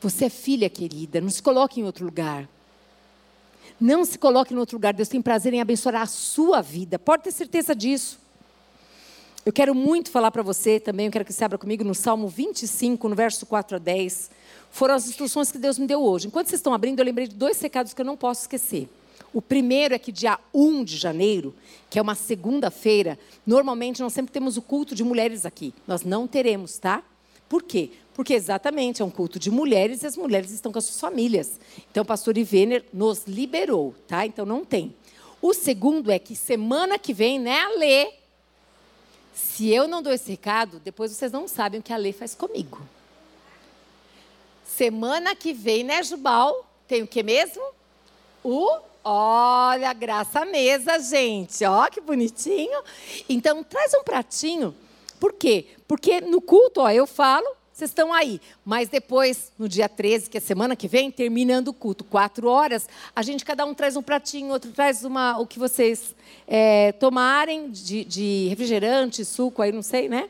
Você 0.00 0.24
é 0.24 0.30
filha 0.30 0.70
querida, 0.70 1.20
não 1.20 1.28
se 1.28 1.42
coloque 1.42 1.80
em 1.80 1.84
outro 1.84 2.04
lugar. 2.04 2.48
Não 3.78 4.04
se 4.04 4.18
coloque 4.18 4.52
em 4.54 4.56
outro 4.56 4.76
lugar. 4.76 4.94
Deus 4.94 5.08
tem 5.08 5.20
prazer 5.22 5.52
em 5.52 5.60
abençoar 5.60 5.96
a 5.96 6.06
sua 6.06 6.60
vida. 6.60 6.98
Pode 6.98 7.24
ter 7.24 7.32
certeza 7.32 7.74
disso. 7.74 8.18
Eu 9.44 9.52
quero 9.52 9.74
muito 9.74 10.10
falar 10.10 10.30
para 10.30 10.42
você 10.42 10.80
também, 10.80 11.06
eu 11.06 11.12
quero 11.12 11.24
que 11.24 11.32
você 11.32 11.44
abra 11.44 11.56
comigo 11.56 11.82
no 11.82 11.94
Salmo 11.94 12.28
25, 12.28 13.08
no 13.08 13.14
verso 13.14 13.46
4 13.46 13.76
a 13.76 13.78
10 13.78 14.30
foram 14.70 14.94
as 14.94 15.08
instruções 15.08 15.50
que 15.50 15.58
Deus 15.58 15.78
me 15.78 15.86
deu 15.86 16.02
hoje. 16.02 16.28
Enquanto 16.28 16.48
vocês 16.48 16.60
estão 16.60 16.72
abrindo, 16.72 17.00
eu 17.00 17.04
lembrei 17.04 17.26
de 17.26 17.34
dois 17.34 17.60
recados 17.60 17.92
que 17.92 18.00
eu 18.00 18.04
não 18.04 18.16
posso 18.16 18.42
esquecer. 18.42 18.88
O 19.32 19.40
primeiro 19.40 19.94
é 19.94 19.98
que 19.98 20.10
dia 20.10 20.38
1 20.52 20.82
de 20.82 20.96
janeiro, 20.96 21.54
que 21.88 21.98
é 21.98 22.02
uma 22.02 22.14
segunda-feira, 22.14 23.18
normalmente 23.46 24.00
nós 24.00 24.12
sempre 24.12 24.32
temos 24.32 24.56
o 24.56 24.62
culto 24.62 24.94
de 24.94 25.04
mulheres 25.04 25.46
aqui. 25.46 25.72
Nós 25.86 26.02
não 26.02 26.26
teremos, 26.26 26.78
tá? 26.78 27.02
Por 27.48 27.62
quê? 27.62 27.90
Porque 28.14 28.34
exatamente 28.34 29.02
é 29.02 29.04
um 29.04 29.10
culto 29.10 29.38
de 29.38 29.50
mulheres 29.50 30.02
e 30.02 30.06
as 30.06 30.16
mulheres 30.16 30.50
estão 30.50 30.72
com 30.72 30.78
as 30.78 30.84
suas 30.84 31.00
famílias. 31.00 31.60
Então 31.90 32.02
o 32.02 32.06
pastor 32.06 32.36
Ivener 32.36 32.84
nos 32.92 33.24
liberou, 33.26 33.94
tá? 34.08 34.26
Então 34.26 34.44
não 34.44 34.64
tem. 34.64 34.94
O 35.40 35.54
segundo 35.54 36.10
é 36.10 36.18
que 36.18 36.34
semana 36.36 36.98
que 36.98 37.14
vem, 37.14 37.38
né, 37.38 37.58
a 37.60 37.68
Lê, 37.70 38.12
se 39.32 39.68
eu 39.68 39.88
não 39.88 40.02
dou 40.02 40.12
esse 40.12 40.30
recado, 40.30 40.80
depois 40.80 41.12
vocês 41.12 41.32
não 41.32 41.48
sabem 41.48 41.80
o 41.80 41.82
que 41.82 41.92
a 41.92 41.96
Lê 41.96 42.12
faz 42.12 42.34
comigo. 42.34 42.80
Semana 44.66 45.34
que 45.34 45.52
vem, 45.52 45.84
né, 45.84 46.02
Jubal? 46.02 46.68
Tem 46.86 47.02
o 47.02 47.06
que 47.06 47.22
mesmo? 47.22 47.62
O 48.44 48.80
Olha, 49.02 49.92
graça 49.92 50.40
à 50.40 50.44
mesa, 50.44 50.98
gente. 50.98 51.64
Ó, 51.64 51.86
que 51.88 52.00
bonitinho. 52.00 52.82
Então, 53.28 53.64
traz 53.64 53.92
um 53.94 54.04
pratinho. 54.04 54.74
Por 55.18 55.32
quê? 55.32 55.66
Porque 55.88 56.20
no 56.20 56.40
culto, 56.40 56.80
ó, 56.80 56.90
eu 56.90 57.06
falo, 57.06 57.46
vocês 57.72 57.90
estão 57.90 58.12
aí. 58.12 58.40
Mas 58.64 58.90
depois, 58.90 59.52
no 59.58 59.68
dia 59.68 59.88
13, 59.88 60.28
que 60.28 60.36
é 60.36 60.40
semana 60.40 60.76
que 60.76 60.86
vem, 60.86 61.10
terminando 61.10 61.68
o 61.68 61.72
culto, 61.72 62.04
quatro 62.04 62.46
horas, 62.46 62.88
a 63.16 63.22
gente, 63.22 63.44
cada 63.44 63.64
um 63.64 63.72
traz 63.72 63.96
um 63.96 64.02
pratinho, 64.02 64.52
outro 64.52 64.70
traz 64.70 65.02
uma, 65.02 65.38
o 65.38 65.46
que 65.46 65.58
vocês 65.58 66.14
é, 66.46 66.92
tomarem 66.92 67.70
de, 67.70 68.04
de 68.04 68.48
refrigerante, 68.48 69.24
suco, 69.24 69.62
aí 69.62 69.72
não 69.72 69.82
sei, 69.82 70.08
né? 70.08 70.28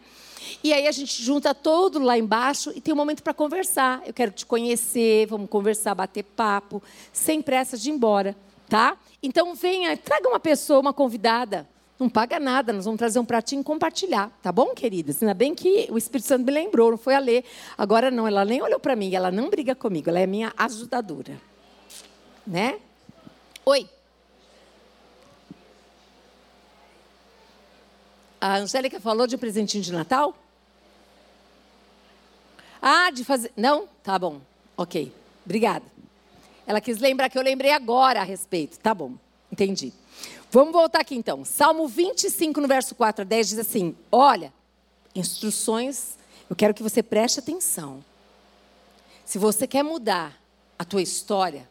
E 0.63 0.73
aí 0.73 0.87
a 0.87 0.93
gente 0.93 1.23
junta 1.23 1.55
todo 1.55 1.99
lá 1.99 2.17
embaixo 2.17 2.73
e 2.75 2.81
tem 2.81 2.95
um 2.95 2.97
momento 2.97 3.23
para 3.23 3.35
conversar. 3.35 4.03
Eu 4.07 4.15
quero 4.15 4.31
te 4.31 4.47
conhecer, 4.47 5.27
vamos 5.27 5.49
conversar, 5.49 5.95
bater 5.95 6.23
papo, 6.23 6.83
sem 7.13 7.43
pressa 7.43 7.77
de 7.77 7.91
ir 7.91 7.93
embora, 7.93 8.37
tá? 8.71 8.97
Então 9.21 9.55
venha, 9.55 9.97
traga 9.97 10.29
uma 10.29 10.41
pessoa, 10.41 10.79
uma 10.81 10.95
convidada. 10.95 11.69
Não 11.99 12.09
paga 12.09 12.41
nada, 12.41 12.73
nós 12.73 12.87
vamos 12.87 12.97
trazer 12.97 13.19
um 13.19 13.25
pratinho 13.27 13.61
e 13.61 13.65
compartilhar, 13.65 14.31
tá 14.41 14.51
bom, 14.51 14.69
queridas? 14.75 15.23
Ainda 15.23 15.35
bem 15.35 15.55
que 15.55 15.87
o 15.91 15.99
Espírito 15.99 16.27
Santo 16.27 16.47
me 16.47 16.53
lembrou, 16.53 16.93
não 16.93 16.97
foi 16.97 17.15
a 17.15 17.19
ler. 17.19 17.45
Agora 17.77 18.11
não, 18.11 18.27
ela 18.27 18.43
nem 18.43 18.63
olhou 18.63 18.81
para 18.81 18.97
mim, 18.97 19.15
ela 19.15 19.31
não 19.31 19.51
briga 19.51 19.75
comigo, 19.75 20.09
ela 20.09 20.19
é 20.19 20.27
minha 20.27 20.51
ajudadora. 20.57 21.39
Né? 22.47 22.79
Oi. 23.67 23.87
A 28.41 28.57
Angélica 28.57 28.99
falou 28.99 29.27
de 29.27 29.37
presentinho 29.37 29.85
de 29.85 29.93
Natal? 29.93 30.35
Ah, 32.81 33.11
de 33.11 33.25
fazer. 33.25 33.53
Não? 33.55 33.87
Tá 34.03 34.19
bom. 34.19 34.41
Ok. 34.75 35.13
Obrigada. 35.45 35.85
Ela 36.67 36.81
quis 36.81 36.99
lembrar 36.99 37.29
que 37.29 37.39
eu 37.39 37.43
lembrei 37.43 37.73
agora 37.73 38.21
a 38.21 38.25
respeito. 38.25 38.79
Tá 38.79 38.95
bom. 38.95 39.15
Entendi. 39.51 39.93
Vamos 40.51 40.73
voltar 40.73 41.01
aqui 41.01 41.15
então. 41.15 41.45
Salmo 41.45 41.87
25, 41.87 42.61
no 42.61 42.69
verso 42.69 42.95
4 42.95 43.23
a 43.23 43.25
10, 43.25 43.49
diz 43.51 43.59
assim: 43.59 43.97
Olha, 44.11 44.53
instruções, 45.15 46.17
eu 46.49 46.57
quero 46.57 46.75
que 46.75 46.83
você 46.83 47.03
preste 47.03 47.41
atenção. 47.41 48.05
Se 49.25 49.39
você 49.39 49.67
quer 49.67 49.85
mudar 49.85 50.37
a 50.79 50.85
tua 50.85 51.03
história, 51.03 51.69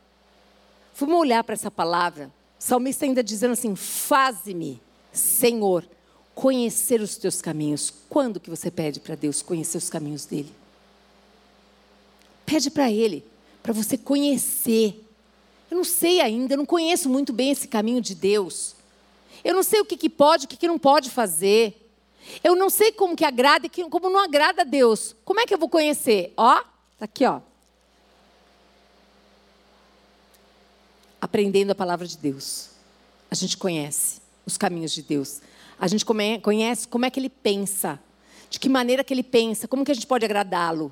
vamos 0.96 1.20
olhar 1.20 1.44
para 1.44 1.54
essa 1.54 1.70
palavra. 1.70 2.32
O 2.60 2.64
salmista 2.64 3.06
ainda 3.06 3.24
dizendo 3.24 3.52
assim: 3.52 3.76
Faze-me, 3.76 4.82
Senhor, 5.12 5.86
conhecer 6.34 7.02
os 7.02 7.18
teus 7.18 7.42
caminhos. 7.42 7.94
Quando 8.10 8.40
que 8.40 8.50
você 8.50 8.72
pede 8.72 9.02
para 9.02 9.16
Deus 9.16 9.42
conhecer 9.42 9.78
os 9.78 9.90
caminhos 9.90 10.26
dele? 10.26 10.54
Pede 12.46 12.72
para 12.72 12.90
ele, 12.90 13.26
para 13.70 13.76
você 13.76 13.96
conhecer. 14.00 15.00
Eu 15.70 15.78
não 15.78 15.84
sei 15.84 16.22
ainda, 16.22 16.56
eu 16.56 16.58
não 16.58 16.66
conheço 16.66 17.08
muito 17.08 17.32
bem 17.32 17.52
esse 17.52 17.68
caminho 17.68 18.02
de 18.02 18.16
Deus. 18.16 18.74
Eu 19.44 19.54
não 19.54 19.62
sei 19.62 19.80
o 19.80 19.86
que, 19.86 19.96
que 19.96 20.10
pode, 20.10 20.46
o 20.46 20.48
que, 20.48 20.58
que 20.58 20.68
não 20.68 20.80
pode 20.80 21.12
fazer. 21.12 21.88
Eu 22.44 22.56
não 22.56 22.72
sei 22.72 22.92
como 22.92 23.16
que 23.16 23.24
agrada 23.24 23.68
e 23.68 23.70
como 23.70 24.10
não 24.10 24.22
agrada 24.22 24.64
a 24.64 24.66
Deus. 24.66 25.16
Como 25.24 25.40
é 25.40 25.46
que 25.46 25.54
eu 25.54 25.58
vou 25.60 25.70
conhecer? 25.70 26.34
Ó, 26.36 26.64
tá 26.98 27.06
aqui, 27.06 27.24
ó. 27.24 27.42
Aprendendo 31.22 31.70
a 31.70 31.76
palavra 31.76 32.08
de 32.08 32.18
Deus. 32.18 32.72
A 33.30 33.36
gente 33.36 33.56
conhece 33.56 34.20
os 34.48 34.58
caminhos 34.58 34.92
de 34.94 35.04
Deus. 35.04 35.42
A 35.80 35.88
gente 35.88 36.04
conhece 36.42 36.88
como 36.88 37.06
é 37.06 37.12
que 37.12 37.20
ele 37.20 37.30
pensa, 37.30 38.00
de 38.50 38.60
que 38.60 38.68
maneira 38.68 39.04
que 39.04 39.14
ele 39.14 39.22
pensa, 39.22 39.68
como 39.68 39.86
que 39.86 39.92
a 39.92 39.94
gente 39.94 40.08
pode 40.08 40.26
agradá-lo. 40.26 40.92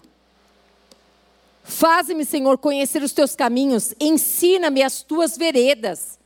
Faze-me, 1.67 2.23
Senhor, 2.23 2.57
conhecer 2.57 3.03
os 3.03 3.11
teus 3.11 3.35
caminhos, 3.35 3.93
ensina-me 3.99 4.81
as 4.81 5.03
tuas 5.03 5.37
veredas, 5.37 6.17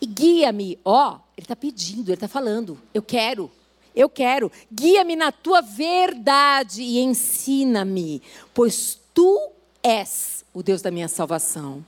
E 0.00 0.06
guia-me, 0.06 0.78
ó, 0.84 1.18
ele 1.36 1.44
está 1.44 1.54
pedindo, 1.54 2.08
ele 2.08 2.14
está 2.14 2.28
falando, 2.28 2.78
eu 2.92 3.02
quero, 3.02 3.50
eu 3.94 4.08
quero. 4.08 4.50
Guia-me 4.72 5.16
na 5.16 5.30
tua 5.30 5.60
verdade 5.60 6.82
e 6.82 6.98
ensina-me, 6.98 8.22
pois 8.52 8.98
tu 9.14 9.50
és 9.82 10.44
o 10.52 10.62
Deus 10.62 10.82
da 10.82 10.90
minha 10.90 11.08
salvação. 11.08 11.84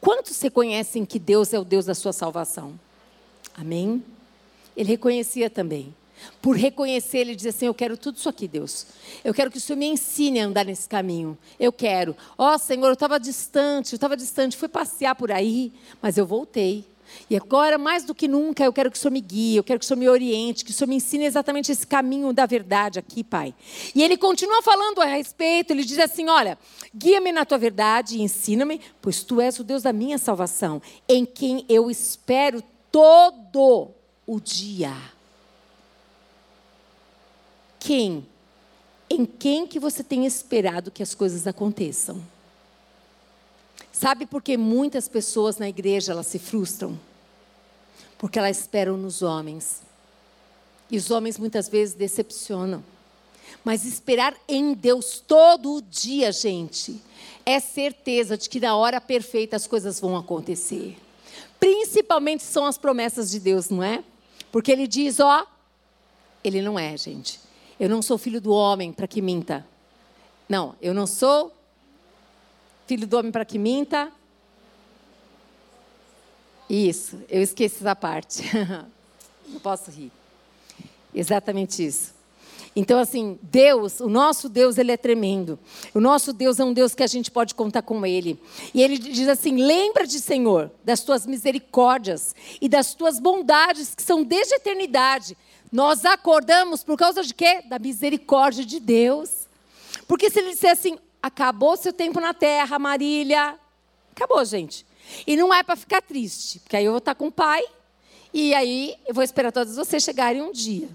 Quantos 0.00 0.40
reconhecem 0.40 1.04
que 1.04 1.18
Deus 1.18 1.52
é 1.52 1.58
o 1.58 1.64
Deus 1.64 1.86
da 1.86 1.94
sua 1.94 2.12
salvação? 2.12 2.78
Amém? 3.54 4.02
Ele 4.76 4.90
reconhecia 4.90 5.48
também. 5.48 5.94
Por 6.40 6.56
reconhecer, 6.56 7.18
ele 7.18 7.34
dizia 7.34 7.50
assim: 7.50 7.66
Eu 7.66 7.74
quero 7.74 7.96
tudo 7.96 8.16
isso 8.16 8.28
aqui, 8.28 8.46
Deus. 8.46 8.86
Eu 9.24 9.34
quero 9.34 9.50
que 9.50 9.58
o 9.58 9.60
Senhor 9.60 9.78
me 9.78 9.86
ensine 9.86 10.40
a 10.40 10.46
andar 10.46 10.64
nesse 10.64 10.88
caminho. 10.88 11.36
Eu 11.58 11.72
quero. 11.72 12.16
Ó 12.36 12.54
oh, 12.54 12.58
Senhor, 12.58 12.86
eu 12.86 12.92
estava 12.92 13.18
distante, 13.18 13.92
eu 13.92 13.96
estava 13.96 14.16
distante, 14.16 14.56
fui 14.56 14.68
passear 14.68 15.14
por 15.14 15.32
aí, 15.32 15.72
mas 16.00 16.16
eu 16.18 16.26
voltei. 16.26 16.84
E 17.28 17.36
agora, 17.36 17.78
mais 17.78 18.04
do 18.04 18.14
que 18.14 18.28
nunca, 18.28 18.64
eu 18.64 18.72
quero 18.72 18.90
que 18.90 18.96
o 18.96 19.00
Senhor 19.00 19.12
me 19.12 19.20
guie, 19.20 19.56
eu 19.56 19.64
quero 19.64 19.78
que 19.78 19.84
o 19.84 19.88
Senhor 19.88 19.98
me 19.98 20.08
oriente, 20.08 20.64
que 20.64 20.70
o 20.70 20.74
Senhor 20.74 20.88
me 20.88 20.96
ensine 20.96 21.24
exatamente 21.24 21.72
esse 21.72 21.86
caminho 21.86 22.32
da 22.32 22.46
verdade 22.46 22.98
aqui, 22.98 23.24
Pai. 23.24 23.54
E 23.94 24.02
ele 24.02 24.16
continua 24.16 24.62
falando 24.62 25.00
a 25.00 25.06
respeito, 25.06 25.72
ele 25.72 25.84
diz 25.84 25.98
assim: 25.98 26.28
Olha, 26.28 26.58
guia-me 26.94 27.32
na 27.32 27.44
tua 27.44 27.58
verdade 27.58 28.16
e 28.16 28.22
ensina-me, 28.22 28.80
pois 29.00 29.22
tu 29.22 29.40
és 29.40 29.58
o 29.58 29.64
Deus 29.64 29.82
da 29.82 29.92
minha 29.92 30.18
salvação, 30.18 30.80
em 31.08 31.24
quem 31.24 31.64
eu 31.68 31.90
espero 31.90 32.62
todo 32.90 33.90
o 34.26 34.40
dia. 34.40 34.92
Quem? 37.86 38.26
Em 39.08 39.24
quem 39.24 39.64
que 39.64 39.78
você 39.78 40.02
tem 40.02 40.26
esperado 40.26 40.90
que 40.90 41.04
as 41.04 41.14
coisas 41.14 41.46
aconteçam? 41.46 42.20
Sabe 43.92 44.26
por 44.26 44.42
que 44.42 44.56
muitas 44.56 45.06
pessoas 45.06 45.56
na 45.56 45.68
igreja 45.68 46.10
elas 46.10 46.26
se 46.26 46.40
frustram? 46.40 46.98
Porque 48.18 48.40
elas 48.40 48.58
esperam 48.58 48.96
nos 48.96 49.22
homens. 49.22 49.82
E 50.90 50.96
os 50.96 51.12
homens 51.12 51.38
muitas 51.38 51.68
vezes 51.68 51.94
decepcionam. 51.94 52.82
Mas 53.62 53.84
esperar 53.84 54.34
em 54.48 54.74
Deus 54.74 55.22
todo 55.24 55.80
dia, 55.80 56.32
gente, 56.32 57.00
é 57.44 57.60
certeza 57.60 58.36
de 58.36 58.50
que 58.50 58.58
na 58.58 58.76
hora 58.76 59.00
perfeita 59.00 59.54
as 59.54 59.68
coisas 59.68 60.00
vão 60.00 60.16
acontecer. 60.16 60.96
Principalmente 61.60 62.42
são 62.42 62.66
as 62.66 62.76
promessas 62.76 63.30
de 63.30 63.38
Deus, 63.38 63.70
não 63.70 63.80
é? 63.80 64.02
Porque 64.50 64.72
ele 64.72 64.88
diz, 64.88 65.20
ó, 65.20 65.46
ele 66.42 66.60
não 66.60 66.76
é, 66.76 66.96
gente. 66.96 67.45
Eu 67.78 67.88
não 67.88 68.00
sou 68.02 68.16
filho 68.16 68.40
do 68.40 68.52
homem 68.52 68.92
para 68.92 69.06
que 69.06 69.20
minta. 69.20 69.66
Não, 70.48 70.74
eu 70.80 70.94
não 70.94 71.06
sou 71.06 71.56
Filho 72.86 73.04
do 73.04 73.18
homem 73.18 73.32
para 73.32 73.44
que 73.44 73.58
minta? 73.58 74.12
Isso, 76.70 77.20
eu 77.28 77.42
esqueci 77.42 77.78
essa 77.78 77.96
parte. 77.96 78.44
Não 79.48 79.58
posso 79.58 79.90
rir. 79.90 80.12
Exatamente 81.12 81.84
isso. 81.84 82.14
Então, 82.74 82.98
assim, 82.98 83.38
Deus, 83.42 84.00
o 84.00 84.08
nosso 84.08 84.48
Deus, 84.48 84.76
ele 84.78 84.92
é 84.92 84.96
tremendo. 84.96 85.58
O 85.94 86.00
nosso 86.00 86.32
Deus 86.32 86.60
é 86.60 86.64
um 86.64 86.72
Deus 86.72 86.94
que 86.94 87.02
a 87.02 87.06
gente 87.06 87.30
pode 87.30 87.54
contar 87.54 87.82
com 87.82 88.04
ele. 88.04 88.40
E 88.74 88.82
ele 88.82 88.98
diz 88.98 89.28
assim: 89.28 89.56
lembra-te, 89.56 90.20
Senhor, 90.20 90.70
das 90.84 91.00
tuas 91.00 91.26
misericórdias 91.26 92.34
e 92.60 92.68
das 92.68 92.94
tuas 92.94 93.18
bondades, 93.18 93.94
que 93.94 94.02
são 94.02 94.22
desde 94.22 94.54
a 94.54 94.56
eternidade. 94.58 95.36
Nós 95.70 96.04
acordamos 96.04 96.82
por 96.84 96.96
causa 96.96 97.22
de 97.22 97.34
quê? 97.34 97.62
Da 97.66 97.78
misericórdia 97.78 98.64
de 98.64 98.80
Deus. 98.80 99.46
Porque 100.06 100.30
se 100.30 100.38
ele 100.38 100.50
disser 100.50 100.72
assim, 100.72 100.98
Acabou 101.26 101.76
seu 101.76 101.92
tempo 101.92 102.20
na 102.20 102.32
terra, 102.32 102.78
Marília. 102.78 103.58
Acabou, 104.14 104.44
gente. 104.44 104.86
E 105.26 105.36
não 105.36 105.52
é 105.52 105.64
para 105.64 105.74
ficar 105.74 106.00
triste, 106.00 106.60
porque 106.60 106.76
aí 106.76 106.84
eu 106.84 106.92
vou 106.92 106.98
estar 106.98 107.16
com 107.16 107.26
o 107.26 107.32
pai 107.32 107.64
e 108.32 108.54
aí 108.54 108.96
eu 109.04 109.12
vou 109.12 109.24
esperar 109.24 109.50
todos 109.50 109.74
vocês 109.74 110.04
chegarem 110.04 110.40
um 110.40 110.52
dia. 110.52 110.88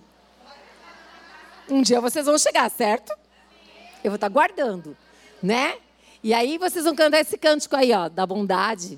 Um 1.69 1.82
dia 1.82 1.99
vocês 1.99 2.26
vão 2.26 2.38
chegar, 2.38 2.72
certo? 2.72 3.13
Eu 4.01 4.11
vou 4.11 4.15
estar 4.15 4.30
guardando, 4.30 4.95
né? 5.43 5.78
E 6.24 6.34
aí 6.34 6.57
vocês 6.57 6.86
vão 6.86 6.95
cantar 6.95 7.19
esse 7.19 7.38
cântico 7.38 7.76
aí, 7.76 7.91
ó, 7.91 8.07
da 8.07 8.26
bondade. 8.26 8.97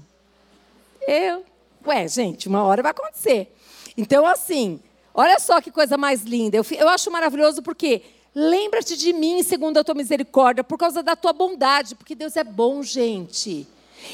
Eu, 1.07 1.43
ué, 1.84 2.07
gente, 2.07 2.47
uma 2.47 2.61
hora 2.61 2.84
vai 2.84 2.91
acontecer. 2.91 3.51
Então, 3.97 4.24
assim, 4.24 4.80
olha 5.14 5.39
só 5.39 5.61
que 5.61 5.72
coisa 5.72 5.97
mais 5.97 6.24
linda. 6.24 6.57
Eu, 6.57 6.66
eu 6.72 6.89
acho 6.89 7.11
maravilhoso 7.11 7.61
porque 7.61 8.01
Lembra-te 8.36 8.97
de 8.97 9.14
mim 9.14 9.43
segundo 9.43 9.78
a 9.78 9.84
tua 9.84 9.93
misericórdia, 9.93 10.64
por 10.64 10.76
causa 10.76 11.03
da 11.03 11.16
tua 11.16 11.32
bondade, 11.32 11.93
porque 11.93 12.16
Deus 12.16 12.36
é 12.36 12.43
bom, 12.43 12.82
gente. 12.82 13.68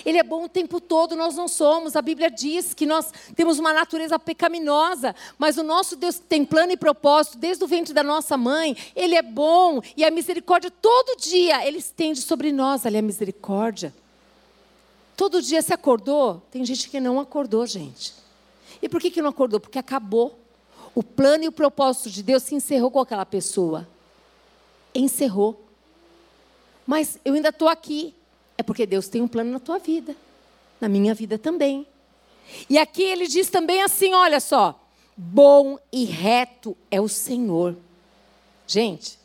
Ele 0.05 0.17
é 0.17 0.23
bom 0.23 0.43
o 0.43 0.49
tempo 0.49 0.79
todo, 0.81 1.15
nós 1.15 1.35
não 1.35 1.47
somos. 1.47 1.95
A 1.95 2.01
Bíblia 2.01 2.29
diz 2.29 2.73
que 2.73 2.85
nós 2.85 3.11
temos 3.33 3.57
uma 3.59 3.73
natureza 3.73 4.19
pecaminosa, 4.19 5.15
mas 5.37 5.57
o 5.57 5.63
nosso 5.63 5.95
Deus 5.95 6.19
tem 6.19 6.43
plano 6.43 6.73
e 6.73 6.77
propósito 6.77 7.37
desde 7.37 7.63
o 7.63 7.67
ventre 7.67 7.93
da 7.93 8.03
nossa 8.03 8.37
mãe. 8.37 8.75
Ele 8.93 9.15
é 9.15 9.21
bom 9.21 9.81
e 9.95 10.03
a 10.03 10.11
misericórdia 10.11 10.69
todo 10.69 11.17
dia 11.17 11.65
ele 11.65 11.77
estende 11.77 12.21
sobre 12.21 12.51
nós, 12.51 12.85
ali 12.85 12.97
a 12.97 13.01
misericórdia. 13.01 13.93
Todo 15.15 15.41
dia 15.41 15.61
se 15.61 15.73
acordou? 15.73 16.41
Tem 16.51 16.63
gente 16.63 16.89
que 16.89 16.99
não 16.99 17.19
acordou, 17.19 17.65
gente. 17.65 18.13
E 18.81 18.87
por 18.87 19.01
que, 19.01 19.09
que 19.09 19.21
não 19.21 19.29
acordou? 19.29 19.59
Porque 19.59 19.79
acabou. 19.79 20.38
O 20.95 21.03
plano 21.03 21.43
e 21.43 21.47
o 21.47 21.51
propósito 21.51 22.09
de 22.09 22.23
Deus 22.23 22.43
se 22.43 22.55
encerrou 22.55 22.91
com 22.91 22.99
aquela 22.99 23.25
pessoa 23.25 23.87
encerrou. 24.93 25.65
Mas 26.85 27.19
eu 27.23 27.33
ainda 27.33 27.49
estou 27.49 27.67
aqui. 27.67 28.13
É 28.57 28.63
porque 28.63 28.85
Deus 28.85 29.07
tem 29.07 29.21
um 29.21 29.27
plano 29.27 29.51
na 29.51 29.59
tua 29.59 29.79
vida, 29.79 30.15
na 30.81 30.89
minha 30.89 31.13
vida 31.13 31.37
também. 31.37 31.87
E 32.69 32.77
aqui 32.77 33.03
ele 33.03 33.27
diz 33.27 33.49
também 33.49 33.81
assim: 33.81 34.13
olha 34.13 34.39
só, 34.39 34.79
bom 35.15 35.77
e 35.91 36.05
reto 36.05 36.75
é 36.91 36.99
o 36.99 37.07
Senhor. 37.07 37.75
Gente, 38.67 39.17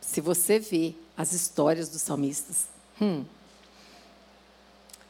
se 0.00 0.20
você 0.20 0.58
vê 0.58 0.94
as 1.16 1.32
histórias 1.32 1.88
dos 1.88 2.02
salmistas, 2.02 2.66
hum, 3.00 3.24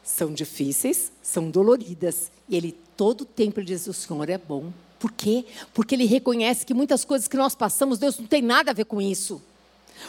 são 0.03 0.33
difíceis, 0.33 1.11
são 1.21 1.49
doloridas. 1.49 2.31
E 2.47 2.55
ele 2.55 2.71
todo 2.95 3.21
o 3.21 3.25
tempo 3.25 3.61
diz: 3.61 3.87
o 3.87 3.93
Senhor 3.93 4.29
é 4.29 4.37
bom. 4.37 4.71
Por 5.03 5.11
quê? 5.11 5.43
Porque 5.73 5.95
ele 5.95 6.05
reconhece 6.05 6.65
que 6.65 6.73
muitas 6.73 7.03
coisas 7.03 7.27
que 7.27 7.35
nós 7.35 7.53
passamos, 7.53 7.99
Deus 7.99 8.17
não 8.17 8.25
tem 8.25 8.41
nada 8.41 8.71
a 8.71 8.73
ver 8.73 8.85
com 8.85 9.01
isso. 9.01 9.41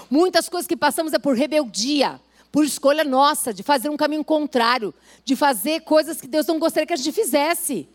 Muitas 0.09 0.49
coisas 0.49 0.69
que 0.69 0.77
passamos 0.77 1.13
é 1.13 1.19
por 1.19 1.35
rebeldia, 1.35 2.21
por 2.53 2.65
escolha 2.65 3.03
nossa, 3.03 3.53
de 3.53 3.65
fazer 3.65 3.89
um 3.89 3.97
caminho 3.97 4.23
contrário, 4.23 4.95
de 5.25 5.35
fazer 5.35 5.81
coisas 5.81 6.21
que 6.21 6.29
Deus 6.29 6.47
não 6.47 6.61
gostaria 6.61 6.87
que 6.87 6.93
a 6.93 6.97
gente 6.97 7.11
fizesse. 7.11 7.89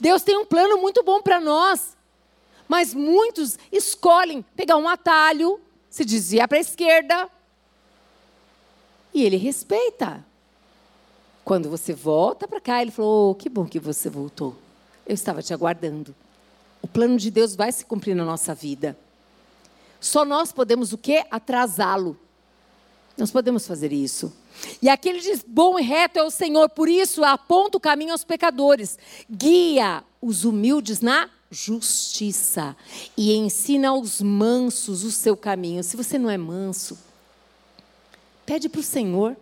Deus 0.00 0.24
tem 0.24 0.36
um 0.36 0.44
plano 0.44 0.76
muito 0.76 1.04
bom 1.04 1.22
para 1.22 1.38
nós, 1.38 1.96
mas 2.66 2.92
muitos 2.92 3.56
escolhem 3.70 4.44
pegar 4.56 4.76
um 4.76 4.88
atalho, 4.88 5.60
se 5.88 6.04
desviar 6.04 6.48
para 6.48 6.58
a 6.58 6.62
esquerda, 6.62 7.30
e 9.14 9.22
ele 9.22 9.36
respeita. 9.36 10.26
Quando 11.44 11.70
você 11.70 11.92
volta 11.92 12.48
para 12.48 12.60
cá, 12.60 12.82
ele 12.82 12.90
falou: 12.90 13.30
oh, 13.30 13.34
que 13.36 13.48
bom 13.48 13.66
que 13.66 13.78
você 13.78 14.10
voltou. 14.10 14.56
Eu 15.06 15.14
estava 15.14 15.40
te 15.40 15.54
aguardando. 15.54 16.12
O 16.84 16.86
plano 16.86 17.16
de 17.16 17.30
Deus 17.30 17.56
vai 17.56 17.72
se 17.72 17.82
cumprir 17.82 18.14
na 18.14 18.26
nossa 18.26 18.54
vida. 18.54 18.94
Só 19.98 20.22
nós 20.22 20.52
podemos 20.52 20.92
o 20.92 20.98
quê? 20.98 21.24
Atrasá-lo. 21.30 22.14
Nós 23.16 23.30
podemos 23.30 23.66
fazer 23.66 23.90
isso. 23.90 24.30
E 24.82 24.90
aqui 24.90 25.08
ele 25.08 25.20
diz: 25.20 25.42
bom 25.48 25.78
e 25.78 25.82
reto 25.82 26.18
é 26.18 26.22
o 26.22 26.30
Senhor, 26.30 26.68
por 26.68 26.86
isso 26.86 27.24
aponta 27.24 27.78
o 27.78 27.80
caminho 27.80 28.12
aos 28.12 28.22
pecadores, 28.22 28.98
guia 29.30 30.04
os 30.20 30.44
humildes 30.44 31.00
na 31.00 31.30
justiça 31.50 32.76
e 33.16 33.34
ensina 33.34 33.88
aos 33.88 34.20
mansos 34.20 35.04
o 35.04 35.10
seu 35.10 35.38
caminho. 35.38 35.82
Se 35.82 35.96
você 35.96 36.18
não 36.18 36.28
é 36.28 36.36
manso, 36.36 36.98
pede 38.44 38.68
para 38.68 38.82
o 38.82 38.84
Senhor 38.84 39.34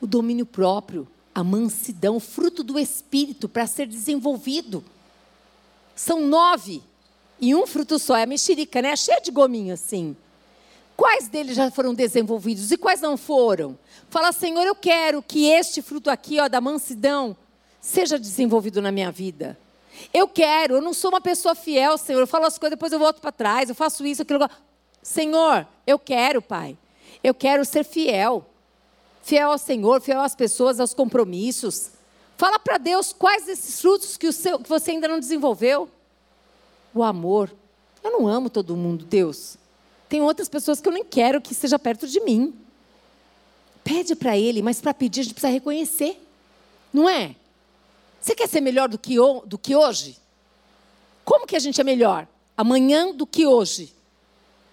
o 0.00 0.06
domínio 0.06 0.46
próprio, 0.46 1.08
a 1.34 1.42
mansidão, 1.42 2.20
fruto 2.20 2.62
do 2.62 2.78
Espírito 2.78 3.48
para 3.48 3.66
ser 3.66 3.88
desenvolvido. 3.88 4.84
São 5.94 6.20
nove 6.20 6.82
e 7.40 7.54
um 7.54 7.66
fruto 7.66 7.98
só, 7.98 8.16
é 8.16 8.22
a 8.22 8.26
mexerica, 8.26 8.80
né? 8.80 8.94
Cheia 8.96 9.20
de 9.20 9.30
gominho 9.30 9.74
assim. 9.74 10.16
Quais 10.96 11.28
deles 11.28 11.56
já 11.56 11.70
foram 11.70 11.94
desenvolvidos 11.94 12.70
e 12.70 12.76
quais 12.76 13.00
não 13.00 13.16
foram? 13.16 13.78
Fala, 14.08 14.30
Senhor, 14.30 14.62
eu 14.62 14.74
quero 14.74 15.22
que 15.22 15.46
este 15.48 15.82
fruto 15.82 16.10
aqui, 16.10 16.38
ó, 16.38 16.48
da 16.48 16.60
mansidão, 16.60 17.36
seja 17.80 18.18
desenvolvido 18.18 18.80
na 18.80 18.92
minha 18.92 19.10
vida. 19.10 19.58
Eu 20.12 20.28
quero, 20.28 20.76
eu 20.76 20.82
não 20.82 20.92
sou 20.92 21.10
uma 21.10 21.20
pessoa 21.20 21.54
fiel, 21.54 21.98
Senhor. 21.98 22.20
Eu 22.20 22.26
falo 22.26 22.46
as 22.46 22.58
coisas, 22.58 22.76
depois 22.76 22.92
eu 22.92 22.98
volto 22.98 23.20
para 23.20 23.32
trás, 23.32 23.68
eu 23.68 23.74
faço 23.74 24.06
isso, 24.06 24.22
aquilo. 24.22 24.48
Senhor, 25.02 25.66
eu 25.86 25.98
quero, 25.98 26.40
Pai. 26.40 26.76
Eu 27.22 27.34
quero 27.34 27.64
ser 27.64 27.84
fiel. 27.84 28.46
Fiel 29.22 29.52
ao 29.52 29.58
Senhor, 29.58 30.00
fiel 30.00 30.20
às 30.20 30.34
pessoas, 30.34 30.80
aos 30.80 30.94
compromissos. 30.94 31.91
Fala 32.42 32.58
para 32.58 32.76
Deus 32.76 33.12
quais 33.12 33.48
esses 33.48 33.80
frutos 33.80 34.16
que, 34.16 34.26
o 34.26 34.32
seu, 34.32 34.58
que 34.58 34.68
você 34.68 34.90
ainda 34.90 35.06
não 35.06 35.20
desenvolveu 35.20 35.88
o 36.92 37.04
amor. 37.04 37.48
Eu 38.02 38.10
não 38.10 38.26
amo 38.26 38.50
todo 38.50 38.76
mundo, 38.76 39.04
Deus. 39.04 39.56
Tem 40.08 40.20
outras 40.20 40.48
pessoas 40.48 40.80
que 40.80 40.88
eu 40.88 40.92
nem 40.92 41.04
quero 41.04 41.40
que 41.40 41.52
esteja 41.52 41.78
perto 41.78 42.04
de 42.04 42.18
mim. 42.18 42.52
Pede 43.84 44.16
para 44.16 44.36
Ele, 44.36 44.60
mas 44.60 44.80
para 44.80 44.92
pedir 44.92 45.20
a 45.20 45.22
gente 45.22 45.34
precisa 45.34 45.52
reconhecer. 45.52 46.20
Não 46.92 47.08
é? 47.08 47.36
Você 48.20 48.34
quer 48.34 48.48
ser 48.48 48.60
melhor 48.60 48.88
do 48.88 48.98
que, 48.98 49.14
do 49.46 49.56
que 49.56 49.76
hoje? 49.76 50.18
Como 51.24 51.46
que 51.46 51.54
a 51.54 51.60
gente 51.60 51.80
é 51.80 51.84
melhor? 51.84 52.26
Amanhã 52.56 53.14
do 53.14 53.24
que 53.24 53.46
hoje? 53.46 53.94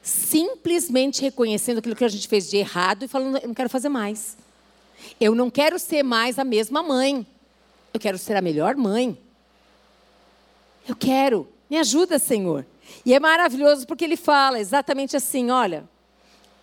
Simplesmente 0.02 1.22
reconhecendo 1.22 1.78
aquilo 1.78 1.96
que 1.96 2.04
a 2.04 2.10
gente 2.10 2.28
fez 2.28 2.50
de 2.50 2.58
errado 2.58 3.06
e 3.06 3.08
falando, 3.08 3.38
eu 3.38 3.48
não 3.48 3.54
quero 3.54 3.70
fazer 3.70 3.90
mais. 3.90 4.36
Eu 5.22 5.36
não 5.36 5.52
quero 5.52 5.78
ser 5.78 6.02
mais 6.02 6.40
a 6.40 6.44
mesma 6.44 6.82
mãe. 6.82 7.28
Eu 7.94 8.00
quero 8.00 8.18
ser 8.18 8.36
a 8.36 8.42
melhor 8.42 8.76
mãe. 8.76 9.18
Eu 10.88 10.96
quero. 10.96 11.48
Me 11.70 11.78
ajuda, 11.78 12.18
Senhor. 12.18 12.66
E 13.06 13.14
é 13.14 13.20
maravilhoso 13.20 13.86
porque 13.86 14.04
ele 14.04 14.18
fala 14.18 14.60
exatamente 14.60 15.16
assim: 15.16 15.50
olha, 15.52 15.88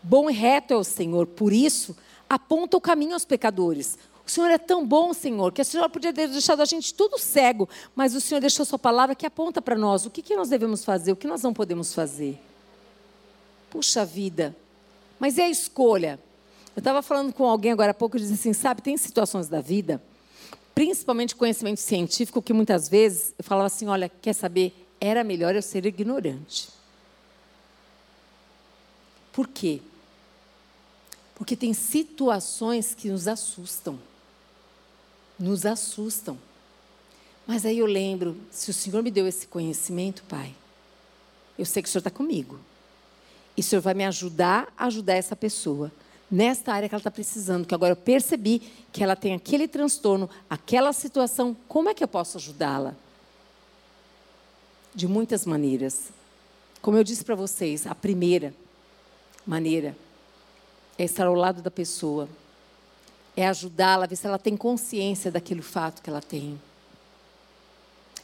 bom 0.02 0.28
e 0.28 0.32
reto 0.32 0.74
é 0.74 0.76
o 0.76 0.84
Senhor, 0.84 1.26
por 1.26 1.52
isso 1.52 1.96
aponta 2.28 2.76
o 2.76 2.80
caminho 2.80 3.14
aos 3.14 3.24
pecadores. 3.24 3.98
O 4.26 4.30
Senhor 4.30 4.50
é 4.50 4.58
tão 4.58 4.84
bom, 4.84 5.14
Senhor, 5.14 5.52
que 5.52 5.62
o 5.62 5.64
Senhor 5.64 5.88
podia 5.88 6.12
ter 6.12 6.26
deixado 6.26 6.60
a 6.60 6.64
gente 6.64 6.92
tudo 6.92 7.16
cego, 7.16 7.68
mas 7.94 8.12
o 8.14 8.20
Senhor 8.20 8.40
deixou 8.40 8.66
Sua 8.66 8.78
palavra 8.78 9.14
que 9.14 9.24
aponta 9.24 9.62
para 9.62 9.76
nós 9.76 10.04
o 10.04 10.10
que, 10.10 10.20
que 10.20 10.34
nós 10.34 10.48
devemos 10.48 10.84
fazer, 10.84 11.12
o 11.12 11.16
que 11.16 11.28
nós 11.28 11.42
não 11.42 11.54
podemos 11.54 11.94
fazer. 11.94 12.40
Puxa 13.70 14.04
vida, 14.04 14.54
mas 15.20 15.38
é 15.38 15.44
a 15.44 15.50
escolha. 15.50 16.18
Eu 16.74 16.80
estava 16.80 17.02
falando 17.02 17.32
com 17.32 17.44
alguém 17.44 17.70
agora 17.70 17.92
há 17.92 17.94
pouco 17.94 18.16
e 18.16 18.20
disse 18.20 18.34
assim: 18.34 18.52
sabe, 18.52 18.82
tem 18.82 18.96
situações 18.96 19.48
da 19.48 19.60
vida, 19.60 20.02
principalmente 20.76 21.34
conhecimento 21.34 21.80
científico, 21.80 22.40
que 22.40 22.52
muitas 22.52 22.88
vezes 22.88 23.34
eu 23.36 23.42
falava 23.42 23.66
assim: 23.66 23.88
olha, 23.88 24.08
quer 24.08 24.32
saber, 24.32 24.86
era 25.00 25.24
melhor 25.24 25.56
eu 25.56 25.62
ser 25.62 25.84
ignorante. 25.84 26.68
Por 29.32 29.48
quê? 29.48 29.80
Porque 31.34 31.56
tem 31.56 31.74
situações 31.74 32.94
que 32.94 33.08
nos 33.08 33.26
assustam 33.26 33.98
nos 35.38 35.66
assustam. 35.66 36.38
Mas 37.46 37.64
aí 37.64 37.78
eu 37.78 37.86
lembro, 37.86 38.36
se 38.50 38.70
o 38.70 38.74
Senhor 38.74 39.02
me 39.02 39.10
deu 39.10 39.26
esse 39.26 39.46
conhecimento, 39.46 40.24
Pai, 40.24 40.54
eu 41.58 41.64
sei 41.64 41.82
que 41.82 41.88
o 41.88 41.92
Senhor 41.92 42.00
está 42.00 42.10
comigo. 42.10 42.58
E 43.56 43.60
o 43.60 43.64
Senhor 43.64 43.80
vai 43.80 43.94
me 43.94 44.04
ajudar 44.04 44.72
a 44.76 44.86
ajudar 44.86 45.14
essa 45.14 45.36
pessoa 45.36 45.92
nesta 46.30 46.72
área 46.72 46.88
que 46.88 46.94
ela 46.94 47.00
está 47.00 47.10
precisando, 47.10 47.66
que 47.66 47.74
agora 47.74 47.92
eu 47.92 47.96
percebi 47.96 48.60
que 48.92 49.02
ela 49.02 49.14
tem 49.14 49.34
aquele 49.34 49.68
transtorno, 49.68 50.28
aquela 50.50 50.92
situação, 50.92 51.56
como 51.68 51.88
é 51.88 51.94
que 51.94 52.02
eu 52.02 52.08
posso 52.08 52.36
ajudá-la? 52.38 52.94
De 54.94 55.06
muitas 55.06 55.46
maneiras. 55.46 56.10
Como 56.82 56.96
eu 56.96 57.04
disse 57.04 57.24
para 57.24 57.34
vocês, 57.34 57.86
a 57.86 57.94
primeira 57.94 58.52
maneira 59.46 59.96
é 60.98 61.04
estar 61.04 61.26
ao 61.26 61.34
lado 61.34 61.62
da 61.62 61.70
pessoa, 61.70 62.28
é 63.36 63.46
ajudá-la 63.46 64.06
ver 64.06 64.16
se 64.16 64.26
ela 64.26 64.38
tem 64.38 64.56
consciência 64.56 65.30
daquele 65.30 65.62
fato 65.62 66.02
que 66.02 66.08
ela 66.08 66.22
tem. 66.22 66.60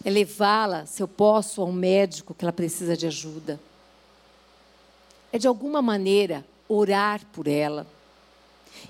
É 0.05 0.11
levá-la, 0.11 0.87
se 0.87 1.03
eu 1.03 1.07
posso, 1.07 1.61
ao 1.61 1.71
médico 1.71 2.35
que 2.35 2.45
ela 2.45 2.53
precisa 2.53 2.97
de 2.97 3.07
ajuda. 3.07 3.61
É 5.31 5.39
de 5.39 5.47
alguma 5.47 5.81
maneira 5.81 6.45
orar 6.73 7.25
por 7.33 7.47
ela. 7.47 7.87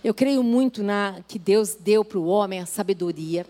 Eu 0.03 0.15
creio 0.15 0.43
muito 0.43 0.83
na 0.83 1.21
que 1.27 1.39
Deus 1.39 1.75
deu 1.75 2.05
para 2.05 2.19
o 2.19 2.27
homem 2.27 2.61
a 2.61 2.67
sabedoria, 2.67 3.47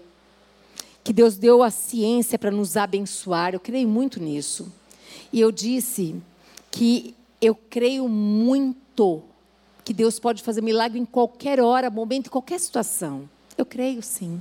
que 1.04 1.12
Deus 1.12 1.36
deu 1.36 1.62
a 1.62 1.70
ciência 1.70 2.38
para 2.38 2.50
nos 2.50 2.76
abençoar. 2.76 3.54
Eu 3.54 3.60
creio 3.60 3.88
muito 3.88 4.20
nisso. 4.20 4.72
E 5.32 5.40
eu 5.40 5.50
disse 5.50 6.16
que 6.70 7.14
eu 7.40 7.54
creio 7.54 8.08
muito 8.08 9.22
que 9.84 9.92
Deus 9.92 10.18
pode 10.18 10.42
fazer 10.42 10.62
milagre 10.62 10.98
em 10.98 11.04
qualquer 11.04 11.60
hora, 11.60 11.90
momento, 11.90 12.26
em 12.26 12.30
qualquer 12.30 12.60
situação. 12.60 13.28
Eu 13.58 13.66
creio 13.66 14.02
sim. 14.02 14.40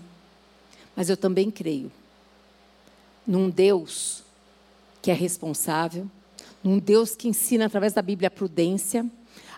Mas 0.96 1.10
eu 1.10 1.18
também 1.18 1.50
creio 1.50 1.92
num 3.26 3.50
Deus 3.50 4.24
que 5.02 5.10
é 5.10 5.14
responsável, 5.14 6.08
num 6.64 6.78
Deus 6.78 7.16
que 7.16 7.28
ensina 7.28 7.66
através 7.66 7.94
da 7.94 8.02
Bíblia 8.02 8.28
a 8.28 8.32
prudência, 8.32 9.06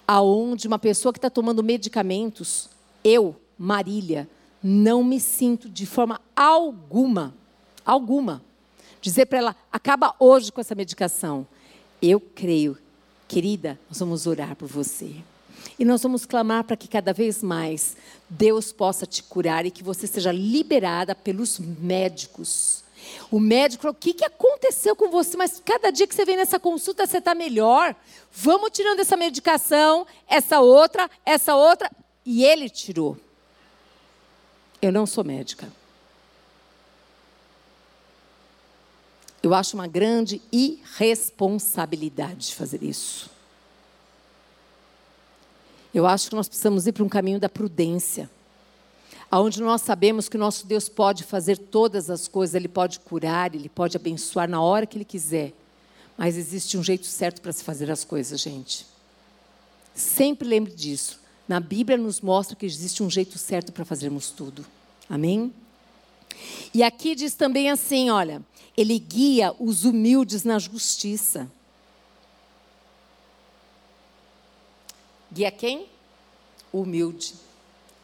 aonde 0.08 0.68
uma 0.68 0.80
pessoa 0.80 1.14
que 1.14 1.18
está 1.18 1.30
tomando 1.30 1.64
medicamentos, 1.64 2.70
eu, 3.04 3.36
Marília, 3.58 4.28
não 4.62 5.04
me 5.04 5.20
sinto 5.20 5.70
de 5.70 5.86
forma 5.86 6.22
alguma, 6.36 7.34
alguma, 7.86 8.42
dizer 9.02 9.26
para 9.26 9.40
ela, 9.40 9.56
acaba 9.72 10.16
hoje 10.20 10.52
com 10.52 10.62
essa 10.62 10.76
medicação. 10.76 11.46
Eu 12.02 12.20
creio, 12.20 12.78
querida, 13.28 13.80
nós 13.90 14.00
vamos 14.00 14.26
orar 14.26 14.56
por 14.56 14.68
você. 14.68 15.16
E 15.78 15.86
nós 15.86 16.02
vamos 16.04 16.26
clamar 16.26 16.64
para 16.64 16.78
que 16.78 16.88
cada 16.88 17.14
vez 17.14 17.42
mais 17.42 17.98
Deus 18.30 18.72
possa 18.72 19.06
te 19.06 19.24
curar 19.24 19.66
e 19.66 19.72
que 19.72 19.84
você 19.84 20.06
seja 20.08 20.32
liberada 20.32 21.16
pelos 21.16 21.60
médicos. 21.60 22.83
O 23.30 23.40
médico 23.40 23.84
falou: 23.84 23.96
o 23.96 24.00
que, 24.00 24.14
que 24.14 24.26
aconteceu 24.26 24.96
com 24.96 25.10
você? 25.10 25.38
Mas 25.38 25.62
cada 25.64 25.92
dia 25.92 26.08
que 26.08 26.16
você 26.16 26.26
vem 26.26 26.38
nessa 26.38 26.60
consulta, 26.60 27.06
você 27.06 27.18
está 27.18 27.36
melhor. 27.36 27.96
Vamos 28.32 28.72
tirando 28.72 29.00
essa 29.00 29.18
medicação, 29.18 30.08
essa 30.28 30.60
outra, 30.60 31.10
essa 31.26 31.56
outra. 31.56 31.92
E 32.26 32.44
ele 32.44 32.70
tirou. 32.70 33.18
Eu 34.82 34.92
não 34.92 35.06
sou 35.06 35.24
médica. 35.24 35.72
Eu 39.42 39.54
acho 39.54 39.76
uma 39.76 39.88
grande 39.88 40.42
irresponsabilidade 40.52 42.56
fazer 42.56 42.82
isso. 42.82 43.30
Eu 45.94 46.08
acho 46.08 46.30
que 46.30 46.36
nós 46.36 46.48
precisamos 46.48 46.88
ir 46.88 46.94
para 46.94 47.04
um 47.04 47.10
caminho 47.10 47.40
da 47.40 47.50
prudência, 47.50 48.30
aonde 49.34 49.64
nós 49.64 49.82
sabemos 49.82 50.30
que 50.30 50.38
o 50.38 50.40
nosso 50.40 50.68
Deus 50.68 50.88
pode 50.88 51.24
fazer 51.24 51.58
todas 51.58 52.08
as 52.08 52.28
coisas, 52.28 52.54
Ele 52.54 52.68
pode 52.68 53.00
curar, 53.00 53.56
Ele 53.56 53.68
pode 53.68 53.98
abençoar 53.98 54.48
na 54.48 54.62
hora 54.62 54.86
que 54.86 54.96
Ele 54.96 55.04
quiser. 55.04 55.52
Mas 56.16 56.38
existe 56.38 56.78
um 56.78 56.84
jeito 56.84 57.08
certo 57.08 57.42
para 57.42 57.52
se 57.52 57.64
fazer 57.64 57.90
as 57.90 58.04
coisas, 58.04 58.40
gente. 58.40 58.86
Sempre 59.96 60.48
lembre 60.48 60.72
disso. 60.72 61.20
Na 61.48 61.60
Bíblia 61.60 61.98
nos 61.98 62.22
mostra 62.22 62.56
que 62.56 62.64
existe 62.64 63.02
um 63.02 63.10
jeito 63.10 63.40
certo 63.40 63.72
para 63.72 63.84
fazermos 63.84 64.30
tudo. 64.30 64.64
Amém? 65.10 65.52
E 66.72 66.84
aqui 66.84 67.16
diz 67.16 67.34
também 67.34 67.72
assim: 67.72 68.12
olha, 68.12 68.40
ele 68.78 69.00
guia 69.00 69.52
os 69.60 69.84
humildes 69.84 70.44
na 70.44 70.60
justiça. 70.60 71.50
Guia 75.32 75.50
quem? 75.50 75.88
Humilde. 76.72 77.34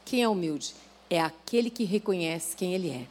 Quem 0.04 0.24
é 0.24 0.28
humilde? 0.28 0.74
É 1.10 1.20
aquele 1.20 1.70
que 1.70 1.84
reconhece 1.84 2.56
quem 2.56 2.74
ele 2.74 2.90
é. 2.90 3.08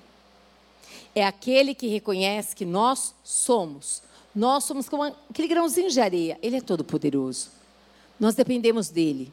É 1.14 1.24
aquele 1.24 1.74
que 1.74 1.88
reconhece 1.88 2.54
que 2.54 2.64
nós 2.64 3.14
somos. 3.24 4.02
Nós 4.34 4.64
somos 4.64 4.88
como 4.88 5.02
aquele 5.02 5.48
grãozinho 5.48 5.90
de 5.90 6.00
areia. 6.00 6.38
Ele 6.42 6.56
é 6.56 6.60
todo 6.60 6.84
poderoso. 6.84 7.48
Nós 8.20 8.34
dependemos 8.34 8.88
dele. 8.88 9.32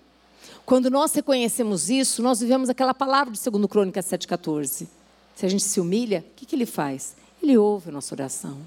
Quando 0.66 0.89
nós 0.89 1.13
reconhecemos 1.13 1.89
isso, 1.89 2.24
nós 2.24 2.39
vivemos 2.39 2.70
aquela 2.70 2.93
palavra 2.93 3.34
de 3.34 3.49
2 3.49 3.66
Crônicas 3.68 4.05
7,14. 4.05 4.88
Se 5.36 5.45
a 5.45 5.49
gente 5.49 5.63
se 5.63 5.80
humilha, 5.80 6.26
o 6.32 6.36
que, 6.36 6.45
que 6.45 6.55
ele 6.55 6.66
faz? 6.66 7.16
Ele 7.41 7.57
ouve 7.57 7.89
a 7.89 7.91
nossa 7.91 8.16
oração. 8.16 8.57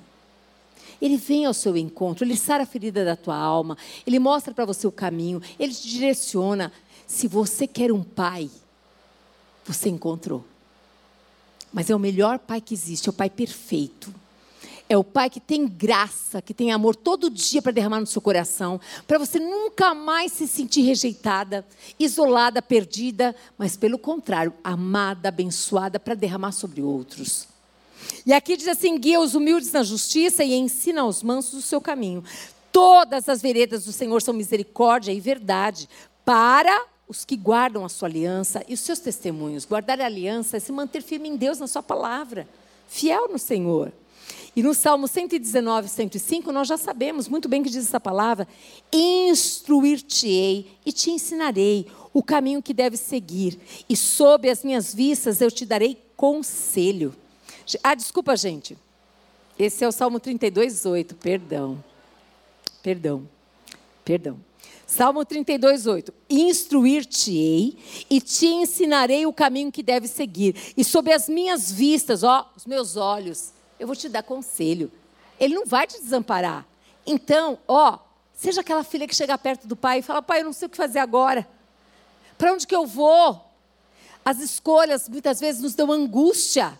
Ele 1.01 1.17
vem 1.17 1.45
ao 1.45 1.55
seu 1.55 1.77
encontro, 1.77 2.25
ele 2.25 2.37
sara 2.37 2.65
a 2.65 2.67
ferida 2.67 3.05
da 3.05 3.17
tua 3.17 3.37
alma, 3.37 3.77
ele 4.07 4.19
mostra 4.19 4.53
para 4.53 4.65
você 4.65 4.87
o 4.87 4.93
caminho, 4.93 5.41
ele 5.59 5.73
te 5.73 5.89
direciona. 5.89 6.73
Se 7.07 7.27
você 7.27 7.67
quer 7.67 7.93
um 7.93 8.03
pai, 8.03 8.51
você 9.73 9.89
encontrou. 9.89 10.45
Mas 11.73 11.91
é 11.91 11.95
o 11.95 11.99
melhor 11.99 12.39
pai 12.39 12.61
que 12.61 12.75
existe, 12.75 13.09
é 13.09 13.11
o 13.11 13.15
pai 13.15 13.29
perfeito. 13.29 14.13
É 14.89 14.97
o 14.97 15.05
pai 15.05 15.29
que 15.29 15.39
tem 15.39 15.67
graça, 15.67 16.41
que 16.41 16.55
tem 16.55 16.73
amor 16.73 16.97
todo 16.97 17.29
dia 17.29 17.61
para 17.61 17.73
derramar 17.73 18.01
no 18.01 18.07
seu 18.07 18.23
coração, 18.23 18.81
para 19.07 19.19
você 19.19 19.39
nunca 19.39 19.95
mais 19.95 20.33
se 20.33 20.49
sentir 20.49 20.81
rejeitada, 20.81 21.67
isolada, 21.99 22.63
perdida, 22.63 23.37
mas 23.59 23.77
pelo 23.77 23.99
contrário, 23.99 24.55
amada, 24.65 25.29
abençoada 25.29 26.01
para 26.01 26.15
derramar 26.15 26.53
sobre 26.53 26.81
outros. 26.81 27.47
E 28.25 28.33
aqui 28.33 28.57
diz 28.57 28.69
assim: 28.69 28.99
guia 28.99 29.21
os 29.21 29.35
humildes 29.35 29.73
na 29.73 29.83
justiça 29.83 30.43
e 30.43 30.55
ensina 30.55 31.03
aos 31.03 31.23
mansos 31.23 31.59
o 31.59 31.67
seu 31.67 31.83
caminho. 31.83 32.25
Todas 32.73 33.29
as 33.29 33.43
veredas 33.43 33.85
do 33.85 33.93
Senhor 33.93 34.23
são 34.23 34.33
misericórdia 34.33 35.13
e 35.13 35.21
verdade 35.21 35.87
para 36.25 36.87
os 37.09 37.25
que 37.25 37.37
guardam 37.37 37.85
a 37.85 37.89
sua 37.89 38.09
aliança 38.09 38.63
e 38.69 38.75
os 38.75 38.81
seus 38.81 38.99
testemunhos. 38.99 39.65
Guardar 39.65 40.01
a 40.01 40.05
aliança 40.05 40.59
é 40.59 40.61
se 40.61 40.71
manter 40.71 41.03
firme 41.03 41.29
em 41.29 41.37
Deus, 41.37 41.59
na 41.59 41.67
sua 41.67 41.83
palavra, 41.83 42.47
fiel 42.87 43.29
no 43.29 43.39
Senhor. 43.39 43.93
E 44.55 44.63
no 44.63 44.75
Salmo 44.75 45.09
119, 45.09 45.89
105, 45.89 46.53
nós 46.53 46.69
já 46.69 46.77
sabemos 46.77 47.29
muito 47.29 47.49
bem 47.49 47.63
que 47.63 47.71
diz 47.71 47.87
essa 47.87 48.01
palavra: 48.01 48.47
instruir-te-ei 48.93 50.67
e 50.85 50.93
te 50.93 51.11
ensinarei 51.11 51.87
o 52.13 52.23
caminho 52.23 52.63
que 52.63 52.75
deves 52.75 53.01
seguir, 53.01 53.59
e 53.89 53.97
sob 53.97 54.51
as 54.51 54.63
minhas 54.63 54.93
vistas 54.93 55.41
eu 55.41 55.51
te 55.51 55.65
darei 55.65 55.97
conselho. 56.17 57.15
Ah, 57.83 57.95
desculpa, 57.95 58.37
gente. 58.37 58.77
Esse 59.59 59.85
é 59.85 59.89
o 59.89 59.93
Salmo 59.93 60.21
32, 60.21 60.85
8. 60.85 61.15
Perdão. 61.17 61.83
Perdão. 62.83 63.29
Perdão. 64.05 64.48
Salmo 64.89 65.23
32, 65.23 65.87
8. 65.87 66.15
Instruir-te-ei 66.31 67.77
e 68.09 68.23
te 68.23 68.47
ensinarei 68.47 69.27
o 69.27 69.33
caminho 69.35 69.71
que 69.71 69.83
deve 69.83 70.09
seguir. 70.09 70.57
E 70.75 70.83
sob 70.83 71.13
as 71.13 71.29
minhas 71.29 71.71
vistas, 71.71 72.23
ó, 72.23 72.51
os 72.57 72.65
meus 72.65 72.97
olhos, 72.97 73.53
eu 73.79 73.87
vou 73.87 73.95
te 73.95 74.09
dar 74.09 74.23
conselho. 74.23 74.91
Ele 75.39 75.55
não 75.55 75.67
vai 75.67 75.87
te 75.87 76.01
desamparar. 76.01 76.67
Então, 77.07 77.59
ó, 77.69 77.99
seja 78.33 78.63
aquela 78.63 78.83
filha 78.83 79.07
que 79.07 79.15
chega 79.15 79.37
perto 79.37 79.69
do 79.69 79.77
pai 79.77 79.99
e 79.99 80.03
fala: 80.03 80.23
Pai, 80.23 80.41
eu 80.41 80.47
não 80.47 80.55
sei 80.55 80.65
o 80.65 80.71
que 80.71 80.77
fazer 80.77 81.01
agora. 81.01 81.47
Para 82.39 82.55
onde 82.55 82.67
que 82.67 82.75
eu 82.75 82.87
vou? 82.87 83.45
As 84.25 84.41
escolhas 84.41 85.07
muitas 85.07 85.39
vezes 85.39 85.61
nos 85.61 85.75
dão 85.75 85.93
angústia. 85.93 86.79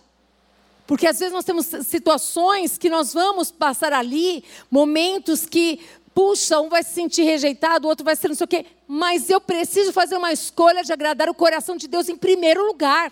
Porque 0.89 1.05
às 1.05 1.19
vezes 1.19 1.31
nós 1.31 1.45
temos 1.45 1.67
situações 1.85 2.75
que 2.75 2.89
nós 2.89 3.13
vamos 3.13 3.51
passar 3.51 3.93
ali, 3.93 4.43
momentos 4.71 5.45
que, 5.45 5.79
puxa, 6.13 6.59
um 6.59 6.69
vai 6.69 6.83
se 6.83 6.93
sentir 6.93 7.23
rejeitado, 7.23 7.85
o 7.85 7.89
outro 7.89 8.03
vai 8.03 8.15
ser 8.15 8.27
não 8.27 8.35
sei 8.35 8.45
o 8.45 8.47
quê. 8.47 8.65
Mas 8.87 9.29
eu 9.29 9.39
preciso 9.39 9.93
fazer 9.93 10.17
uma 10.17 10.31
escolha 10.31 10.83
de 10.83 10.91
agradar 10.91 11.29
o 11.29 11.33
coração 11.33 11.77
de 11.77 11.87
Deus 11.87 12.09
em 12.09 12.15
primeiro 12.15 12.65
lugar. 12.65 13.11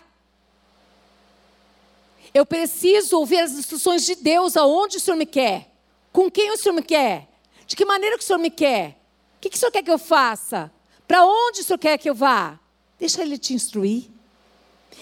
Eu 2.34 2.46
preciso 2.46 3.18
ouvir 3.18 3.40
as 3.40 3.52
instruções 3.52 4.06
de 4.06 4.16
Deus, 4.16 4.58
aonde 4.58 4.98
o 4.98 5.00
Senhor 5.00 5.18
me 5.18 5.26
quer, 5.26 5.72
com 6.12 6.30
quem 6.30 6.52
o 6.52 6.58
Senhor 6.58 6.76
me 6.76 6.84
quer, 6.84 7.28
de 7.66 7.76
que 7.76 7.86
maneira 7.86 8.18
que 8.18 8.24
o 8.24 8.28
Senhor 8.28 8.40
me 8.40 8.50
quer, 8.50 8.98
o 9.38 9.42
que, 9.42 9.50
que 9.50 9.56
o 9.56 9.60
Senhor 9.60 9.72
quer 9.72 9.84
que 9.84 9.92
eu 9.92 9.98
faça, 9.98 10.72
para 11.08 11.26
onde 11.26 11.62
o 11.62 11.64
Senhor 11.64 11.80
quer 11.80 11.98
que 11.98 12.10
eu 12.10 12.16
vá. 12.16 12.60
Deixa 13.00 13.22
Ele 13.22 13.38
te 13.38 13.54
instruir. 13.54 14.06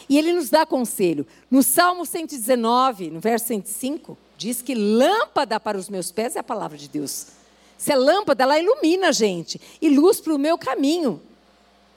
E 0.09 0.17
Ele 0.17 0.33
nos 0.33 0.49
dá 0.49 0.65
conselho. 0.65 1.25
No 1.49 1.63
Salmo 1.63 2.05
119, 2.05 3.09
no 3.09 3.19
verso 3.19 3.47
105, 3.47 4.17
diz 4.37 4.61
que 4.61 4.75
lâmpada 4.75 5.59
para 5.59 5.77
os 5.77 5.89
meus 5.89 6.11
pés 6.11 6.35
é 6.35 6.39
a 6.39 6.43
palavra 6.43 6.77
de 6.77 6.87
Deus. 6.87 7.27
Se 7.77 7.91
é 7.91 7.95
lâmpada, 7.95 8.43
ela 8.43 8.59
ilumina 8.59 9.09
a 9.09 9.11
gente 9.11 9.59
e 9.81 9.89
luz 9.89 10.19
para 10.19 10.33
o 10.33 10.39
meu 10.39 10.57
caminho. 10.57 11.21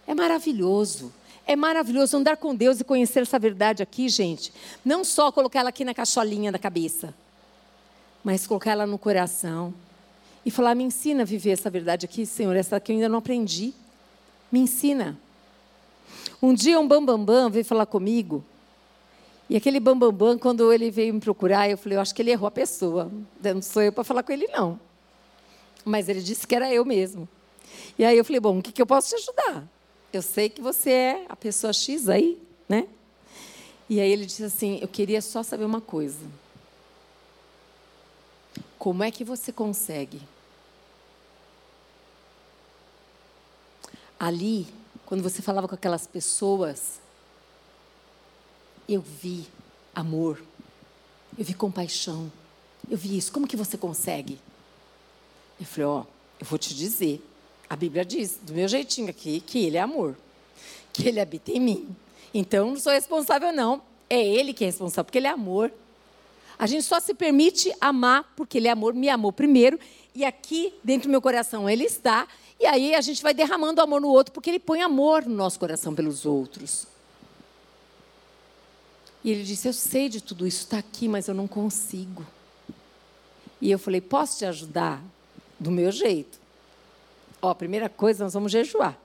É 0.07 0.15
maravilhoso. 0.15 1.13
É 1.47 1.57
maravilhoso 1.57 2.17
andar 2.17 2.37
com 2.37 2.55
Deus 2.55 2.81
e 2.81 2.85
conhecer 2.85 3.23
essa 3.23 3.39
verdade 3.39 3.83
aqui, 3.83 4.09
gente. 4.09 4.53
Não 4.85 5.03
só 5.03 5.33
colocar 5.33 5.61
ela 5.61 5.71
aqui 5.71 5.85
na 5.85 5.95
cacholinha 5.95 6.53
da 6.53 6.59
cabeça, 6.59 7.15
mas 8.23 8.47
colocar 8.47 8.73
ela 8.73 8.87
no 8.87 8.99
coração 8.99 9.73
e 10.45 10.51
falar: 10.51 10.75
me 10.75 10.85
ensina 10.85 11.23
a 11.23 11.25
viver 11.25 11.53
essa 11.53 11.71
verdade 11.71 12.05
aqui, 12.05 12.27
Senhor, 12.27 12.55
essa 12.55 12.79
que 12.79 12.93
eu 12.93 12.97
ainda 12.97 13.09
não 13.09 13.19
aprendi. 13.19 13.73
Me 14.53 14.61
ensina. 14.61 15.19
Um 16.43 16.53
dia 16.53 16.79
um 16.79 16.87
bambambam 16.87 17.25
bam, 17.25 17.45
bam 17.45 17.51
veio 17.51 17.65
falar 17.65 17.87
comigo. 17.87 18.45
E 19.49 19.57
aquele 19.57 19.81
bambambam, 19.81 20.13
bam, 20.13 20.29
bam, 20.35 20.39
quando 20.39 20.71
ele 20.71 20.91
veio 20.91 21.15
me 21.15 21.21
procurar, 21.21 21.69
eu 21.71 21.79
falei, 21.79 21.97
eu 21.97 22.03
acho 22.03 22.15
que 22.15 22.21
ele 22.21 22.31
errou 22.31 22.47
a 22.47 22.51
pessoa. 22.51 23.11
Não 23.43 23.63
sou 23.63 23.83
eu 23.83 23.93
para 23.93 24.05
falar 24.05 24.23
com 24.23 24.33
ele, 24.33 24.47
não. 24.49 24.79
Mas 25.89 26.09
ele 26.09 26.21
disse 26.21 26.47
que 26.47 26.55
era 26.55 26.73
eu 26.73 26.85
mesmo. 26.85 27.29
E 27.99 28.05
aí 28.05 28.17
eu 28.17 28.25
falei, 28.25 28.41
bom, 28.41 28.59
o 28.59 28.63
que, 28.63 28.73
que 28.73 28.83
eu 28.83 28.87
posso 28.87 29.09
te 29.09 29.15
ajudar? 29.17 29.69
eu 30.13 30.23
sei 30.23 30.49
que 30.49 30.61
você 30.61 30.91
é 30.91 31.27
a 31.29 31.37
pessoa 31.37 31.73
X 31.73 32.09
aí, 32.09 32.41
né? 32.69 32.89
E 33.89 34.01
aí 34.01 34.11
ele 34.11 34.27
disse 34.27 34.45
assim: 34.45 34.79
Eu 34.81 34.89
queria 34.89 35.21
só 35.21 35.43
saber 35.43 35.65
uma 35.65 35.81
coisa. 35.81 36.27
Como 38.79 39.03
é 39.03 39.11
que 39.11 39.25
você 39.25 39.53
consegue? 39.53 40.21
Ali, 44.19 44.67
quando 45.07 45.23
você 45.23 45.43
falava 45.43 45.69
com 45.69 45.75
aquelas 45.75 46.07
pessoas, 46.07 47.01
eu 48.89 49.01
vi 49.01 49.47
amor, 49.95 50.43
eu 51.37 51.45
vi 51.45 51.55
compaixão, 51.55 52.33
eu 52.91 52.97
vi 52.97 53.17
isso. 53.17 53.33
Como 53.33 53.47
que 53.47 53.57
você 53.57 53.77
consegue? 53.77 54.41
Eu 55.59 55.67
falei: 55.67 55.87
Ó, 55.87 56.05
eu 56.41 56.47
vou 56.47 56.59
te 56.59 56.75
dizer. 56.75 57.25
A 57.71 57.77
Bíblia 57.77 58.05
diz, 58.05 58.39
do 58.41 58.55
meu 58.55 58.67
jeitinho 58.67 59.11
aqui, 59.11 59.41
que 59.41 59.59
Ele 59.67 59.77
é 59.77 59.81
amor, 59.81 60.17
que 60.93 61.07
Ele 61.07 61.21
habita 61.21 61.51
em 61.53 61.61
mim. 61.61 61.97
Então, 62.33 62.71
não 62.71 62.79
sou 62.79 62.93
responsável, 62.93 63.53
não. 63.53 63.83
É 64.09 64.19
Ele 64.19 64.55
que 64.55 64.65
é 64.65 64.69
responsável, 64.69 65.05
porque 65.05 65.19
Ele 65.19 65.27
é 65.27 65.31
amor. 65.31 65.71
A 66.59 66.67
gente 66.67 66.83
só 66.85 66.99
se 66.99 67.13
permite 67.13 67.73
amar 67.81 68.33
porque 68.35 68.57
Ele 68.57 68.69
é 68.69 68.71
amor, 68.71 68.95
me 68.95 69.09
amou 69.09 69.33
primeiro, 69.33 69.79
e 70.15 70.25
aqui 70.25 70.73
dentro 70.83 71.09
do 71.09 71.11
meu 71.11 71.21
coração 71.21 71.69
Ele 71.69 71.85
está, 71.85 72.27
e 72.59 72.65
aí 72.67 72.95
a 72.95 73.01
gente 73.01 73.23
vai 73.23 73.35
derramando 73.35 73.83
amor 73.83 74.01
no 74.01 74.09
outro, 74.09 74.33
porque 74.33 74.49
Ele 74.49 74.59
põe 74.59 74.81
amor 74.81 75.27
no 75.27 75.35
nosso 75.35 75.59
coração 75.61 75.95
pelos 75.95 76.25
outros. 76.25 76.87
E 79.23 79.31
ele 79.31 79.43
disse: 79.43 79.69
Eu 79.69 79.73
sei 79.73 80.09
de 80.09 80.23
tudo 80.23 80.47
isso, 80.47 80.61
está 80.61 80.79
aqui, 80.79 81.09
mas 81.09 81.29
eu 81.29 81.35
não 81.35 81.47
consigo. 81.47 82.27
E 83.61 83.71
eu 83.71 83.79
falei: 83.79 84.01
Posso 84.01 84.39
te 84.39 84.45
ajudar? 84.45 85.03
Do 85.59 85.71
meu 85.71 85.91
jeito. 85.91 86.39
Ó, 87.43 87.53
primeira 87.55 87.89
coisa, 87.89 88.25
nós 88.25 88.35
vamos 88.35 88.53
jejuar. 88.53 88.99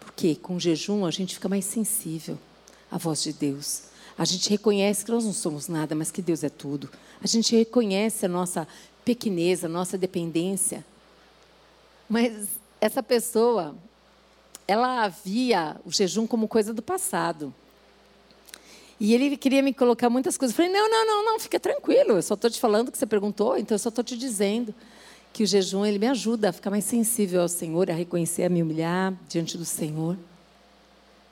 Porque 0.00 0.34
com 0.34 0.56
o 0.56 0.60
jejum 0.60 1.04
a 1.04 1.10
gente 1.10 1.34
fica 1.34 1.48
mais 1.48 1.64
sensível 1.64 2.38
à 2.90 2.98
voz 2.98 3.22
de 3.22 3.32
Deus. 3.32 3.84
A 4.16 4.24
gente 4.24 4.50
reconhece 4.50 5.04
que 5.04 5.10
nós 5.10 5.24
não 5.24 5.32
somos 5.32 5.68
nada, 5.68 5.94
mas 5.94 6.10
que 6.10 6.20
Deus 6.20 6.44
é 6.44 6.48
tudo. 6.48 6.90
A 7.22 7.26
gente 7.26 7.56
reconhece 7.56 8.26
a 8.26 8.28
nossa 8.28 8.68
pequenez, 9.04 9.64
a 9.64 9.68
nossa 9.68 9.96
dependência. 9.96 10.84
Mas 12.08 12.48
essa 12.80 13.02
pessoa, 13.02 13.74
ela 14.68 15.08
via 15.08 15.76
o 15.84 15.90
jejum 15.90 16.26
como 16.26 16.46
coisa 16.46 16.74
do 16.74 16.82
passado. 16.82 17.54
E 19.00 19.14
ele 19.14 19.36
queria 19.36 19.62
me 19.62 19.72
colocar 19.72 20.10
muitas 20.10 20.36
coisas. 20.36 20.56
Eu 20.56 20.64
falei: 20.64 20.72
não, 20.72 20.88
não, 20.90 21.06
não, 21.06 21.24
não, 21.24 21.40
fica 21.40 21.58
tranquilo. 21.58 22.12
Eu 22.12 22.22
só 22.22 22.34
estou 22.34 22.50
te 22.50 22.60
falando 22.60 22.92
que 22.92 22.98
você 22.98 23.06
perguntou, 23.06 23.56
então 23.56 23.74
eu 23.74 23.78
só 23.78 23.88
estou 23.88 24.04
te 24.04 24.16
dizendo 24.16 24.74
que 25.32 25.42
o 25.42 25.46
jejum 25.46 25.84
ele 25.84 25.98
me 25.98 26.06
ajuda 26.06 26.50
a 26.50 26.52
ficar 26.52 26.70
mais 26.70 26.84
sensível 26.84 27.40
ao 27.40 27.48
Senhor, 27.48 27.90
a 27.90 27.94
reconhecer, 27.94 28.44
a 28.44 28.48
me 28.48 28.62
humilhar 28.62 29.14
diante 29.28 29.56
do 29.56 29.64
Senhor. 29.64 30.16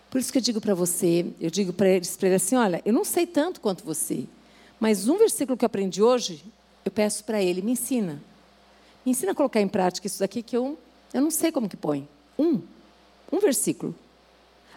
Por 0.09 0.18
isso 0.18 0.32
que 0.32 0.38
eu 0.38 0.42
digo 0.42 0.61
para 0.61 0.74
você, 0.74 1.26
eu 1.40 1.51
digo 1.51 1.72
para 1.72 1.88
eles, 1.88 2.18
assim, 2.34 2.57
olha, 2.57 2.82
eu 2.84 2.92
não 2.92 3.05
sei 3.05 3.26
tanto 3.26 3.61
quanto 3.61 3.84
você, 3.84 4.24
mas 4.80 5.09
um 5.09 5.18
versículo 5.18 5.57
que 5.57 5.64
eu 5.64 5.66
aprendi 5.68 6.03
hoje, 6.03 6.42
eu 6.84 6.90
peço 6.90 7.22
para 7.24 7.42
ele, 7.42 7.61
me 7.61 7.72
ensina. 7.72 8.20
Me 9.05 9.12
ensina 9.12 9.32
a 9.32 9.34
colocar 9.34 9.61
em 9.61 9.68
prática 9.68 10.07
isso 10.07 10.18
daqui 10.18 10.42
que 10.42 10.57
eu, 10.57 10.78
eu 11.12 11.20
não 11.20 11.30
sei 11.30 11.53
como 11.53 11.68
que 11.68 11.76
põe. 11.76 12.09
Um, 12.38 12.61
um 13.30 13.38
versículo. 13.38 13.94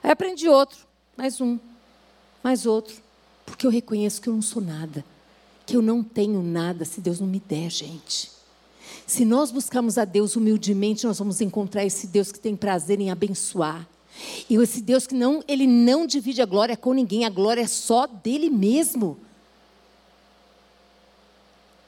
Aí 0.04 0.12
aprendi 0.12 0.50
outro, 0.50 0.86
mais 1.16 1.40
um, 1.40 1.58
mais 2.44 2.66
outro, 2.66 3.02
porque 3.46 3.66
eu 3.66 3.72
reconheço 3.72 4.22
que 4.22 4.28
eu 4.28 4.34
não 4.34 4.42
sou 4.42 4.62
nada, 4.62 5.04
que 5.66 5.76
eu 5.78 5.82
não 5.82 6.04
tenho 6.04 6.44
nada 6.44 6.84
se 6.84 7.00
Deus 7.00 7.22
não 7.22 7.28
me 7.28 7.40
der, 7.40 7.70
gente. 7.70 8.33
Se 9.06 9.26
nós 9.26 9.52
buscarmos 9.52 9.98
a 9.98 10.06
Deus 10.06 10.36
humildemente, 10.36 11.06
nós 11.06 11.20
vamos 11.20 11.42
encontrar 11.42 11.86
esse 11.86 12.08
Deus 12.08 12.32
que 12.32 12.40
tem 12.40 12.56
prazer 12.56 13.00
em 13.00 13.12
abençoar. 13.12 13.88
E 14.50 14.56
esse 14.56 14.82
Deus 14.82 15.08
que 15.08 15.16
não, 15.16 15.44
ele 15.48 15.66
não 15.66 16.06
divide 16.06 16.42
a 16.42 16.46
glória 16.46 16.78
com 16.78 16.94
ninguém, 16.94 17.26
a 17.26 17.30
glória 17.30 17.62
é 17.62 17.68
só 17.68 18.06
dele 18.06 18.50
mesmo. 18.50 19.18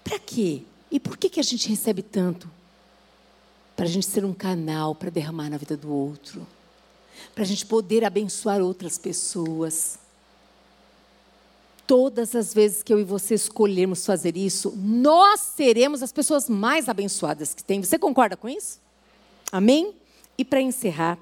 Para 0.03 0.19
quê? 0.19 0.63
E 0.91 0.99
por 0.99 1.17
que, 1.17 1.29
que 1.29 1.39
a 1.39 1.43
gente 1.43 1.67
recebe 1.67 2.01
tanto? 2.01 2.49
Para 3.75 3.85
a 3.85 3.89
gente 3.89 4.05
ser 4.05 4.23
um 4.23 4.33
canal 4.33 4.95
para 4.95 5.09
derramar 5.09 5.49
na 5.49 5.57
vida 5.57 5.75
do 5.75 5.91
outro. 5.91 6.45
Para 7.33 7.43
a 7.43 7.47
gente 7.47 7.65
poder 7.65 8.03
abençoar 8.03 8.61
outras 8.61 8.97
pessoas. 8.97 9.97
Todas 11.87 12.35
as 12.35 12.53
vezes 12.53 12.81
que 12.81 12.91
eu 12.91 12.99
e 12.99 13.03
você 13.03 13.35
escolhermos 13.35 14.05
fazer 14.05 14.35
isso, 14.35 14.73
nós 14.75 15.39
seremos 15.39 16.01
as 16.01 16.11
pessoas 16.11 16.49
mais 16.49 16.89
abençoadas 16.89 17.53
que 17.53 17.63
tem. 17.63 17.83
Você 17.83 17.99
concorda 17.99 18.35
com 18.35 18.49
isso? 18.49 18.79
Amém? 19.51 19.93
E 20.37 20.43
para 20.43 20.61
encerrar, 20.61 21.17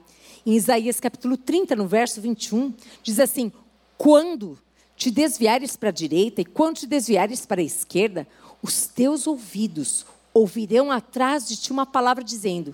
em 0.45 0.53
Isaías 0.53 0.99
capítulo 0.99 1.37
30, 1.37 1.75
no 1.75 1.87
verso 1.87 2.21
21, 2.21 2.73
diz 3.01 3.19
assim: 3.19 3.51
Quando 3.97 4.57
te 4.95 5.11
desviares 5.11 5.75
para 5.75 5.89
a 5.89 5.91
direita 5.93 6.41
e 6.41 6.45
quando 6.45 6.77
te 6.77 6.87
desviares 6.87 7.45
para 7.45 7.61
a 7.61 7.63
esquerda, 7.63 8.27
os 8.61 8.87
teus 8.87 9.27
ouvidos 9.27 10.05
ouvirão 10.33 10.89
atrás 10.89 11.47
de 11.47 11.57
ti 11.57 11.71
uma 11.71 11.85
palavra 11.85 12.23
dizendo: 12.23 12.73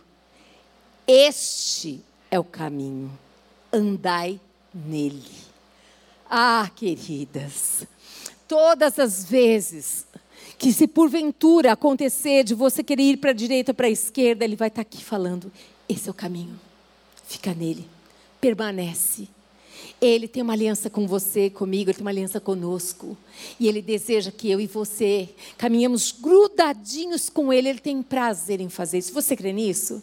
Este 1.08 2.02
é 2.30 2.40
o 2.40 2.44
caminho, 2.44 3.12
andai 3.74 4.40
nele. 4.74 5.49
Ah, 6.30 6.70
queridas, 6.76 7.88
todas 8.48 9.00
as 9.00 9.26
vezes 9.26 10.06
que 10.60 10.72
se 10.72 10.88
porventura 10.88 11.72
acontecer 11.72 12.44
de 12.44 12.54
você 12.54 12.84
querer 12.84 13.04
ir 13.04 13.18
para 13.18 13.32
a 13.32 13.34
direita 13.34 13.72
ou 13.72 13.76
para 13.76 13.88
a 13.88 13.90
esquerda, 13.90 14.46
ele 14.46 14.56
vai 14.56 14.68
estar 14.68 14.82
aqui 14.82 15.04
falando: 15.04 15.52
esse 15.88 16.08
é 16.08 16.12
o 16.12 16.14
caminho, 16.14 16.60
fica 17.26 17.52
nele, 17.54 17.88
permanece. 18.40 19.28
Ele 20.00 20.28
tem 20.28 20.44
uma 20.44 20.54
aliança 20.54 20.90
com 20.90 21.08
você, 21.08 21.50
comigo, 21.50 21.90
ele 21.90 21.98
tem 21.98 22.06
uma 22.06 22.12
aliança 22.12 22.40
conosco. 22.40 23.18
E 23.60 23.68
ele 23.68 23.82
deseja 23.82 24.32
que 24.32 24.50
eu 24.50 24.62
e 24.62 24.68
você 24.68 25.30
caminhemos 25.58 26.12
grudadinhos 26.12 27.30
com 27.30 27.52
ele. 27.52 27.68
Ele 27.68 27.80
tem 27.80 28.02
prazer 28.02 28.62
em 28.62 28.70
fazer 28.70 29.00
isso. 29.00 29.14
Você 29.14 29.36
crê 29.36 29.52
nisso? 29.52 30.02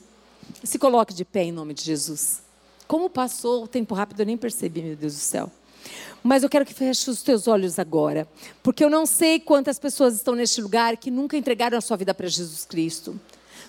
Se 0.62 0.78
coloque 0.78 1.14
de 1.14 1.24
pé 1.24 1.44
em 1.44 1.52
nome 1.52 1.72
de 1.72 1.82
Jesus. 1.82 2.42
Como 2.86 3.08
passou 3.08 3.64
o 3.64 3.68
tempo 3.68 3.94
rápido, 3.94 4.20
eu 4.20 4.26
nem 4.26 4.36
percebi, 4.36 4.82
meu 4.82 4.96
Deus 4.96 5.14
do 5.14 5.20
céu. 5.20 5.50
Mas 6.22 6.42
eu 6.42 6.48
quero 6.48 6.64
que 6.64 6.74
feche 6.74 7.10
os 7.10 7.22
teus 7.22 7.46
olhos 7.46 7.78
agora, 7.78 8.26
porque 8.62 8.84
eu 8.84 8.90
não 8.90 9.06
sei 9.06 9.38
quantas 9.38 9.78
pessoas 9.78 10.14
estão 10.14 10.34
neste 10.34 10.60
lugar 10.60 10.96
que 10.96 11.10
nunca 11.10 11.36
entregaram 11.36 11.78
a 11.78 11.80
sua 11.80 11.96
vida 11.96 12.12
para 12.12 12.28
Jesus 12.28 12.64
Cristo. 12.64 13.18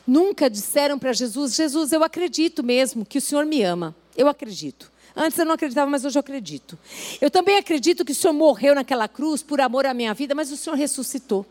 nunca 0.06 0.50
disseram 0.50 0.98
para 0.98 1.14
Jesus: 1.14 1.56
Jesus, 1.56 1.92
eu 1.92 2.04
acredito 2.04 2.64
mesmo 2.64 3.06
que 3.06 3.18
o 3.18 3.22
Senhor 3.22 3.46
me 3.46 3.62
ama. 3.64 3.96
Eu 4.16 4.28
acredito. 4.28 4.92
Antes 5.16 5.38
eu 5.40 5.46
não 5.46 5.54
acreditava, 5.54 5.90
mas 5.90 6.06
hoje 6.06 6.18
eu 6.18 6.20
acredito. 6.20 6.78
Eu 7.20 7.32
também 7.32 7.58
acredito 7.58 8.06
que 8.06 8.12
o 8.12 8.16
Senhor 8.16 8.34
morreu 8.34 8.76
naquela 8.76 9.08
cruz 9.08 9.42
por 9.42 9.60
amor 9.60 9.86
à 9.86 9.94
minha 9.94 10.14
vida, 10.14 10.36
mas 10.36 10.52
o 10.52 10.58
Senhor 10.58 10.76
ressuscitou. 10.76 11.44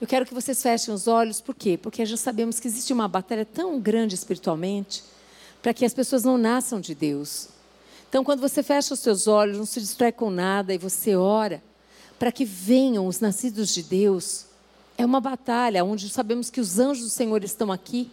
Eu 0.00 0.06
quero 0.08 0.26
que 0.26 0.34
vocês 0.34 0.60
fechem 0.60 0.92
os 0.92 1.06
olhos, 1.06 1.40
por 1.40 1.54
quê? 1.54 1.78
Porque 1.80 2.04
já 2.04 2.16
sabemos 2.16 2.58
que 2.58 2.66
existe 2.66 2.92
uma 2.92 3.06
batalha 3.06 3.44
tão 3.44 3.78
grande 3.78 4.16
espiritualmente 4.16 5.04
para 5.62 5.72
que 5.72 5.84
as 5.84 5.94
pessoas 5.94 6.24
não 6.24 6.36
nasçam 6.36 6.80
de 6.80 6.92
Deus. 6.92 7.48
Então, 8.12 8.22
quando 8.22 8.40
você 8.40 8.62
fecha 8.62 8.92
os 8.92 9.00
seus 9.00 9.26
olhos, 9.26 9.56
não 9.56 9.64
se 9.64 9.80
distrai 9.80 10.12
com 10.12 10.28
nada 10.28 10.74
e 10.74 10.76
você 10.76 11.16
ora 11.16 11.62
para 12.18 12.30
que 12.30 12.44
venham 12.44 13.06
os 13.06 13.20
nascidos 13.20 13.72
de 13.72 13.82
Deus, 13.82 14.44
é 14.98 15.06
uma 15.06 15.18
batalha 15.18 15.82
onde 15.82 16.10
sabemos 16.10 16.50
que 16.50 16.60
os 16.60 16.78
anjos 16.78 17.04
do 17.04 17.08
Senhor 17.08 17.42
estão 17.42 17.72
aqui, 17.72 18.10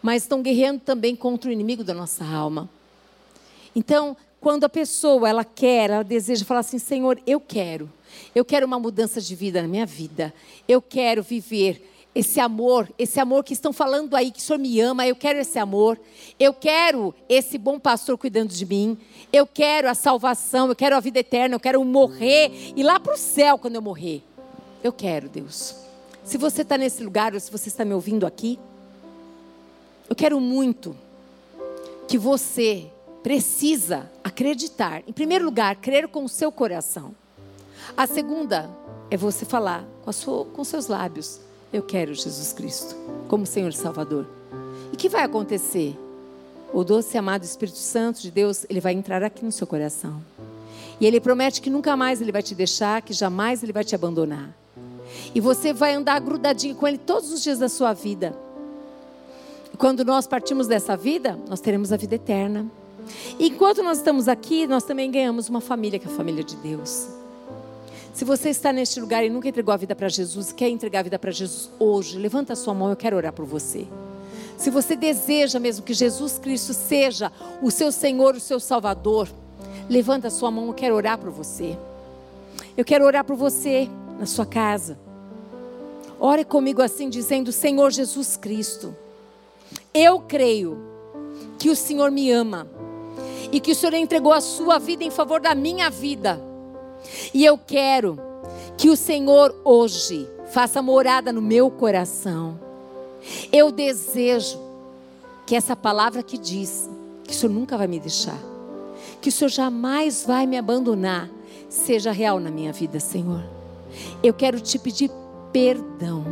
mas 0.00 0.22
estão 0.22 0.40
guerreando 0.40 0.80
também 0.80 1.14
contra 1.14 1.50
o 1.50 1.52
inimigo 1.52 1.84
da 1.84 1.92
nossa 1.92 2.24
alma. 2.24 2.70
Então, 3.76 4.16
quando 4.40 4.64
a 4.64 4.68
pessoa 4.70 5.28
ela 5.28 5.44
quer, 5.44 5.90
ela 5.90 6.02
deseja 6.02 6.42
falar 6.46 6.60
assim: 6.60 6.78
Senhor, 6.78 7.20
eu 7.26 7.38
quero, 7.38 7.92
eu 8.34 8.46
quero 8.46 8.66
uma 8.66 8.78
mudança 8.78 9.20
de 9.20 9.34
vida 9.34 9.60
na 9.60 9.68
minha 9.68 9.84
vida, 9.84 10.32
eu 10.66 10.80
quero 10.80 11.22
viver 11.22 11.93
esse 12.14 12.38
amor, 12.38 12.88
esse 12.96 13.18
amor 13.18 13.42
que 13.42 13.52
estão 13.52 13.72
falando 13.72 14.14
aí, 14.14 14.30
que 14.30 14.38
o 14.38 14.42
Senhor 14.42 14.58
me 14.58 14.80
ama, 14.80 15.06
eu 15.06 15.16
quero 15.16 15.38
esse 15.38 15.58
amor, 15.58 15.98
eu 16.38 16.54
quero 16.54 17.12
esse 17.28 17.58
bom 17.58 17.78
pastor 17.78 18.16
cuidando 18.16 18.50
de 18.50 18.64
mim, 18.64 18.96
eu 19.32 19.46
quero 19.46 19.88
a 19.88 19.94
salvação, 19.94 20.68
eu 20.68 20.76
quero 20.76 20.96
a 20.96 21.00
vida 21.00 21.18
eterna, 21.18 21.56
eu 21.56 21.60
quero 21.60 21.84
morrer 21.84 22.72
e 22.76 22.82
lá 22.82 23.00
para 23.00 23.14
o 23.14 23.18
céu 23.18 23.58
quando 23.58 23.74
eu 23.74 23.82
morrer. 23.82 24.22
Eu 24.82 24.92
quero, 24.92 25.28
Deus. 25.28 25.74
Se 26.22 26.38
você 26.38 26.62
está 26.62 26.78
nesse 26.78 27.02
lugar 27.02 27.34
ou 27.34 27.40
se 27.40 27.50
você 27.50 27.68
está 27.68 27.84
me 27.84 27.94
ouvindo 27.94 28.26
aqui, 28.26 28.58
eu 30.08 30.14
quero 30.14 30.38
muito 30.40 30.96
que 32.06 32.16
você 32.16 32.86
precisa 33.22 34.10
acreditar. 34.22 35.02
Em 35.08 35.12
primeiro 35.12 35.44
lugar, 35.44 35.76
crer 35.76 36.06
com 36.08 36.24
o 36.24 36.28
seu 36.28 36.52
coração. 36.52 37.14
A 37.96 38.06
segunda 38.06 38.70
é 39.10 39.16
você 39.16 39.44
falar 39.44 39.84
com, 40.04 40.12
sua, 40.12 40.44
com 40.44 40.62
seus 40.62 40.86
lábios: 40.86 41.40
Eu 41.74 41.82
quero 41.82 42.14
Jesus 42.14 42.52
Cristo 42.52 42.94
como 43.26 43.44
Senhor 43.44 43.68
e 43.68 43.76
Salvador. 43.76 44.28
E 44.92 44.94
o 44.94 44.96
que 44.96 45.08
vai 45.08 45.24
acontecer? 45.24 45.98
O 46.72 46.84
doce 46.84 47.18
amado 47.18 47.42
Espírito 47.42 47.78
Santo 47.78 48.22
de 48.22 48.30
Deus, 48.30 48.64
ele 48.70 48.78
vai 48.78 48.92
entrar 48.92 49.24
aqui 49.24 49.44
no 49.44 49.50
seu 49.50 49.66
coração. 49.66 50.22
E 51.00 51.04
ele 51.04 51.20
promete 51.20 51.60
que 51.60 51.68
nunca 51.68 51.96
mais 51.96 52.20
ele 52.20 52.30
vai 52.30 52.44
te 52.44 52.54
deixar, 52.54 53.02
que 53.02 53.12
jamais 53.12 53.64
ele 53.64 53.72
vai 53.72 53.82
te 53.82 53.92
abandonar. 53.92 54.56
E 55.34 55.40
você 55.40 55.72
vai 55.72 55.94
andar 55.94 56.20
grudadinho 56.20 56.76
com 56.76 56.86
ele 56.86 56.96
todos 56.96 57.32
os 57.32 57.42
dias 57.42 57.58
da 57.58 57.68
sua 57.68 57.92
vida. 57.92 58.38
E 59.72 59.76
quando 59.76 60.04
nós 60.04 60.28
partimos 60.28 60.68
dessa 60.68 60.96
vida, 60.96 61.36
nós 61.48 61.60
teremos 61.60 61.92
a 61.92 61.96
vida 61.96 62.14
eterna. 62.14 62.70
Enquanto 63.36 63.82
nós 63.82 63.98
estamos 63.98 64.28
aqui, 64.28 64.68
nós 64.68 64.84
também 64.84 65.10
ganhamos 65.10 65.48
uma 65.48 65.60
família, 65.60 65.98
que 65.98 66.06
é 66.06 66.10
a 66.12 66.14
família 66.14 66.44
de 66.44 66.54
Deus. 66.54 67.23
Se 68.14 68.24
você 68.24 68.50
está 68.50 68.72
neste 68.72 69.00
lugar 69.00 69.24
e 69.24 69.28
nunca 69.28 69.48
entregou 69.48 69.74
a 69.74 69.76
vida 69.76 69.92
para 69.92 70.08
Jesus, 70.08 70.52
quer 70.52 70.68
entregar 70.68 71.00
a 71.00 71.02
vida 71.02 71.18
para 71.18 71.32
Jesus 71.32 71.68
hoje, 71.80 72.16
levanta 72.16 72.52
a 72.52 72.56
sua 72.56 72.72
mão, 72.72 72.88
eu 72.90 72.94
quero 72.96 73.16
orar 73.16 73.32
por 73.32 73.44
você. 73.44 73.88
Se 74.56 74.70
você 74.70 74.94
deseja 74.94 75.58
mesmo 75.58 75.84
que 75.84 75.92
Jesus 75.92 76.38
Cristo 76.38 76.72
seja 76.72 77.32
o 77.60 77.72
seu 77.72 77.90
Senhor, 77.90 78.36
o 78.36 78.40
seu 78.40 78.60
Salvador, 78.60 79.28
levanta 79.90 80.28
a 80.28 80.30
sua 80.30 80.48
mão, 80.48 80.68
eu 80.68 80.74
quero 80.74 80.94
orar 80.94 81.18
por 81.18 81.30
você. 81.30 81.76
Eu 82.76 82.84
quero 82.84 83.04
orar 83.04 83.24
por 83.24 83.34
você 83.34 83.90
na 84.16 84.26
sua 84.26 84.46
casa. 84.46 84.96
Ore 86.20 86.44
comigo 86.44 86.80
assim, 86.82 87.10
dizendo: 87.10 87.50
Senhor 87.50 87.90
Jesus 87.90 88.36
Cristo, 88.36 88.94
eu 89.92 90.20
creio 90.20 90.78
que 91.58 91.68
o 91.68 91.74
Senhor 91.74 92.12
me 92.12 92.30
ama 92.30 92.68
e 93.50 93.58
que 93.58 93.72
o 93.72 93.74
Senhor 93.74 93.94
entregou 93.94 94.32
a 94.32 94.40
sua 94.40 94.78
vida 94.78 95.02
em 95.02 95.10
favor 95.10 95.40
da 95.40 95.52
minha 95.52 95.90
vida. 95.90 96.53
E 97.32 97.44
eu 97.44 97.58
quero 97.58 98.18
que 98.76 98.90
o 98.90 98.96
Senhor 98.96 99.54
hoje 99.64 100.28
faça 100.52 100.82
morada 100.82 101.32
no 101.32 101.42
meu 101.42 101.70
coração. 101.70 102.58
Eu 103.52 103.70
desejo 103.70 104.58
que 105.46 105.54
essa 105.54 105.74
palavra 105.74 106.22
que 106.22 106.38
diz 106.38 106.88
que 107.24 107.32
o 107.32 107.34
Senhor 107.34 107.52
nunca 107.52 107.76
vai 107.78 107.86
me 107.86 107.98
deixar, 107.98 108.38
que 109.20 109.28
o 109.28 109.32
Senhor 109.32 109.50
jamais 109.50 110.24
vai 110.26 110.46
me 110.46 110.58
abandonar, 110.58 111.30
seja 111.68 112.12
real 112.12 112.38
na 112.38 112.50
minha 112.50 112.72
vida, 112.72 113.00
Senhor. 113.00 113.42
Eu 114.22 114.34
quero 114.34 114.60
te 114.60 114.78
pedir 114.78 115.10
perdão. 115.52 116.24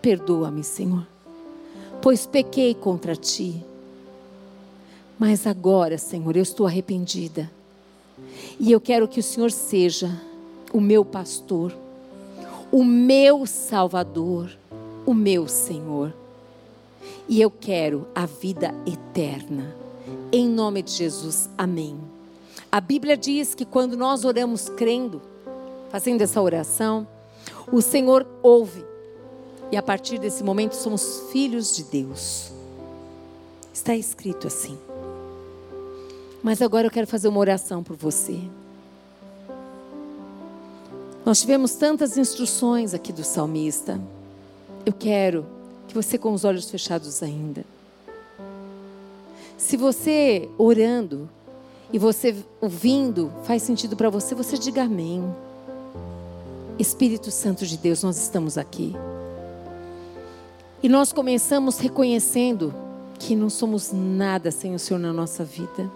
Perdoa-me, 0.00 0.62
Senhor, 0.62 1.06
pois 2.02 2.26
pequei 2.26 2.74
contra 2.74 3.16
ti 3.16 3.64
mas 5.18 5.46
agora, 5.46 5.96
Senhor, 5.96 6.36
eu 6.36 6.42
estou 6.42 6.66
arrependida. 6.66 7.50
E 8.58 8.70
eu 8.70 8.80
quero 8.80 9.08
que 9.08 9.20
o 9.20 9.22
Senhor 9.22 9.50
seja 9.50 10.20
o 10.72 10.80
meu 10.80 11.04
pastor, 11.04 11.74
o 12.70 12.84
meu 12.84 13.46
salvador, 13.46 14.50
o 15.06 15.14
meu 15.14 15.46
Senhor. 15.46 16.12
E 17.28 17.40
eu 17.40 17.50
quero 17.50 18.06
a 18.14 18.26
vida 18.26 18.74
eterna. 18.86 19.74
Em 20.32 20.48
nome 20.48 20.82
de 20.82 20.92
Jesus, 20.92 21.48
amém. 21.56 21.96
A 22.70 22.80
Bíblia 22.80 23.16
diz 23.16 23.54
que 23.54 23.64
quando 23.64 23.96
nós 23.96 24.24
oramos 24.24 24.68
crendo, 24.68 25.22
fazendo 25.90 26.22
essa 26.22 26.40
oração, 26.42 27.06
o 27.72 27.80
Senhor 27.80 28.26
ouve. 28.42 28.84
E 29.70 29.76
a 29.76 29.82
partir 29.82 30.18
desse 30.18 30.42
momento 30.42 30.72
somos 30.74 31.30
filhos 31.30 31.74
de 31.76 31.84
Deus. 31.84 32.52
Está 33.72 33.94
escrito 33.94 34.46
assim. 34.46 34.78
Mas 36.44 36.60
agora 36.60 36.86
eu 36.86 36.90
quero 36.90 37.06
fazer 37.06 37.26
uma 37.26 37.40
oração 37.40 37.82
por 37.82 37.96
você. 37.96 38.38
Nós 41.24 41.40
tivemos 41.40 41.72
tantas 41.72 42.18
instruções 42.18 42.92
aqui 42.92 43.14
do 43.14 43.24
salmista. 43.24 43.98
Eu 44.84 44.92
quero 44.92 45.46
que 45.88 45.94
você, 45.94 46.18
com 46.18 46.34
os 46.34 46.44
olhos 46.44 46.70
fechados 46.70 47.22
ainda, 47.22 47.64
se 49.56 49.78
você 49.78 50.46
orando 50.58 51.30
e 51.90 51.98
você 51.98 52.36
ouvindo 52.60 53.32
faz 53.44 53.62
sentido 53.62 53.96
para 53.96 54.10
você, 54.10 54.34
você 54.34 54.58
diga 54.58 54.82
amém. 54.82 55.24
Espírito 56.78 57.30
Santo 57.30 57.64
de 57.64 57.78
Deus, 57.78 58.02
nós 58.02 58.18
estamos 58.18 58.58
aqui. 58.58 58.94
E 60.82 60.90
nós 60.90 61.10
começamos 61.10 61.78
reconhecendo 61.78 62.74
que 63.18 63.34
não 63.34 63.48
somos 63.48 63.92
nada 63.92 64.50
sem 64.50 64.74
o 64.74 64.78
Senhor 64.78 65.00
na 65.00 65.10
nossa 65.10 65.42
vida 65.42 65.90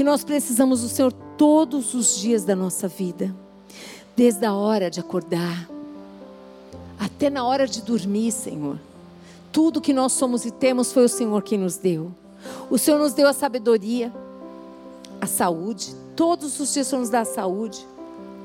que 0.00 0.04
nós 0.04 0.24
precisamos 0.24 0.80
do 0.80 0.88
Senhor 0.88 1.12
todos 1.36 1.92
os 1.92 2.16
dias 2.16 2.42
da 2.42 2.56
nossa 2.56 2.88
vida, 2.88 3.36
desde 4.16 4.46
a 4.46 4.54
hora 4.54 4.90
de 4.90 4.98
acordar, 4.98 5.68
até 6.98 7.28
na 7.28 7.44
hora 7.44 7.66
de 7.66 7.82
dormir, 7.82 8.32
Senhor. 8.32 8.78
Tudo 9.52 9.78
que 9.78 9.92
nós 9.92 10.12
somos 10.12 10.46
e 10.46 10.50
temos 10.50 10.90
foi 10.90 11.04
o 11.04 11.08
Senhor 11.08 11.42
quem 11.42 11.58
nos 11.58 11.76
deu. 11.76 12.10
O 12.70 12.78
Senhor 12.78 12.96
nos 12.96 13.12
deu 13.12 13.28
a 13.28 13.34
sabedoria, 13.34 14.10
a 15.20 15.26
saúde. 15.26 15.94
Todos 16.16 16.58
os 16.58 16.72
dias 16.72 16.86
o 16.86 16.88
Senhor 16.88 17.00
nos 17.00 17.10
dá 17.10 17.20
a 17.20 17.26
saúde, 17.26 17.86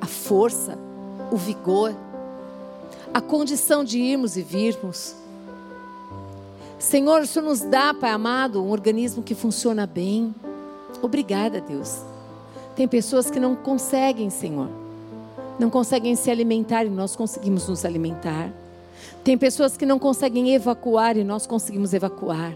a 0.02 0.06
força, 0.06 0.78
o 1.32 1.38
vigor, 1.38 1.96
a 3.14 3.22
condição 3.22 3.86
de 3.86 3.98
irmos 3.98 4.36
e 4.36 4.42
virmos. 4.42 5.16
Senhor, 6.78 7.22
o 7.22 7.26
Senhor 7.26 7.46
nos 7.46 7.62
dá, 7.62 7.94
Pai 7.94 8.12
amado, 8.12 8.62
um 8.62 8.72
organismo 8.72 9.24
que 9.24 9.34
funciona 9.34 9.88
bem. 9.88 10.36
Obrigada, 11.06 11.62
Deus. 11.62 12.02
Tem 12.76 12.88
pessoas 12.88 13.30
que 13.30 13.40
não 13.40 13.56
conseguem, 13.56 14.32
Senhor. 14.32 14.68
Não 15.60 15.70
conseguem 15.70 16.16
se 16.16 16.32
alimentar 16.32 16.84
e 16.84 16.90
nós 16.90 17.16
conseguimos 17.16 17.68
nos 17.70 17.86
alimentar. 17.86 18.52
Tem 19.24 19.38
pessoas 19.38 19.78
que 19.78 19.86
não 19.86 20.00
conseguem 20.00 20.56
evacuar 20.56 21.16
e 21.16 21.24
nós 21.24 21.46
conseguimos 21.46 21.94
evacuar. 21.94 22.56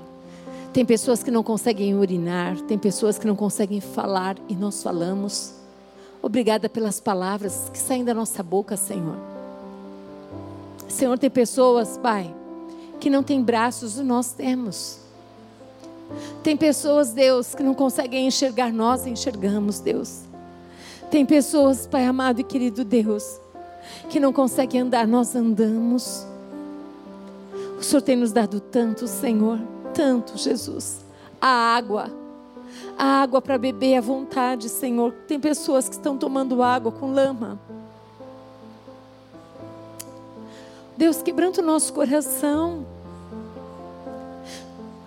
Tem 0.73 0.83
pessoas 0.83 1.21
que 1.21 1.29
não 1.29 1.43
conseguem 1.43 1.93
urinar, 1.93 2.59
tem 2.61 2.77
pessoas 2.77 3.19
que 3.19 3.27
não 3.27 3.35
conseguem 3.35 3.79
falar 3.79 4.35
e 4.47 4.55
nós 4.55 4.81
falamos. 4.81 5.53
Obrigada 6.19 6.67
pelas 6.67 6.99
palavras 6.99 7.69
que 7.71 7.77
saem 7.77 8.03
da 8.03 8.15
nossa 8.15 8.41
boca, 8.41 8.75
Senhor. 8.75 9.17
Senhor, 10.87 11.19
tem 11.19 11.29
pessoas, 11.29 11.99
Pai, 11.99 12.33
que 12.99 13.11
não 13.11 13.21
têm 13.21 13.43
braços 13.43 13.99
e 13.99 14.03
nós 14.03 14.31
temos. 14.31 14.98
Tem 16.43 16.55
pessoas, 16.55 17.11
Deus, 17.11 17.53
que 17.53 17.63
não 17.63 17.73
conseguem 17.73 18.27
enxergar, 18.27 18.71
nós 18.71 19.05
enxergamos, 19.05 19.79
Deus. 19.79 20.21
Tem 21.09 21.25
pessoas, 21.25 21.87
Pai 21.87 22.05
amado 22.05 22.39
e 22.39 22.43
querido 22.43 22.83
Deus, 22.83 23.39
que 24.09 24.19
não 24.19 24.31
conseguem 24.31 24.81
andar, 24.81 25.07
nós 25.07 25.35
andamos. 25.35 26.25
O 27.77 27.83
Senhor 27.83 28.01
tem 28.01 28.15
nos 28.15 28.31
dado 28.31 28.59
tanto, 28.59 29.07
Senhor, 29.07 29.59
tanto, 29.93 30.37
Jesus. 30.37 30.99
A 31.41 31.47
água, 31.47 32.11
a 32.97 33.21
água 33.21 33.41
para 33.41 33.57
beber 33.57 33.97
à 33.97 34.01
vontade, 34.01 34.69
Senhor. 34.69 35.13
Tem 35.27 35.39
pessoas 35.39 35.87
que 35.87 35.95
estão 35.95 36.17
tomando 36.17 36.61
água 36.61 36.91
com 36.91 37.11
lama. 37.11 37.59
Deus, 40.97 41.21
quebranta 41.21 41.61
o 41.61 41.65
nosso 41.65 41.93
coração. 41.93 42.85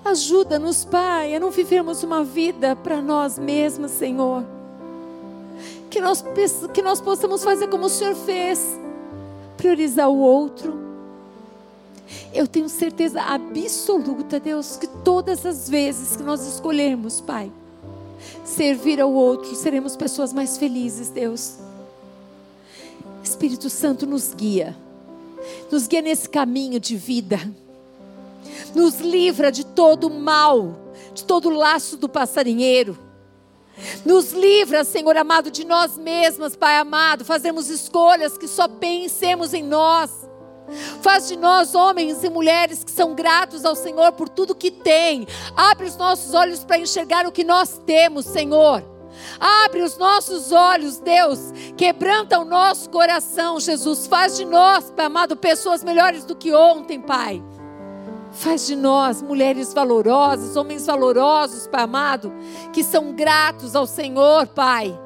Ajuda-nos, 0.05 0.85
Pai, 0.85 1.35
a 1.35 1.41
não 1.41 1.51
vivermos 1.51 2.03
uma 2.03 2.25
vida 2.25 2.75
para 2.75 3.01
nós 3.01 3.39
mesmos, 3.39 3.93
Senhor. 3.93 4.45
Que 5.89 6.01
nós, 6.01 6.25
que 6.75 6.83
nós 6.83 7.01
possamos 7.01 7.45
fazer 7.45 7.69
como 7.69 7.87
o 7.87 7.89
Senhor 7.89 8.15
fez 8.15 8.79
priorizar 9.57 10.09
o 10.09 10.19
outro. 10.19 10.81
Eu 12.35 12.49
tenho 12.49 12.69
certeza 12.69 13.23
absoluta, 13.23 14.41
Deus, 14.41 14.77
que 14.77 14.89
todas 14.89 15.47
as 15.47 15.69
vezes 15.69 16.17
que 16.17 16.23
nós 16.23 16.45
escolhermos, 16.47 17.21
Pai, 17.21 17.53
servir 18.45 19.01
ao 19.01 19.13
outro, 19.13 19.55
seremos 19.55 19.97
pessoas 19.97 20.33
mais 20.33 20.59
felizes, 20.59 21.11
Deus. 21.11 21.59
Espírito 23.23 23.71
Santo 23.71 24.05
nos 24.05 24.35
guia, 24.35 24.77
nos 25.71 25.87
guia 25.87 26.03
nesse 26.03 26.29
caminho 26.29 26.81
de 26.81 26.97
vida 26.97 27.39
nos 28.75 29.01
livra 29.01 29.51
de 29.51 29.65
todo 29.65 30.11
mal, 30.11 30.77
de 31.15 31.25
todo 31.25 31.51
laço 31.51 31.97
do 31.97 32.09
passarinheiro. 32.09 32.99
Nos 34.05 34.33
livra, 34.33 34.85
Senhor 34.85 35.17
amado, 35.17 35.51
de 35.51 35.65
nós 35.65 35.97
mesmas, 35.97 36.55
Pai 36.55 36.77
amado, 36.77 37.25
fazemos 37.25 37.69
escolhas 37.69 38.37
que 38.37 38.47
só 38.47 38.69
pensemos 38.69 39.55
em 39.55 39.63
nós. 39.63 40.11
Faz 41.01 41.29
de 41.29 41.37
nós 41.37 41.75
homens 41.75 42.23
e 42.23 42.31
mulheres 42.31 42.85
que 42.85 42.91
são 42.91 43.15
gratos 43.15 43.65
ao 43.65 43.75
Senhor 43.75 44.13
por 44.13 44.29
tudo 44.29 44.55
que 44.55 44.71
tem. 44.71 45.27
Abre 45.57 45.87
os 45.87 45.97
nossos 45.97 46.35
olhos 46.35 46.65
para 46.65 46.79
enxergar 46.79 47.27
o 47.27 47.33
que 47.33 47.45
nós 47.45 47.81
temos, 47.85 48.27
Senhor. 48.27 48.83
Abre 49.39 49.83
os 49.83 49.99
nossos 49.99 50.53
olhos, 50.53 50.99
Deus. 50.99 51.53
Quebranta 51.77 52.39
o 52.39 52.45
nosso 52.45 52.89
coração, 52.89 53.61
Jesus. 53.61 54.07
Faz 54.07 54.37
de 54.37 54.45
nós, 54.45 54.91
Pai 54.91 55.07
amado, 55.07 55.37
pessoas 55.37 55.85
melhores 55.85 56.25
do 56.25 56.35
que 56.35 56.53
ontem, 56.55 57.01
Pai. 57.01 57.43
Faz 58.33 58.67
de 58.67 58.75
nós 58.75 59.21
mulheres 59.21 59.75
valorosas, 59.75 60.57
homens 60.57 60.87
valorosos, 60.87 61.67
Pai 61.67 61.83
amado, 61.83 62.33
que 62.73 62.83
são 62.83 63.13
gratos 63.13 63.77
ao 63.77 63.87
Senhor, 63.87 64.47
Pai. 64.49 64.99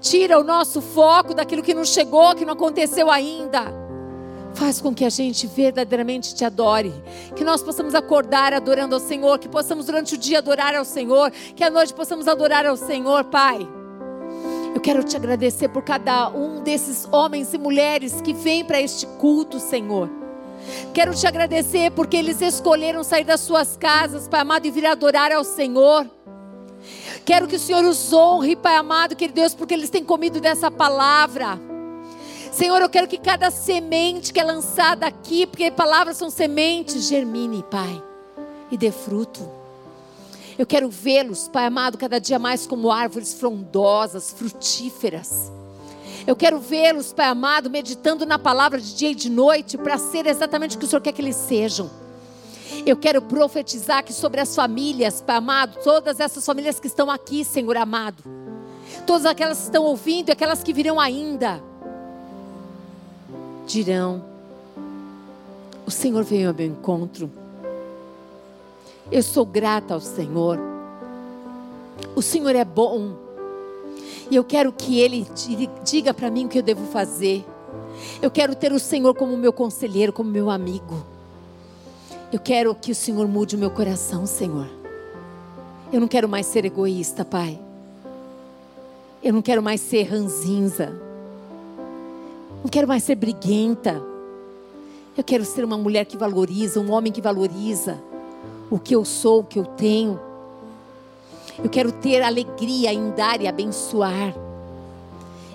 Tira 0.00 0.38
o 0.38 0.44
nosso 0.44 0.80
foco 0.80 1.34
daquilo 1.34 1.62
que 1.62 1.74
não 1.74 1.84
chegou, 1.84 2.34
que 2.34 2.44
não 2.44 2.54
aconteceu 2.54 3.10
ainda. 3.10 3.80
Faz 4.54 4.80
com 4.80 4.94
que 4.94 5.04
a 5.04 5.10
gente 5.10 5.46
verdadeiramente 5.46 6.34
te 6.34 6.44
adore. 6.44 6.92
Que 7.36 7.44
nós 7.44 7.62
possamos 7.62 7.94
acordar 7.94 8.52
adorando 8.52 8.94
ao 8.94 9.00
Senhor. 9.00 9.38
Que 9.38 9.48
possamos 9.48 9.86
durante 9.86 10.14
o 10.14 10.18
dia 10.18 10.38
adorar 10.38 10.74
ao 10.74 10.84
Senhor. 10.84 11.30
Que 11.30 11.62
à 11.62 11.70
noite 11.70 11.94
possamos 11.94 12.26
adorar 12.26 12.66
ao 12.66 12.76
Senhor, 12.76 13.24
Pai. 13.24 13.66
Eu 14.74 14.80
quero 14.80 15.04
te 15.04 15.16
agradecer 15.16 15.68
por 15.68 15.82
cada 15.82 16.28
um 16.30 16.62
desses 16.62 17.06
homens 17.12 17.52
e 17.54 17.58
mulheres 17.58 18.20
que 18.20 18.32
vêm 18.32 18.64
para 18.64 18.80
este 18.80 19.06
culto, 19.06 19.60
Senhor. 19.60 20.19
Quero 20.92 21.14
te 21.14 21.26
agradecer 21.26 21.90
porque 21.92 22.16
eles 22.16 22.40
escolheram 22.40 23.04
sair 23.04 23.24
das 23.24 23.40
suas 23.40 23.76
casas, 23.76 24.28
Pai 24.28 24.40
amado, 24.40 24.66
e 24.66 24.70
vir 24.70 24.86
adorar 24.86 25.32
ao 25.32 25.44
Senhor. 25.44 26.08
Quero 27.24 27.46
que 27.46 27.56
o 27.56 27.60
Senhor 27.60 27.84
os 27.84 28.12
honre, 28.12 28.56
Pai 28.56 28.76
amado, 28.76 29.14
querido 29.14 29.40
Deus, 29.40 29.54
porque 29.54 29.74
eles 29.74 29.90
têm 29.90 30.04
comido 30.04 30.40
dessa 30.40 30.70
palavra. 30.70 31.58
Senhor, 32.52 32.82
eu 32.82 32.88
quero 32.88 33.06
que 33.06 33.18
cada 33.18 33.50
semente 33.50 34.32
que 34.32 34.40
é 34.40 34.44
lançada 34.44 35.06
aqui, 35.06 35.46
porque 35.46 35.70
palavras 35.70 36.16
são 36.16 36.30
sementes, 36.30 37.08
germine, 37.08 37.64
Pai, 37.70 38.02
e 38.70 38.76
dê 38.76 38.90
fruto. 38.90 39.48
Eu 40.58 40.66
quero 40.66 40.90
vê-los, 40.90 41.48
Pai 41.48 41.66
amado, 41.66 41.96
cada 41.96 42.20
dia 42.20 42.38
mais 42.38 42.66
como 42.66 42.90
árvores 42.90 43.32
frondosas, 43.32 44.32
frutíferas. 44.32 45.50
Eu 46.26 46.36
quero 46.36 46.58
vê-los, 46.58 47.12
Pai 47.12 47.26
amado, 47.26 47.70
meditando 47.70 48.26
na 48.26 48.38
palavra 48.38 48.80
de 48.80 48.94
dia 48.94 49.10
e 49.10 49.14
de 49.14 49.30
noite, 49.30 49.78
para 49.78 49.98
ser 49.98 50.26
exatamente 50.26 50.76
o 50.76 50.78
que 50.78 50.84
o 50.84 50.88
Senhor 50.88 51.00
quer 51.00 51.12
que 51.12 51.22
eles 51.22 51.36
sejam. 51.36 51.90
Eu 52.86 52.96
quero 52.96 53.20
profetizar 53.22 54.04
que 54.04 54.12
sobre 54.12 54.40
as 54.40 54.54
famílias, 54.54 55.20
Pai 55.20 55.36
amado, 55.36 55.78
todas 55.82 56.20
essas 56.20 56.44
famílias 56.44 56.78
que 56.78 56.86
estão 56.86 57.10
aqui, 57.10 57.44
Senhor 57.44 57.76
amado, 57.76 58.22
todas 59.06 59.26
aquelas 59.26 59.58
que 59.58 59.64
estão 59.64 59.84
ouvindo 59.84 60.28
e 60.28 60.32
aquelas 60.32 60.62
que 60.62 60.72
virão 60.72 61.00
ainda, 61.00 61.62
dirão: 63.66 64.24
O 65.86 65.90
Senhor 65.90 66.22
veio 66.22 66.48
ao 66.48 66.54
meu 66.54 66.66
encontro. 66.66 67.30
Eu 69.10 69.22
sou 69.22 69.44
grata 69.44 69.94
ao 69.94 70.00
Senhor. 70.00 70.58
O 72.14 72.22
Senhor 72.22 72.54
é 72.54 72.64
bom. 72.64 73.29
E 74.30 74.36
eu 74.36 74.44
quero 74.44 74.72
que 74.72 75.00
Ele 75.00 75.26
diga 75.84 76.14
para 76.14 76.30
mim 76.30 76.46
o 76.46 76.48
que 76.48 76.58
eu 76.58 76.62
devo 76.62 76.86
fazer. 76.86 77.44
Eu 78.22 78.30
quero 78.30 78.54
ter 78.54 78.72
o 78.72 78.78
Senhor 78.78 79.14
como 79.14 79.36
meu 79.36 79.52
conselheiro, 79.52 80.12
como 80.12 80.30
meu 80.30 80.48
amigo. 80.48 81.04
Eu 82.32 82.38
quero 82.38 82.74
que 82.74 82.92
o 82.92 82.94
Senhor 82.94 83.26
mude 83.26 83.56
o 83.56 83.58
meu 83.58 83.70
coração, 83.70 84.24
Senhor. 84.24 84.68
Eu 85.92 86.00
não 86.00 86.06
quero 86.06 86.28
mais 86.28 86.46
ser 86.46 86.64
egoísta, 86.64 87.24
Pai. 87.24 87.58
Eu 89.22 89.32
não 89.32 89.42
quero 89.42 89.60
mais 89.62 89.80
ser 89.80 90.04
ranzinza. 90.04 90.94
Não 92.62 92.70
quero 92.70 92.86
mais 92.86 93.02
ser 93.02 93.16
briguenta. 93.16 94.00
Eu 95.16 95.24
quero 95.24 95.44
ser 95.44 95.64
uma 95.64 95.76
mulher 95.76 96.04
que 96.04 96.16
valoriza, 96.16 96.78
um 96.80 96.92
homem 96.92 97.12
que 97.12 97.20
valoriza 97.20 98.00
o 98.70 98.78
que 98.78 98.94
eu 98.94 99.04
sou, 99.04 99.40
o 99.40 99.44
que 99.44 99.58
eu 99.58 99.64
tenho. 99.64 100.20
Eu 101.62 101.68
quero 101.68 101.92
ter 101.92 102.22
alegria 102.22 102.92
em 102.92 103.10
dar 103.10 103.40
e 103.40 103.46
abençoar. 103.46 104.34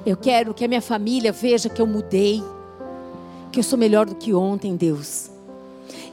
Eu 0.05 0.15
quero 0.15 0.53
que 0.53 0.63
a 0.63 0.67
minha 0.67 0.81
família 0.81 1.31
veja 1.31 1.67
que 1.67 1.81
eu 1.81 1.87
mudei, 1.87 2.43
que 3.51 3.59
eu 3.59 3.63
sou 3.63 3.77
melhor 3.77 4.05
do 4.05 4.13
que 4.13 4.33
ontem, 4.33 4.75
Deus. 4.75 5.31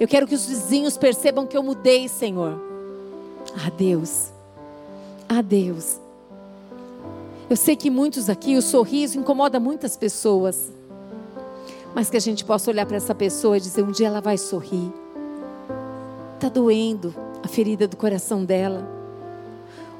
Eu 0.00 0.08
quero 0.08 0.26
que 0.26 0.34
os 0.34 0.46
vizinhos 0.46 0.96
percebam 0.96 1.46
que 1.46 1.56
eu 1.56 1.62
mudei, 1.62 2.08
Senhor. 2.08 2.58
Ah, 3.54 3.70
Deus. 3.70 4.30
Ah, 5.28 5.42
Deus. 5.42 6.00
Eu 7.50 7.56
sei 7.56 7.76
que 7.76 7.90
muitos 7.90 8.30
aqui, 8.30 8.56
o 8.56 8.62
sorriso 8.62 9.18
incomoda 9.18 9.60
muitas 9.60 9.94
pessoas. 9.94 10.72
Mas 11.94 12.08
que 12.08 12.16
a 12.16 12.20
gente 12.20 12.46
possa 12.46 12.70
olhar 12.70 12.86
para 12.86 12.96
essa 12.96 13.14
pessoa 13.14 13.58
e 13.58 13.60
dizer: 13.60 13.82
um 13.82 13.92
dia 13.92 14.06
ela 14.06 14.22
vai 14.22 14.38
sorrir. 14.38 14.90
Está 16.34 16.48
doendo 16.48 17.14
a 17.44 17.48
ferida 17.48 17.86
do 17.86 17.96
coração 17.96 18.42
dela. 18.42 19.01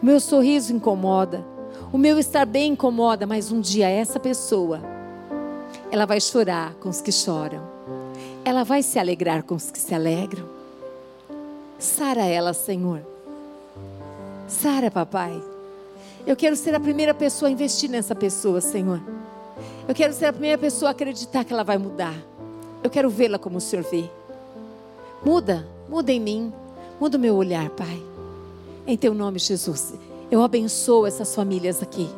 O 0.02 0.06
meu 0.06 0.18
sorriso 0.18 0.72
incomoda. 0.74 1.44
O 1.92 1.96
meu 1.96 2.18
estar 2.18 2.44
bem 2.44 2.72
incomoda, 2.72 3.26
mas 3.26 3.52
um 3.52 3.60
dia 3.60 3.88
essa 3.88 4.18
pessoa, 4.18 4.80
ela 5.90 6.06
vai 6.06 6.20
chorar 6.20 6.74
com 6.74 6.88
os 6.88 7.00
que 7.00 7.12
choram. 7.12 7.62
Ela 8.44 8.64
vai 8.64 8.82
se 8.82 8.98
alegrar 8.98 9.44
com 9.44 9.54
os 9.54 9.70
que 9.70 9.78
se 9.78 9.94
alegram. 9.94 10.44
Sara 11.78 12.24
ela, 12.24 12.52
Senhor. 12.52 13.00
Sara, 14.48 14.90
papai. 14.90 15.40
Eu 16.26 16.34
quero 16.34 16.56
ser 16.56 16.74
a 16.74 16.80
primeira 16.80 17.14
pessoa 17.14 17.48
a 17.48 17.52
investir 17.52 17.88
nessa 17.88 18.14
pessoa, 18.14 18.60
Senhor. 18.60 19.00
Eu 19.86 19.94
quero 19.94 20.12
ser 20.12 20.26
a 20.26 20.32
primeira 20.32 20.58
pessoa 20.58 20.90
a 20.90 20.92
acreditar 20.92 21.44
que 21.44 21.52
ela 21.52 21.64
vai 21.64 21.78
mudar. 21.78 22.14
Eu 22.82 22.90
quero 22.90 23.08
vê-la 23.08 23.38
como 23.38 23.58
o 23.58 23.60
Senhor 23.60 23.84
vê. 23.84 24.10
Muda, 25.24 25.66
muda 25.88 26.10
em 26.10 26.20
mim. 26.20 26.52
Muda 27.00 27.16
o 27.16 27.20
meu 27.20 27.36
olhar, 27.36 27.70
Pai. 27.70 28.11
Em 28.84 28.96
teu 28.96 29.14
nome, 29.14 29.38
Jesus, 29.38 29.94
eu 30.28 30.42
abençoo 30.42 31.06
essas 31.06 31.32
famílias 31.32 31.80
aqui. 31.80 32.10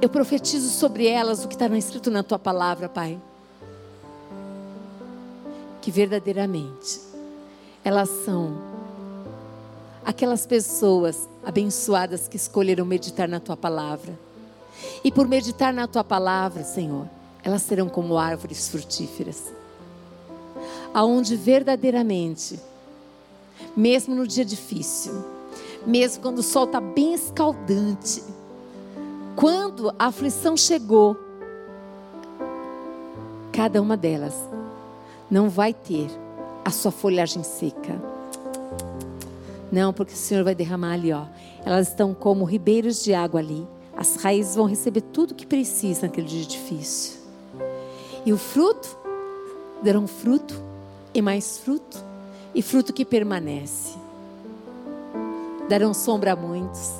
Eu 0.00 0.08
profetizo 0.08 0.68
sobre 0.68 1.08
elas 1.08 1.44
o 1.44 1.48
que 1.48 1.54
está 1.54 1.66
escrito 1.76 2.12
na 2.12 2.22
tua 2.22 2.38
palavra, 2.38 2.88
Pai. 2.88 3.20
Que 5.80 5.90
verdadeiramente 5.90 7.00
elas 7.84 8.08
são 8.24 8.56
aquelas 10.04 10.46
pessoas 10.46 11.28
abençoadas 11.44 12.28
que 12.28 12.36
escolheram 12.36 12.86
meditar 12.86 13.28
na 13.28 13.40
tua 13.40 13.56
palavra. 13.56 14.16
E 15.02 15.10
por 15.10 15.26
meditar 15.26 15.74
na 15.74 15.88
tua 15.88 16.04
palavra, 16.04 16.62
Senhor, 16.62 17.08
elas 17.42 17.62
serão 17.62 17.88
como 17.88 18.16
árvores 18.16 18.68
frutíferas. 18.68 19.52
Aonde 20.94 21.34
verdadeiramente 21.34 22.60
mesmo 23.76 24.14
no 24.14 24.26
dia 24.26 24.44
difícil, 24.44 25.12
mesmo 25.86 26.22
quando 26.22 26.38
o 26.38 26.42
sol 26.42 26.64
está 26.64 26.80
bem 26.80 27.14
escaldante, 27.14 28.22
quando 29.36 29.90
a 29.98 30.06
aflição 30.06 30.56
chegou, 30.56 31.16
cada 33.52 33.80
uma 33.80 33.96
delas 33.96 34.34
não 35.30 35.48
vai 35.48 35.72
ter 35.72 36.08
a 36.64 36.70
sua 36.70 36.90
folhagem 36.90 37.42
seca. 37.42 38.00
Não, 39.70 39.92
porque 39.92 40.12
o 40.12 40.16
Senhor 40.16 40.44
vai 40.44 40.54
derramar 40.54 40.92
ali, 40.92 41.12
ó. 41.12 41.24
Elas 41.64 41.88
estão 41.88 42.12
como 42.12 42.44
ribeiros 42.44 43.02
de 43.02 43.14
água 43.14 43.40
ali. 43.40 43.66
As 43.96 44.16
raízes 44.16 44.54
vão 44.54 44.66
receber 44.66 45.00
tudo 45.00 45.34
que 45.34 45.46
precisam 45.46 46.08
naquele 46.08 46.26
dia 46.26 46.44
difícil. 46.44 47.20
E 48.26 48.32
o 48.32 48.36
fruto 48.36 48.96
darão 49.82 50.06
fruto 50.06 50.62
e 51.14 51.22
mais 51.22 51.58
fruto 51.58 52.04
e 52.54 52.60
fruto 52.60 52.92
que 52.92 53.04
permanece. 53.04 54.01
Darão 55.68 55.94
sombra 55.94 56.32
a 56.32 56.36
muitos. 56.36 56.92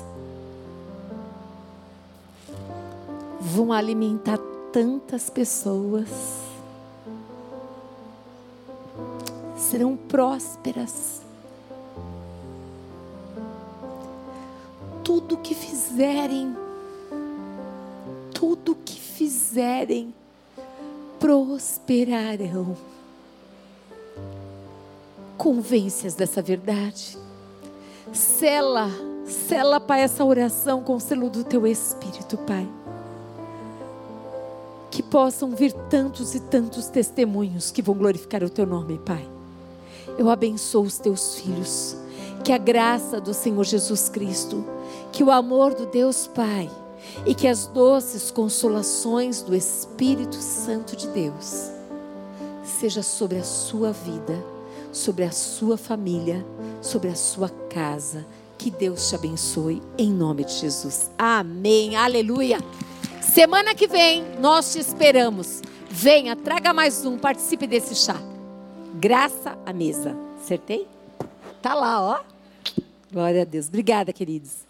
Vão 3.39 3.71
alimentar 3.71 4.37
tantas 4.71 5.29
pessoas. 5.29 6.43
serão 9.73 9.97
prósperas. 9.97 11.21
Tudo 15.03 15.35
que 15.37 15.55
fizerem, 15.55 16.55
tudo 18.31 18.75
que 18.75 18.99
fizerem, 18.99 20.13
prosperarão. 21.19 22.77
Convence-as 25.37 26.13
dessa 26.13 26.39
verdade. 26.39 27.17
Sela, 28.13 28.91
sela, 29.25 29.79
Pai, 29.79 30.01
essa 30.01 30.23
oração 30.23 30.83
com 30.83 30.95
o 30.95 30.99
selo 30.99 31.31
do 31.31 31.43
teu 31.43 31.65
Espírito, 31.65 32.37
Pai. 32.37 32.69
Que 34.91 35.01
possam 35.01 35.49
vir 35.49 35.73
tantos 35.89 36.35
e 36.35 36.39
tantos 36.39 36.87
testemunhos 36.89 37.71
que 37.71 37.81
vão 37.81 37.95
glorificar 37.95 38.43
o 38.43 38.49
teu 38.51 38.67
nome, 38.67 38.99
Pai. 38.99 39.27
Eu 40.15 40.29
abençoo 40.29 40.83
os 40.83 40.99
teus 40.99 41.39
filhos. 41.39 41.97
Que 42.43 42.51
a 42.51 42.57
graça 42.59 43.19
do 43.19 43.33
Senhor 43.33 43.63
Jesus 43.63 44.09
Cristo, 44.09 44.63
que 45.11 45.23
o 45.23 45.31
amor 45.31 45.73
do 45.73 45.87
Deus 45.87 46.27
Pai 46.27 46.69
e 47.25 47.33
que 47.33 47.47
as 47.47 47.65
doces 47.65 48.29
consolações 48.29 49.41
do 49.41 49.55
Espírito 49.55 50.35
Santo 50.35 50.95
de 50.95 51.07
Deus 51.07 51.71
seja 52.63 53.01
sobre 53.01 53.39
a 53.39 53.43
sua 53.43 53.91
vida, 53.91 54.52
sobre 54.93 55.25
a 55.25 55.31
sua 55.31 55.75
família, 55.75 56.45
sobre 56.81 57.09
a 57.09 57.15
sua 57.15 57.49
casa. 57.49 58.25
Que 58.57 58.71
Deus 58.71 59.09
te 59.09 59.15
abençoe 59.15 59.81
em 59.97 60.09
nome 60.09 60.45
de 60.45 60.53
Jesus. 60.53 61.11
Amém. 61.17 61.97
Aleluia. 61.97 62.59
Semana 63.21 63.75
que 63.75 63.87
vem 63.87 64.23
nós 64.39 64.71
te 64.71 64.79
esperamos. 64.79 65.61
Venha, 65.89 66.35
traga 66.35 66.73
mais 66.73 67.05
um, 67.05 67.17
participe 67.17 67.67
desse 67.67 67.95
chá. 67.95 68.15
Graça 68.95 69.57
à 69.65 69.73
mesa. 69.73 70.15
Acertei? 70.41 70.87
Tá 71.61 71.73
lá, 71.73 72.01
ó. 72.01 72.19
Glória 73.11 73.41
a 73.41 73.45
Deus. 73.45 73.67
Obrigada, 73.67 74.13
queridos. 74.13 74.62